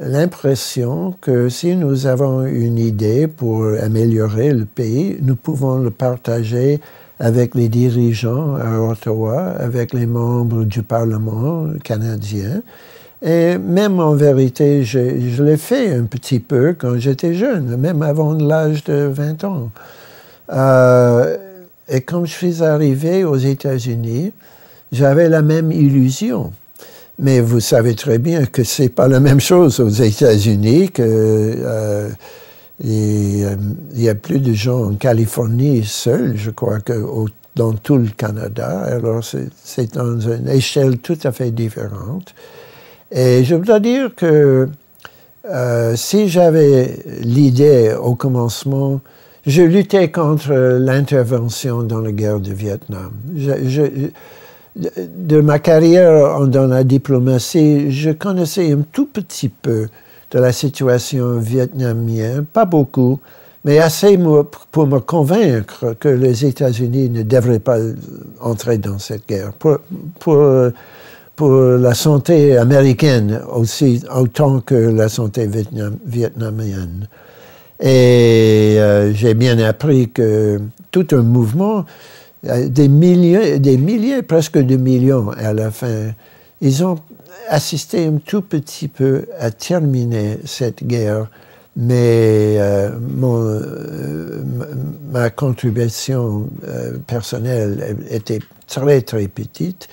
l'impression 0.00 1.14
que 1.20 1.50
si 1.50 1.76
nous 1.76 2.06
avons 2.06 2.46
une 2.46 2.78
idée 2.78 3.26
pour 3.26 3.66
améliorer 3.82 4.54
le 4.54 4.64
pays, 4.64 5.18
nous 5.20 5.36
pouvons 5.36 5.76
le 5.80 5.90
partager 5.90 6.80
avec 7.20 7.54
les 7.54 7.68
dirigeants 7.68 8.56
à 8.56 8.80
Ottawa, 8.80 9.54
avec 9.58 9.92
les 9.92 10.06
membres 10.06 10.64
du 10.64 10.82
Parlement 10.82 11.66
canadien. 11.84 12.62
Et 13.22 13.58
même 13.58 14.00
en 14.00 14.14
vérité, 14.14 14.82
je, 14.82 15.42
l'ai 15.42 15.58
fait 15.58 15.94
un 15.94 16.04
petit 16.04 16.40
peu 16.40 16.74
quand 16.76 16.96
j'étais 16.96 17.34
jeune, 17.34 17.76
même 17.76 18.00
avant 18.00 18.32
l'âge 18.32 18.82
de 18.84 19.10
20 19.12 19.44
ans. 19.44 19.70
et 21.88 22.00
quand 22.00 22.24
je 22.24 22.32
suis 22.32 22.62
arrivé 22.64 23.22
aux 23.24 23.36
États-Unis, 23.36 24.32
j'avais 24.90 25.28
la 25.28 25.42
même 25.42 25.70
illusion. 25.70 26.52
Mais 27.18 27.40
vous 27.40 27.60
savez 27.60 27.94
très 27.94 28.18
bien 28.18 28.46
que 28.46 28.64
c'est 28.64 28.88
pas 28.88 29.06
la 29.06 29.20
même 29.20 29.40
chose 29.40 29.78
aux 29.78 29.90
États-Unis, 29.90 30.90
que 30.90 31.02
euh, 31.04 32.08
euh, 32.84 33.56
il 33.94 34.02
y 34.02 34.08
a 34.08 34.14
plus 34.14 34.40
de 34.40 34.52
gens 34.52 34.84
en 34.84 34.94
Californie 34.94 35.84
seuls, 35.84 36.34
je 36.36 36.50
crois, 36.50 36.80
que 36.80 36.94
dans 37.56 37.72
tout 37.72 37.98
le 37.98 38.08
Canada. 38.08 38.80
Alors 38.86 39.22
c'est 39.22 39.94
dans 39.94 40.18
une 40.20 40.48
échelle 40.48 40.98
tout 40.98 41.18
à 41.24 41.32
fait 41.32 41.50
différente. 41.50 42.34
Et 43.12 43.44
je 43.44 43.56
dois 43.56 43.80
dire 43.80 44.14
que 44.14 44.68
euh, 45.48 45.96
si 45.96 46.28
j'avais 46.28 47.02
l'idée 47.20 47.94
au 48.00 48.14
commencement, 48.14 49.00
je 49.46 49.62
luttais 49.62 50.10
contre 50.10 50.52
l'intervention 50.52 51.82
dans 51.82 52.00
la 52.00 52.12
guerre 52.12 52.40
du 52.40 52.54
Vietnam. 52.54 53.10
de 54.76 55.40
ma 55.40 55.58
carrière 55.58 56.46
dans 56.46 56.66
la 56.66 56.84
diplomatie, 56.84 57.90
je 57.90 58.10
connaissais 58.10 58.72
un 58.72 58.82
tout 58.92 59.06
petit 59.06 59.48
peu 59.48 59.88
de 60.30 60.38
la 60.38 60.52
situation 60.52 61.38
vietnamienne, 61.38 62.44
pas 62.44 62.64
beaucoup, 62.64 63.20
mais 63.64 63.78
assez 63.78 64.18
pour 64.70 64.86
me 64.86 65.00
convaincre 65.00 65.94
que 65.98 66.08
les 66.08 66.46
États-Unis 66.46 67.10
ne 67.10 67.22
devraient 67.22 67.58
pas 67.58 67.78
entrer 68.40 68.78
dans 68.78 68.98
cette 68.98 69.28
guerre. 69.28 69.52
Pour, 69.52 69.78
pour, 70.18 70.36
la 71.78 71.94
santé 71.94 72.58
américaine 72.58 73.40
aussi, 73.50 74.02
autant 74.14 74.60
que 74.60 74.74
la 74.74 75.08
santé 75.08 75.48
vietnamienne. 76.04 77.08
Et 77.80 78.76
euh, 78.78 79.14
j'ai 79.14 79.32
bien 79.32 79.58
appris 79.58 80.10
que 80.10 80.60
tout 80.90 81.06
un 81.12 81.22
mouvement 81.22 81.86
des 82.42 82.88
milliers, 82.88 83.58
des 83.58 83.78
milliers, 83.78 84.22
presque 84.22 84.58
de 84.58 84.76
millions 84.76 85.30
à 85.30 85.54
la 85.54 85.70
fin. 85.70 86.10
Ils 86.60 86.84
ont 86.84 86.98
assisté 87.48 88.06
un 88.06 88.18
tout 88.24 88.42
petit 88.42 88.88
peu 88.88 89.26
à 89.38 89.50
terminer 89.50 90.38
cette 90.44 90.84
guerre, 90.84 91.28
mais 91.76 92.56
euh, 92.58 92.90
mon, 93.00 93.42
euh, 93.42 94.42
ma 95.10 95.30
contribution 95.30 96.48
euh, 96.66 96.96
personnelle 97.06 97.96
était 98.10 98.40
très 98.66 99.02
très 99.02 99.28
petite 99.28 99.88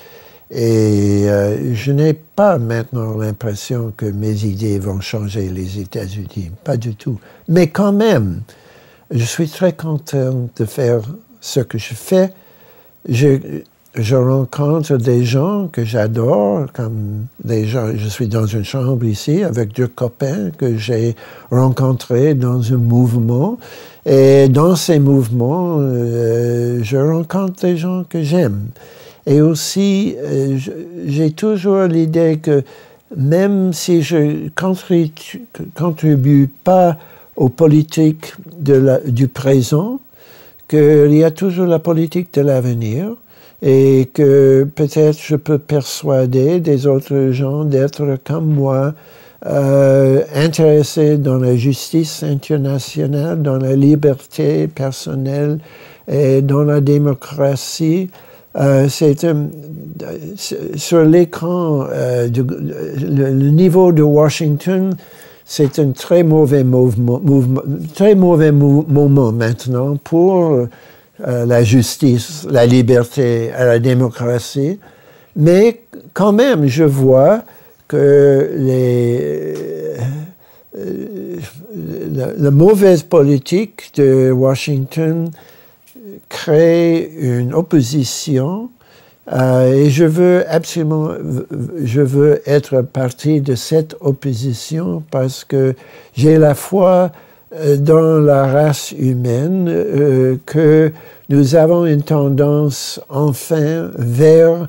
et 0.50 1.26
je 1.74 1.92
n'ai 1.92 2.14
pas 2.14 2.56
maintenant 2.56 3.18
l'impression 3.18 3.92
que 3.94 4.06
mes 4.06 4.44
idées 4.46 4.78
vont 4.78 4.98
changer 4.98 5.50
les 5.50 5.78
États-Unis, 5.78 6.52
pas 6.64 6.78
du 6.78 6.94
tout. 6.94 7.20
Mais 7.48 7.66
quand 7.66 7.92
même, 7.92 8.40
je 9.10 9.24
suis 9.24 9.50
très 9.50 9.74
content 9.74 10.48
de 10.56 10.64
faire 10.64 11.02
ce 11.42 11.60
que 11.60 11.76
je 11.76 11.92
fais, 11.92 12.32
je 13.98 14.14
rencontre 14.16 14.96
des 14.96 15.24
gens 15.24 15.68
que 15.68 15.84
j'adore, 15.84 16.66
comme 16.72 17.26
des 17.42 17.66
gens, 17.66 17.88
je 17.96 18.08
suis 18.08 18.28
dans 18.28 18.46
une 18.46 18.64
chambre 18.64 19.04
ici 19.04 19.42
avec 19.42 19.74
deux 19.74 19.88
copains 19.88 20.50
que 20.56 20.76
j'ai 20.76 21.16
rencontrés 21.50 22.34
dans 22.34 22.72
un 22.72 22.76
mouvement. 22.76 23.58
Et 24.06 24.48
dans 24.48 24.76
ces 24.76 25.00
mouvements, 25.00 25.78
euh, 25.80 26.80
je 26.82 26.96
rencontre 26.96 27.60
des 27.62 27.76
gens 27.76 28.04
que 28.08 28.22
j'aime. 28.22 28.66
Et 29.26 29.40
aussi, 29.40 30.14
euh, 30.18 30.58
j'ai 31.06 31.32
toujours 31.32 31.82
l'idée 31.82 32.38
que 32.40 32.62
même 33.16 33.72
si 33.72 34.02
je 34.02 34.16
ne 34.16 34.48
contribue 35.74 36.48
pas 36.62 36.96
aux 37.36 37.48
politiques 37.48 38.34
du 38.58 39.28
présent, 39.28 40.00
qu'il 40.68 41.14
y 41.14 41.24
a 41.24 41.30
toujours 41.30 41.66
la 41.66 41.78
politique 41.78 42.32
de 42.34 42.42
l'avenir 42.42 43.16
et 43.62 44.08
que 44.12 44.66
peut-être 44.74 45.18
je 45.20 45.36
peux 45.36 45.58
persuader 45.58 46.60
des 46.60 46.86
autres 46.86 47.30
gens 47.30 47.64
d'être 47.64 48.18
comme 48.24 48.46
moi, 48.46 48.94
euh, 49.46 50.22
intéressés 50.34 51.16
dans 51.16 51.38
la 51.38 51.56
justice 51.56 52.24
internationale, 52.24 53.40
dans 53.40 53.56
la 53.56 53.76
liberté 53.76 54.66
personnelle 54.66 55.58
et 56.08 56.42
dans 56.42 56.64
la 56.64 56.80
démocratie. 56.80 58.10
Euh, 58.56 58.88
c'est 58.88 59.26
sur 60.74 61.04
l'écran, 61.04 61.86
euh, 61.92 62.28
le, 62.28 63.50
niveau 63.50 63.92
de 63.92 64.02
Washington 64.02 64.96
c'est 65.44 65.78
un 65.78 65.92
très 65.92 66.24
mauvais 66.24 66.64
mouvement, 66.64 67.22
très 67.94 68.14
mauvais 68.14 68.52
moment 68.52 69.32
maintenant 69.32 69.96
pour 69.96 70.66
euh, 71.26 71.46
la 71.46 71.64
justice, 71.64 72.46
la 72.48 72.66
liberté 72.66 73.50
la 73.58 73.78
démocratie. 73.78 74.78
Mais 75.36 75.80
quand 76.14 76.32
même, 76.32 76.66
je 76.66 76.84
vois 76.84 77.42
que 77.88 78.50
les, 78.56 79.54
euh, 80.76 81.36
la, 82.38 82.50
mauvaise 82.50 83.02
politique 83.02 83.90
de 83.96 84.30
Washington 84.30 85.30
crée 86.28 87.10
une 87.18 87.54
opposition 87.54 88.70
euh, 89.32 89.72
et 89.72 89.90
je 89.90 90.04
veux 90.04 90.44
absolument, 90.48 91.10
je 91.82 92.00
veux 92.00 92.40
être 92.46 92.80
partie 92.82 93.40
de 93.40 93.54
cette 93.54 93.96
opposition 94.00 95.02
parce 95.10 95.44
que 95.44 95.74
j'ai 96.14 96.38
la 96.38 96.54
foi 96.54 97.10
dans 97.78 98.20
la 98.20 98.46
race 98.46 98.92
humaine 98.92 99.66
euh, 99.68 100.36
que 100.46 100.92
nous 101.28 101.54
avons 101.54 101.86
une 101.86 102.02
tendance 102.02 103.00
enfin 103.08 103.90
vers 103.96 104.68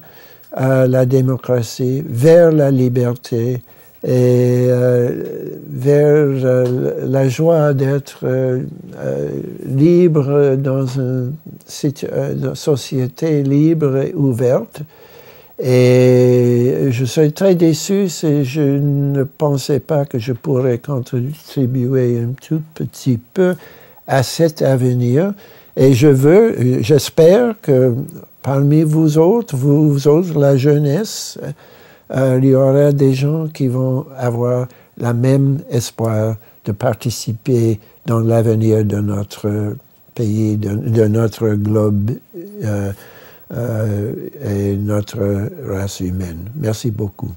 la 0.58 1.06
démocratie, 1.06 2.04
vers 2.08 2.52
la 2.52 2.72
liberté, 2.72 3.62
et 4.04 4.68
euh, 4.70 5.24
vers 5.70 6.28
euh, 6.46 7.06
la 7.06 7.28
joie 7.28 7.74
d'être 7.74 8.20
euh, 8.24 8.64
libre 9.66 10.56
dans 10.56 10.86
une, 10.88 11.34
société 12.54 13.44
libre 13.44 13.98
et 13.98 14.14
ouverte. 14.14 14.82
Et 15.62 16.88
je 16.90 17.04
suis 17.04 17.34
très 17.34 17.56
déçu 17.56 18.08
si 18.08 18.46
je 18.46 18.62
ne 18.62 19.24
pensais 19.24 19.82
pas 19.82 20.06
que 20.06 20.18
je 20.18 20.32
pourrais 20.32 20.78
contribuer 20.78 22.20
un 22.20 22.34
tout 22.42 22.62
petit 22.74 23.20
peu 23.34 23.56
à 24.08 24.24
cet 24.24 24.62
avenir. 24.62 25.34
Et 25.76 25.94
je 25.94 26.08
veux, 26.08 26.82
j'espère 26.82 27.56
que 27.62 27.94
parmi 28.42 28.84
vous 28.84 29.18
autres, 29.18 29.56
vous 29.56 30.08
autres, 30.08 30.40
la 30.40 30.56
jeunesse, 30.56 31.38
euh, 32.12 32.40
il 32.42 32.50
y 32.50 32.56
aura 32.56 32.92
des 32.92 33.14
gens 33.14 33.48
qui 33.48 33.68
vont 33.68 34.06
avoir 34.18 34.68
la 34.98 35.14
même 35.14 35.60
espoir 35.70 36.38
de 36.66 36.72
participer 36.72 37.80
dans 38.06 38.20
l'avenir 38.20 38.84
de 38.86 38.98
notre 38.98 39.76
pays, 40.16 40.58
de, 40.58 41.08
notre 41.08 41.50
globe 41.50 42.12
euh, 42.64 42.92
euh, 43.52 44.14
et 44.42 44.76
notre 44.78 45.50
race 45.66 46.00
humaine. 46.00 46.50
Merci 46.56 46.92
beaucoup. 46.92 47.32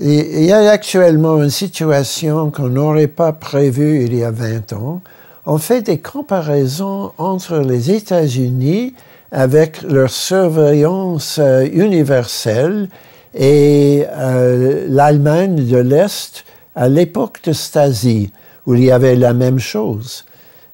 il 0.00 0.44
y 0.44 0.52
a 0.52 0.70
actuellement 0.70 1.42
une 1.42 1.50
situation 1.50 2.50
qu'on 2.50 2.68
n'aurait 2.68 3.08
pas 3.08 3.32
prévue 3.32 4.04
il 4.04 4.14
y 4.14 4.22
a 4.22 4.30
20 4.30 4.72
ans. 4.74 5.02
On 5.44 5.58
fait 5.58 5.82
des 5.82 5.98
comparaisons 5.98 7.12
entre 7.18 7.58
les 7.58 7.90
États-Unis 7.90 8.94
avec 9.32 9.82
leur 9.82 10.10
surveillance 10.10 11.38
euh, 11.40 11.66
universelle 11.72 12.88
et 13.34 14.04
euh, 14.10 14.86
l'Allemagne 14.88 15.66
de 15.66 15.76
l'Est 15.76 16.44
à 16.74 16.88
l'époque 16.88 17.40
de 17.44 17.52
Stasi, 17.52 18.30
où 18.66 18.74
il 18.74 18.84
y 18.84 18.90
avait 18.90 19.16
la 19.16 19.32
même 19.32 19.58
chose. 19.58 20.24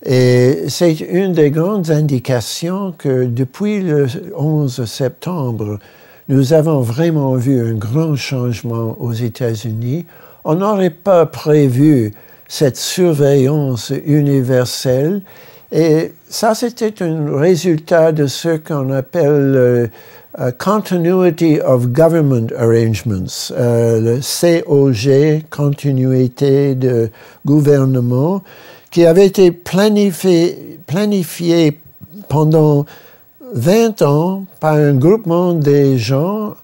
Et 0.05 0.65
c'est 0.69 1.01
une 1.01 1.33
des 1.33 1.51
grandes 1.51 1.91
indications 1.91 2.95
que 2.97 3.25
depuis 3.25 3.81
le 3.81 4.07
11 4.37 4.85
septembre, 4.85 5.79
nous 6.29 6.53
avons 6.53 6.81
vraiment 6.81 7.35
vu 7.35 7.61
un 7.61 7.75
grand 7.75 8.15
changement 8.15 8.97
aux 9.01 9.13
États-Unis. 9.13 10.05
On 10.45 10.57
n'aurait 10.57 10.91
pas 10.91 11.25
prévu 11.25 12.13
cette 12.49 12.77
surveillance 12.77 13.93
universelle. 14.05 15.23
Et 15.73 16.13
ça, 16.29 16.55
c'était 16.55 17.03
un 17.03 17.37
résultat 17.39 18.13
de 18.13 18.27
ce 18.27 18.57
qu'on 18.57 18.91
appelle 18.91 19.91
Continuity 20.59 21.61
of 21.61 21.93
Government 21.93 22.49
Arrangements, 22.59 23.53
euh, 23.53 24.01
le 24.01 24.21
COG, 24.21 25.45
continuité 25.49 26.75
de 26.75 27.09
gouvernement, 27.47 28.43
qui 28.91 29.07
avait 29.07 29.27
été 29.27 29.53
planifié, 29.53 30.81
planifié 30.89 31.79
pendant 32.29 32.85
20 33.55 34.03
ans 34.03 34.45
par 34.59 34.75
un 34.75 34.95
groupement 34.95 35.55
des 35.55 35.99
gens 35.99 36.55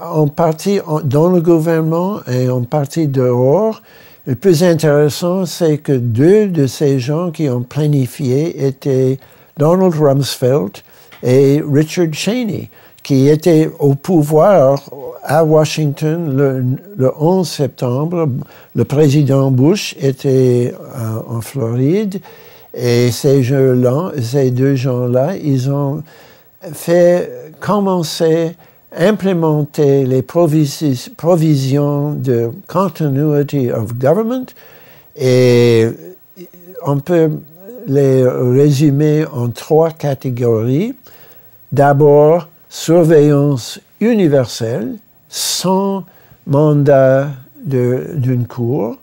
en 0.00 0.28
partie 0.28 0.80
dans 1.04 1.28
le 1.28 1.42
gouvernement 1.42 2.20
et 2.26 2.48
en 2.48 2.62
partie 2.62 3.06
dehors. 3.06 3.82
Le 4.26 4.34
plus 4.34 4.64
intéressant, 4.64 5.44
c'est 5.44 5.76
que 5.76 5.92
deux 5.92 6.48
de 6.48 6.66
ces 6.66 6.98
gens 6.98 7.30
qui 7.32 7.50
ont 7.50 7.62
planifié 7.62 8.66
étaient 8.66 9.18
Donald 9.58 9.94
Rumsfeld 9.94 10.78
et 11.22 11.62
Richard 11.66 12.12
Cheney, 12.12 12.68
qui 13.02 13.28
étaient 13.28 13.70
au 13.78 13.94
pouvoir 13.94 14.82
à 15.22 15.44
Washington 15.44 16.76
le, 16.96 17.12
11 17.18 17.48
septembre. 17.48 18.28
Le 18.74 18.84
président 18.84 19.50
Bush 19.50 19.94
était 20.00 20.72
euh, 20.72 21.36
en 21.36 21.40
Floride 21.40 22.20
et 22.74 23.10
ces, 23.10 23.42
ces 24.22 24.50
deux 24.50 24.74
gens-là, 24.76 25.36
ils 25.36 25.70
ont 25.70 26.02
fait 26.72 27.30
commencer 27.60 28.54
implémenter 28.96 30.04
les 30.04 30.22
provisions 30.22 32.12
de 32.12 32.50
continuity 32.66 33.70
of 33.70 33.94
government 33.94 34.46
et 35.16 35.88
on 36.84 36.98
peut 36.98 37.30
les 37.86 38.24
résumer 38.26 39.24
en 39.26 39.48
trois 39.48 39.90
catégories. 39.90 40.94
D'abord, 41.72 42.48
surveillance 42.68 43.80
universelle 44.00 44.96
sans 45.28 46.04
mandat 46.46 47.28
d'une 47.64 48.46
cour. 48.46 48.96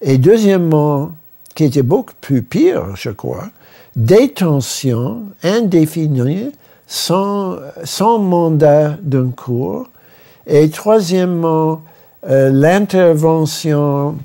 Et 0.00 0.18
deuxièmement, 0.18 1.12
qui 1.54 1.64
était 1.64 1.82
beaucoup 1.82 2.14
plus 2.20 2.42
pire, 2.42 2.96
je 2.96 3.10
crois, 3.10 3.48
détention 3.96 5.22
indéfinie 5.42 6.50
sans, 6.86 7.56
sans 7.84 8.18
mandat 8.18 8.96
d'un 9.00 9.30
cours. 9.30 9.88
Et 10.46 10.68
troisièmement, 10.68 11.82
euh, 12.28 12.50
l'intervention 12.50 14.16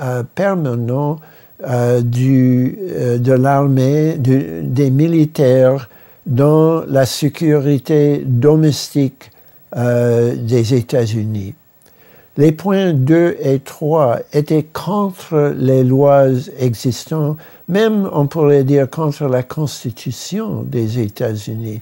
euh, 0.00 0.22
permanente 0.34 1.20
euh, 1.62 2.00
du, 2.00 2.76
de 3.18 3.32
l'armée, 3.32 4.16
des 4.18 4.90
militaires 4.90 5.88
dans 6.26 6.84
la 6.86 7.06
sécurité 7.06 8.22
domestique 8.24 9.30
des 9.76 10.74
États-Unis. 10.74 11.54
Les 12.36 12.52
points 12.52 12.92
2 12.92 13.36
et 13.40 13.58
3 13.58 14.20
étaient 14.32 14.66
contre 14.72 15.52
les 15.56 15.82
lois 15.82 16.26
existantes 16.58 17.38
même 17.68 18.08
on 18.12 18.26
pourrait 18.26 18.64
dire 18.64 18.88
contre 18.88 19.26
la 19.26 19.42
Constitution 19.42 20.62
des 20.62 20.98
États-Unis. 20.98 21.80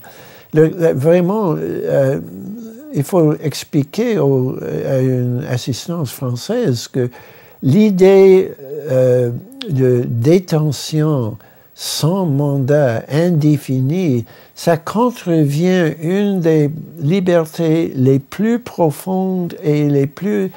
vraiment, 0.53 1.55
euh, 1.59 2.21
il 2.95 3.03
faut 3.03 3.35
expliquer 3.35 4.19
à 4.19 4.99
une 4.99 5.45
assistance 5.49 6.13
française 6.13 6.89
que 6.89 7.11
l'idée 7.63 8.53
euh, 8.91 9.31
de 9.69 10.05
détention 10.07 11.37
sans 11.75 12.27
mandat 12.27 13.03
indéfini, 13.11 14.25
ça 14.55 14.77
contrevient 14.77 15.95
une 16.03 16.41
des 16.41 16.71
libertés 17.01 17.93
les 17.97 18.19
plus 18.19 18.59
profondes 18.59 19.55
et 19.63 19.89
les 19.89 20.07
plus 20.07 20.51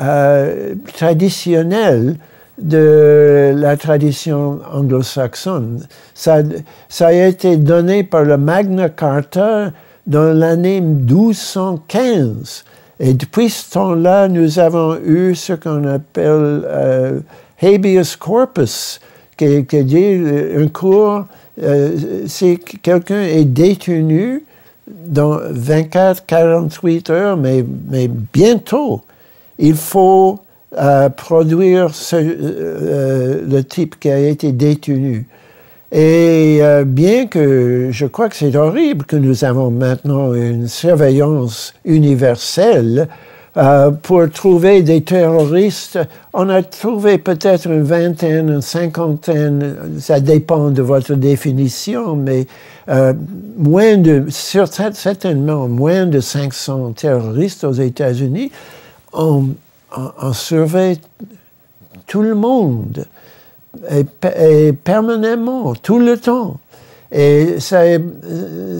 euh, 0.00 0.74
traditionnelles 0.94 2.16
de 2.58 3.52
la 3.56 3.76
tradition 3.76 4.60
anglo-saxonne. 4.72 5.86
Ça, 6.14 6.42
ça, 6.88 7.08
a 7.08 7.12
été 7.12 7.56
donné 7.56 8.02
par 8.04 8.24
le 8.24 8.36
Magna 8.36 8.88
Carta 8.88 9.72
dans 10.06 10.32
l'année 10.36 10.80
1215. 10.80 12.64
Et 13.00 13.14
depuis 13.14 13.48
ce 13.50 13.72
temps-là, 13.72 14.28
nous 14.28 14.58
avons 14.58 14.96
eu 14.96 15.34
ce 15.34 15.52
qu'on 15.52 15.84
appelle 15.84 16.62
euh, 16.66 17.20
habeas 17.62 18.16
corpus, 18.18 19.00
qui, 19.36 19.64
dit 19.64 19.96
euh, 19.96 20.64
un 20.64 20.68
cours, 20.68 21.24
euh, 21.62 22.24
si 22.26 22.58
quelqu'un 22.58 23.22
est 23.22 23.44
détenu 23.44 24.44
dans 24.86 25.36
24-48 25.38 27.12
heures, 27.12 27.36
mais, 27.36 27.64
bientôt, 28.32 29.02
il 29.58 29.74
faut 29.74 30.40
produire 31.16 31.90
euh, 32.12 32.14
euh, 32.14 33.42
le 33.48 33.64
type 33.64 33.98
qui 33.98 34.10
a 34.10 34.18
été 34.18 34.52
détenu. 34.52 35.26
Et 35.90 36.58
euh, 36.60 36.84
bien 36.84 37.26
que 37.26 37.88
je 37.90 38.06
crois 38.06 38.28
que 38.28 38.36
c'est 38.36 38.54
horrible 38.56 39.06
que 39.06 39.16
nous 39.16 39.44
avons 39.44 39.70
maintenant 39.70 40.34
une 40.34 40.68
surveillance 40.68 41.74
universelle 41.84 43.08
pour 44.02 44.30
trouver 44.30 44.82
des 44.82 45.02
terroristes, 45.02 45.98
on 46.32 46.48
a 46.48 46.62
trouvé 46.62 47.18
peut-être 47.18 47.66
une 47.66 47.82
vingtaine, 47.82 48.50
une 48.50 48.62
cinquantaine, 48.62 49.98
ça 49.98 50.20
dépend 50.20 50.70
de 50.70 50.80
votre 50.80 51.14
définition, 51.14 52.14
mais 52.14 52.46
moins 53.56 53.96
de, 53.96 54.26
certainement 54.28 55.66
moins 55.66 56.06
de 56.06 56.20
500 56.20 56.92
terroristes 56.92 57.64
aux 57.64 57.72
États-Unis. 57.72 58.52
On, 59.12 59.48
on, 59.96 60.32
surveille 60.32 61.00
tout 62.06 62.22
le 62.22 62.34
monde, 62.34 63.06
et, 63.90 64.72
permanemment, 64.72 65.74
tout 65.74 65.98
le 65.98 66.16
temps. 66.16 66.58
Et 67.10 67.58
ça 67.58 67.86
est, 67.86 68.00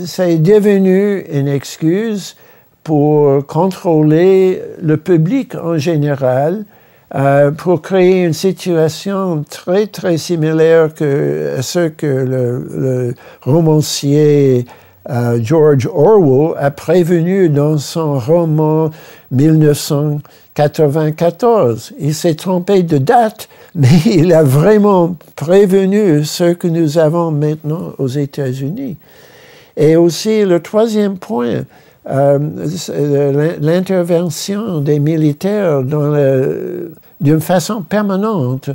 ça 0.07 0.29
est 0.29 0.39
devenu 0.39 1.25
une 1.33 1.49
excuse 1.49 2.37
pour 2.85 3.47
contrôler 3.47 4.63
le 4.81 4.97
public 4.97 5.55
en 5.55 5.77
général, 5.79 6.65
euh, 7.15 7.51
pour 7.51 7.81
créer 7.81 8.25
une 8.25 8.33
situation 8.33 9.45
très, 9.49 9.87
très 9.87 10.19
similaire 10.19 10.85
à 10.85 11.63
ce 11.63 11.89
que 11.89 12.07
le, 12.07 13.15
romancier 13.43 14.67
euh, 15.09 15.39
George 15.43 15.87
Orwell 15.87 16.55
a 16.59 16.71
prévenu 16.71 17.49
dans 17.49 17.79
son 17.79 18.19
roman 18.19 18.91
1900. 19.31 20.19
94. 20.59 21.93
Il 22.01 22.15
s'est 22.15 22.35
trompé 22.35 22.83
de 22.83 22.99
date, 22.99 23.49
mais 23.77 24.01
il 24.07 24.33
a 24.33 24.43
vraiment 24.43 25.15
prévenu 25.37 26.25
ce 26.25 26.53
que 26.53 26.67
nous 26.67 26.99
avons 26.99 27.31
maintenant 27.31 27.93
aux 27.99 28.09
États-Unis. 28.09 28.97
Et 29.77 29.95
aussi 29.95 30.45
le 30.45 30.59
troisième 30.61 31.17
point, 31.17 31.63
euh, 32.11 32.39
l'intervention 33.61 34.81
des 34.81 34.99
militaires 34.99 35.83
d'une 35.85 37.41
façon 37.41 37.83
permanente 37.83 38.71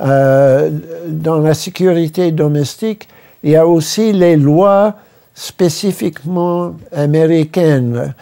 euh, 0.00 0.70
dans 1.06 1.40
la 1.40 1.52
sécurité 1.52 2.32
domestique. 2.32 3.08
Il 3.42 3.50
y 3.50 3.56
a 3.56 3.66
aussi 3.66 4.14
les 4.14 4.36
lois 4.36 4.94
spécifiquement 5.34 6.74
américaines, 6.92 8.14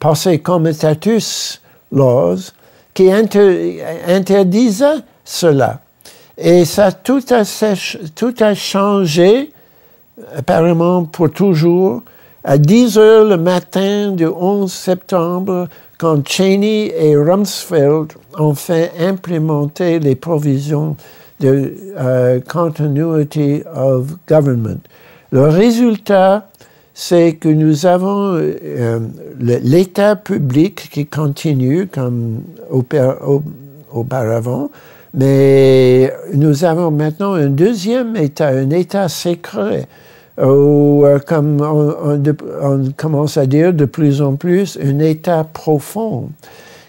passées 0.00 0.38
comme 0.38 0.72
status 0.72 1.60
laws 1.94 2.52
qui 2.92 3.10
interdisent 3.10 5.02
cela. 5.24 5.80
Et 6.36 6.64
ça, 6.64 6.92
tout 6.92 7.22
a, 7.30 7.44
tout 8.14 8.34
a 8.40 8.54
changé, 8.54 9.52
apparemment 10.36 11.04
pour 11.04 11.30
toujours, 11.30 12.02
à 12.42 12.58
10 12.58 12.98
heures 12.98 13.24
le 13.24 13.36
matin 13.36 14.10
du 14.12 14.26
11 14.26 14.70
septembre, 14.70 15.68
quand 15.98 16.28
Cheney 16.28 16.92
et 16.98 17.16
Rumsfeld 17.16 18.12
ont 18.38 18.54
fait 18.54 18.92
implémenter 18.98 19.98
les 19.98 20.14
provisions 20.14 20.96
de 21.40 21.72
uh, 21.96 22.42
continuity 22.42 23.62
of 23.74 24.14
government. 24.28 24.80
Le 25.30 25.48
résultat, 25.48 26.48
c'est 26.94 27.34
que 27.34 27.48
nous 27.48 27.86
avons 27.86 28.36
euh, 28.36 29.00
l'État 29.40 30.14
public 30.14 30.88
qui 30.92 31.06
continue 31.06 31.88
comme 31.88 32.42
auparavant, 33.90 34.70
mais 35.12 36.12
nous 36.32 36.64
avons 36.64 36.92
maintenant 36.92 37.34
un 37.34 37.48
deuxième 37.48 38.16
État, 38.16 38.48
un 38.48 38.70
État 38.70 39.08
secret, 39.08 39.88
où, 40.40 41.04
euh, 41.04 41.18
comme 41.18 41.60
on, 41.60 42.92
commence 42.96 43.36
à 43.36 43.46
dire 43.46 43.72
de 43.72 43.84
plus 43.84 44.22
en 44.22 44.36
plus, 44.36 44.78
un 44.82 45.00
État 45.00 45.44
profond 45.44 46.28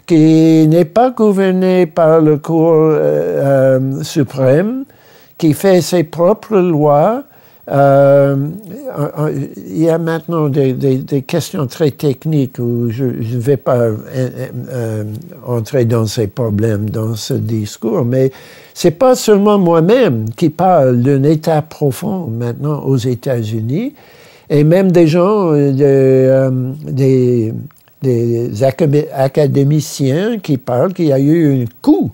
qui 0.05 0.67
n'est 0.67 0.85
pas 0.85 1.09
gouverné 1.09 1.87
par 1.87 2.21
le 2.21 2.37
Cour 2.37 2.73
euh, 2.75 4.03
suprême, 4.03 4.85
qui 5.37 5.53
fait 5.53 5.81
ses 5.81 6.03
propres 6.03 6.57
lois, 6.57 7.23
euh, 7.71 8.35
il 9.57 9.81
y 9.81 9.89
a 9.89 9.97
maintenant 9.97 10.49
des, 10.49 11.23
questions 11.25 11.65
très 11.65 11.89
techniques 11.91 12.59
où 12.59 12.91
je 12.91 13.05
ne 13.05 13.39
vais 13.39 13.57
pas 13.57 13.77
euh, 13.77 13.97
euh, 14.69 15.03
entrer 15.45 15.85
dans 15.85 16.05
ces 16.05 16.27
problèmes 16.27 16.89
dans 16.89 17.15
ce 17.15 17.33
discours, 17.33 18.05
mais 18.05 18.31
c'est 18.73 18.91
pas 18.91 19.15
seulement 19.15 19.57
moi-même 19.57 20.25
qui 20.37 20.49
parle 20.49 21.01
d'un 21.01 21.23
état 21.23 21.61
profond 21.63 22.27
maintenant 22.27 22.83
aux 22.83 22.97
États-Unis. 22.97 23.93
et 24.51 24.63
même 24.63 24.91
des 24.91 25.07
gens, 25.07 25.51
des, 25.53 27.51
des 28.03 28.63
académiciens 28.63 30.37
qui 30.37 30.57
parlent 30.57 30.93
qu'il 30.93 31.05
y 31.05 31.13
a 31.13 31.19
eu 31.19 31.63
un 31.63 31.65
coup, 31.81 32.11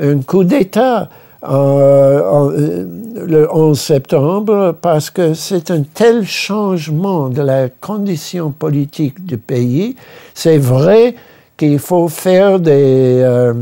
un 0.00 0.18
coup 0.20 0.44
d'État 0.44 1.10
euh, 1.48 2.86
le 3.26 3.48
11 3.52 3.78
septembre 3.78 4.76
parce 4.80 5.10
que 5.10 5.34
c'est 5.34 5.70
un 5.70 5.82
tel 5.82 6.26
changement 6.26 7.28
de 7.28 7.42
la 7.42 7.68
condition 7.68 8.50
politique 8.50 9.24
du 9.24 9.38
pays. 9.38 9.96
C'est 10.34 10.58
vrai 10.58 11.14
qu'il 11.56 11.78
faut 11.78 12.08
faire 12.08 12.60
des, 12.60 13.20
euh, 13.22 13.54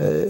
euh, 0.00 0.26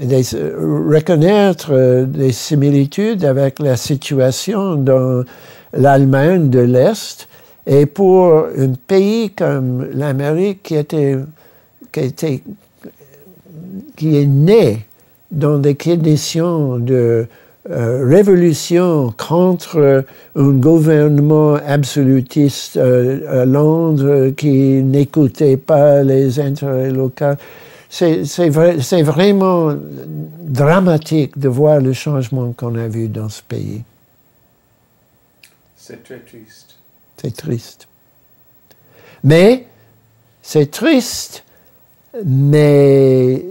reconnaître 0.00 2.04
des 2.04 2.32
similitudes 2.32 3.24
avec 3.24 3.58
la 3.58 3.76
situation 3.76 4.74
dans 4.74 5.24
l'Allemagne 5.72 6.50
de 6.50 6.60
l'Est. 6.60 7.28
Et 7.66 7.86
pour 7.86 8.46
un 8.58 8.72
pays 8.86 9.30
comme 9.30 9.88
l'Amérique 9.92 10.62
qui, 10.62 10.76
était, 10.76 11.16
qui, 11.92 12.00
était, 12.00 12.42
qui 13.96 14.16
est 14.16 14.26
né 14.26 14.86
dans 15.30 15.58
des 15.58 15.74
conditions 15.74 16.78
de 16.78 17.26
euh, 17.68 18.06
révolution 18.08 19.12
contre 19.16 20.04
un 20.34 20.50
gouvernement 20.52 21.54
absolutiste 21.54 22.78
euh, 22.78 23.42
à 23.42 23.44
Londres 23.44 24.30
qui 24.30 24.82
n'écoutait 24.82 25.58
pas 25.58 26.02
les 26.02 26.40
intérêts 26.40 26.90
locaux. 26.90 27.34
C'est 27.90 29.02
vraiment 29.02 29.74
dramatique 30.40 31.38
de 31.38 31.48
voir 31.48 31.80
le 31.80 31.92
changement 31.92 32.52
qu'on 32.52 32.76
a 32.76 32.88
vu 32.88 33.08
dans 33.08 33.28
ce 33.28 33.42
pays. 33.42 33.82
C'est 35.76 36.02
très 36.02 36.20
triste. 36.20 36.76
C'est 37.20 37.36
triste. 37.36 37.88
Mais 39.22 39.66
c'est 40.40 40.70
triste, 40.70 41.44
mais 42.24 43.44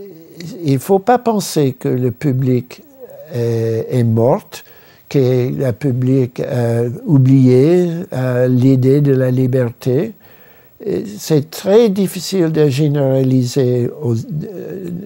il 0.63 0.73
ne 0.73 0.77
faut 0.79 0.99
pas 0.99 1.17
penser 1.17 1.73
que 1.73 1.89
le 1.89 2.11
public 2.11 2.81
est, 3.33 4.03
mort, 4.03 4.49
que 5.07 5.49
le 5.49 5.71
public 5.71 6.39
a 6.39 6.83
oublié 7.05 7.89
l'idée 8.47 9.01
de 9.01 9.13
la 9.13 9.31
liberté. 9.31 10.13
C'est 11.17 11.49
très 11.51 11.89
difficile 11.89 12.51
de 12.51 12.69
généraliser 12.69 13.89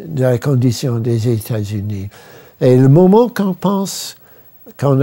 dans 0.07 0.29
la 0.29 0.37
condition 0.37 0.99
des 0.99 1.29
États-Unis. 1.29 2.09
Et 2.61 2.77
le 2.77 2.87
moment 2.87 3.27
qu'on 3.27 3.53
pense, 3.53 4.15
qu'on 4.79 4.99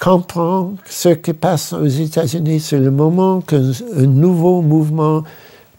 comprend 0.00 0.72
ce 0.86 1.10
qui 1.10 1.32
passe 1.32 1.72
aux 1.72 1.86
États-Unis, 1.86 2.60
c'est 2.60 2.78
le 2.78 2.90
moment 2.90 3.40
qu'un 3.40 3.72
nouveau 3.96 4.62
mouvement 4.62 5.22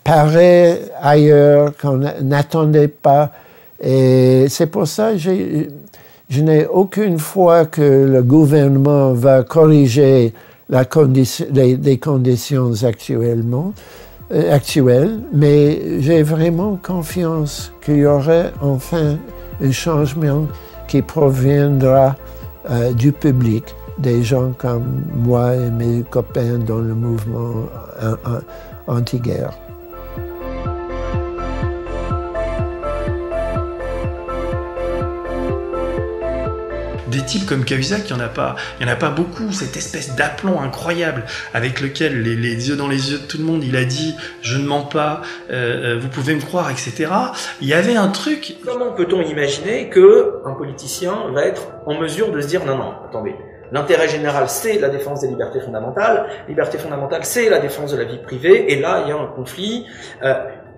paraît 0.04 0.82
ailleurs, 1.02 1.76
qu'on 1.78 1.98
n'attendait 2.22 2.88
pas, 2.88 3.32
et 3.82 4.46
c'est 4.50 4.68
pour 4.68 4.88
ça 4.88 5.14
que 5.14 5.18
je 6.30 6.42
n'ai 6.42 6.66
aucune 6.66 7.20
foi 7.20 7.66
que 7.66 7.82
le 7.82 8.24
gouvernement 8.24 9.14
va 9.14 9.44
corriger 9.44 10.34
les, 10.70 11.98
conditions 12.00 12.72
actuellement, 12.84 13.74
euh, 14.32 14.56
actuelles, 14.56 15.20
mais 15.32 16.02
j'ai 16.02 16.24
vraiment 16.24 16.80
confiance 16.82 17.72
qu'il 17.84 17.98
y 17.98 18.06
aurait 18.06 18.52
enfin 18.62 19.18
un 19.62 19.72
changement 19.72 20.48
qui 20.88 21.02
proviendra 21.02 22.16
euh, 22.70 22.94
du 22.94 23.12
public, 23.12 23.76
des 24.00 24.24
gens 24.24 24.54
comme 24.58 25.04
moi 25.14 25.56
et 25.56 25.70
mes 25.70 26.04
copains 26.04 26.58
dans 26.58 26.80
le 26.80 26.96
mouvement 26.96 27.68
anti-guerre. 28.88 29.54
Des 37.14 37.24
types 37.24 37.46
comme 37.46 37.64
Cahuzac, 37.64 38.10
il 38.10 38.16
n'y 38.16 38.22
en, 38.22 38.26
a 38.26 38.30
pas, 38.30 38.56
il 38.80 38.86
y 38.86 38.90
en 38.90 38.92
a 38.92 38.96
pas 38.96 39.10
beaucoup, 39.10 39.52
cette 39.52 39.78
espèce 39.78 40.16
d'aplomb 40.16 40.60
incroyable 40.60 41.24
avec 41.54 41.82
lequel, 41.82 42.22
les, 42.22 42.70
yeux 42.70 42.76
dans 42.76 42.88
les 42.88 43.12
yeux 43.12 43.20
de 43.20 43.26
tout 43.26 43.38
le 43.38 43.44
monde, 43.44 43.64
il 43.64 43.76
a 43.76 43.86
dit 43.86 44.16
«je 44.42 44.58
ne 44.58 44.66
mens 44.66 44.84
pas, 44.84 45.22
euh, 45.52 45.96
euh, 45.96 46.00
vous 46.00 46.10
pouvez 46.10 46.36
me 46.36 46.42
croire, 46.42 46.70
etc.» 46.72 47.12
Il 47.62 47.68
y 47.68 47.74
avait 47.74 47.96
un 47.96 48.10
truc... 48.10 48.58
Comment 48.66 48.92
peut-on 48.92 49.22
imaginer 49.22 49.90
que 49.90 50.42
un 50.46 50.54
politicien 50.54 51.32
va 51.34 51.46
être 51.46 51.68
en 51.86 52.00
mesure 52.00 52.32
de 52.32 52.42
se 52.42 52.48
dire 52.48 52.66
«non, 52.66 52.78
non, 52.78 52.94
attendez, 53.08 53.36
L'intérêt 53.72 54.08
général, 54.08 54.50
c'est 54.50 54.78
la 54.80 54.90
défense 54.90 55.22
des 55.22 55.28
libertés 55.28 55.60
fondamentales. 55.60 56.28
Liberté 56.48 56.78
fondamentale, 56.78 57.22
c'est 57.24 57.50
la 57.50 57.58
défense 57.58 57.92
de 57.92 57.98
la 57.98 58.04
vie 58.04 58.20
privée. 58.20 58.72
Et 58.72 58.80
là, 58.80 59.02
il 59.04 59.10
y 59.10 59.12
a 59.12 59.18
un 59.18 59.26
conflit. 59.26 59.88
Euh, 60.22 60.36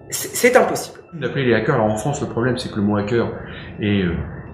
c'est 0.10 0.56
impossible. 0.56 1.00
D'appeler 1.14 1.46
les 1.46 1.56
hackers. 1.56 1.76
Alors 1.76 1.88
en 1.88 1.98
France, 1.98 2.22
le 2.22 2.28
problème, 2.28 2.58
c'est 2.58 2.70
que 2.70 2.78
le 2.78 2.84
mot 2.84 2.96
hacker 2.96 3.28
est 3.82 4.06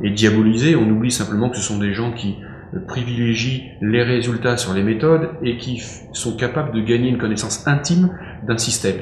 et 0.03 0.11
diabolisé. 0.11 0.75
On 0.75 0.89
oublie 0.89 1.11
simplement 1.11 1.49
que 1.49 1.57
ce 1.57 1.63
sont 1.63 1.79
des 1.79 1.93
gens 1.93 2.11
qui 2.11 2.37
euh, 2.73 2.79
privilégient 2.87 3.71
les 3.81 4.03
résultats 4.03 4.57
sur 4.57 4.73
les 4.73 4.83
méthodes 4.83 5.29
et 5.43 5.57
qui 5.57 5.81
sont 6.13 6.35
capables 6.35 6.73
de 6.73 6.81
gagner 6.81 7.09
une 7.09 7.17
connaissance 7.17 7.67
intime 7.67 8.09
d'un 8.47 8.57
système. 8.57 9.01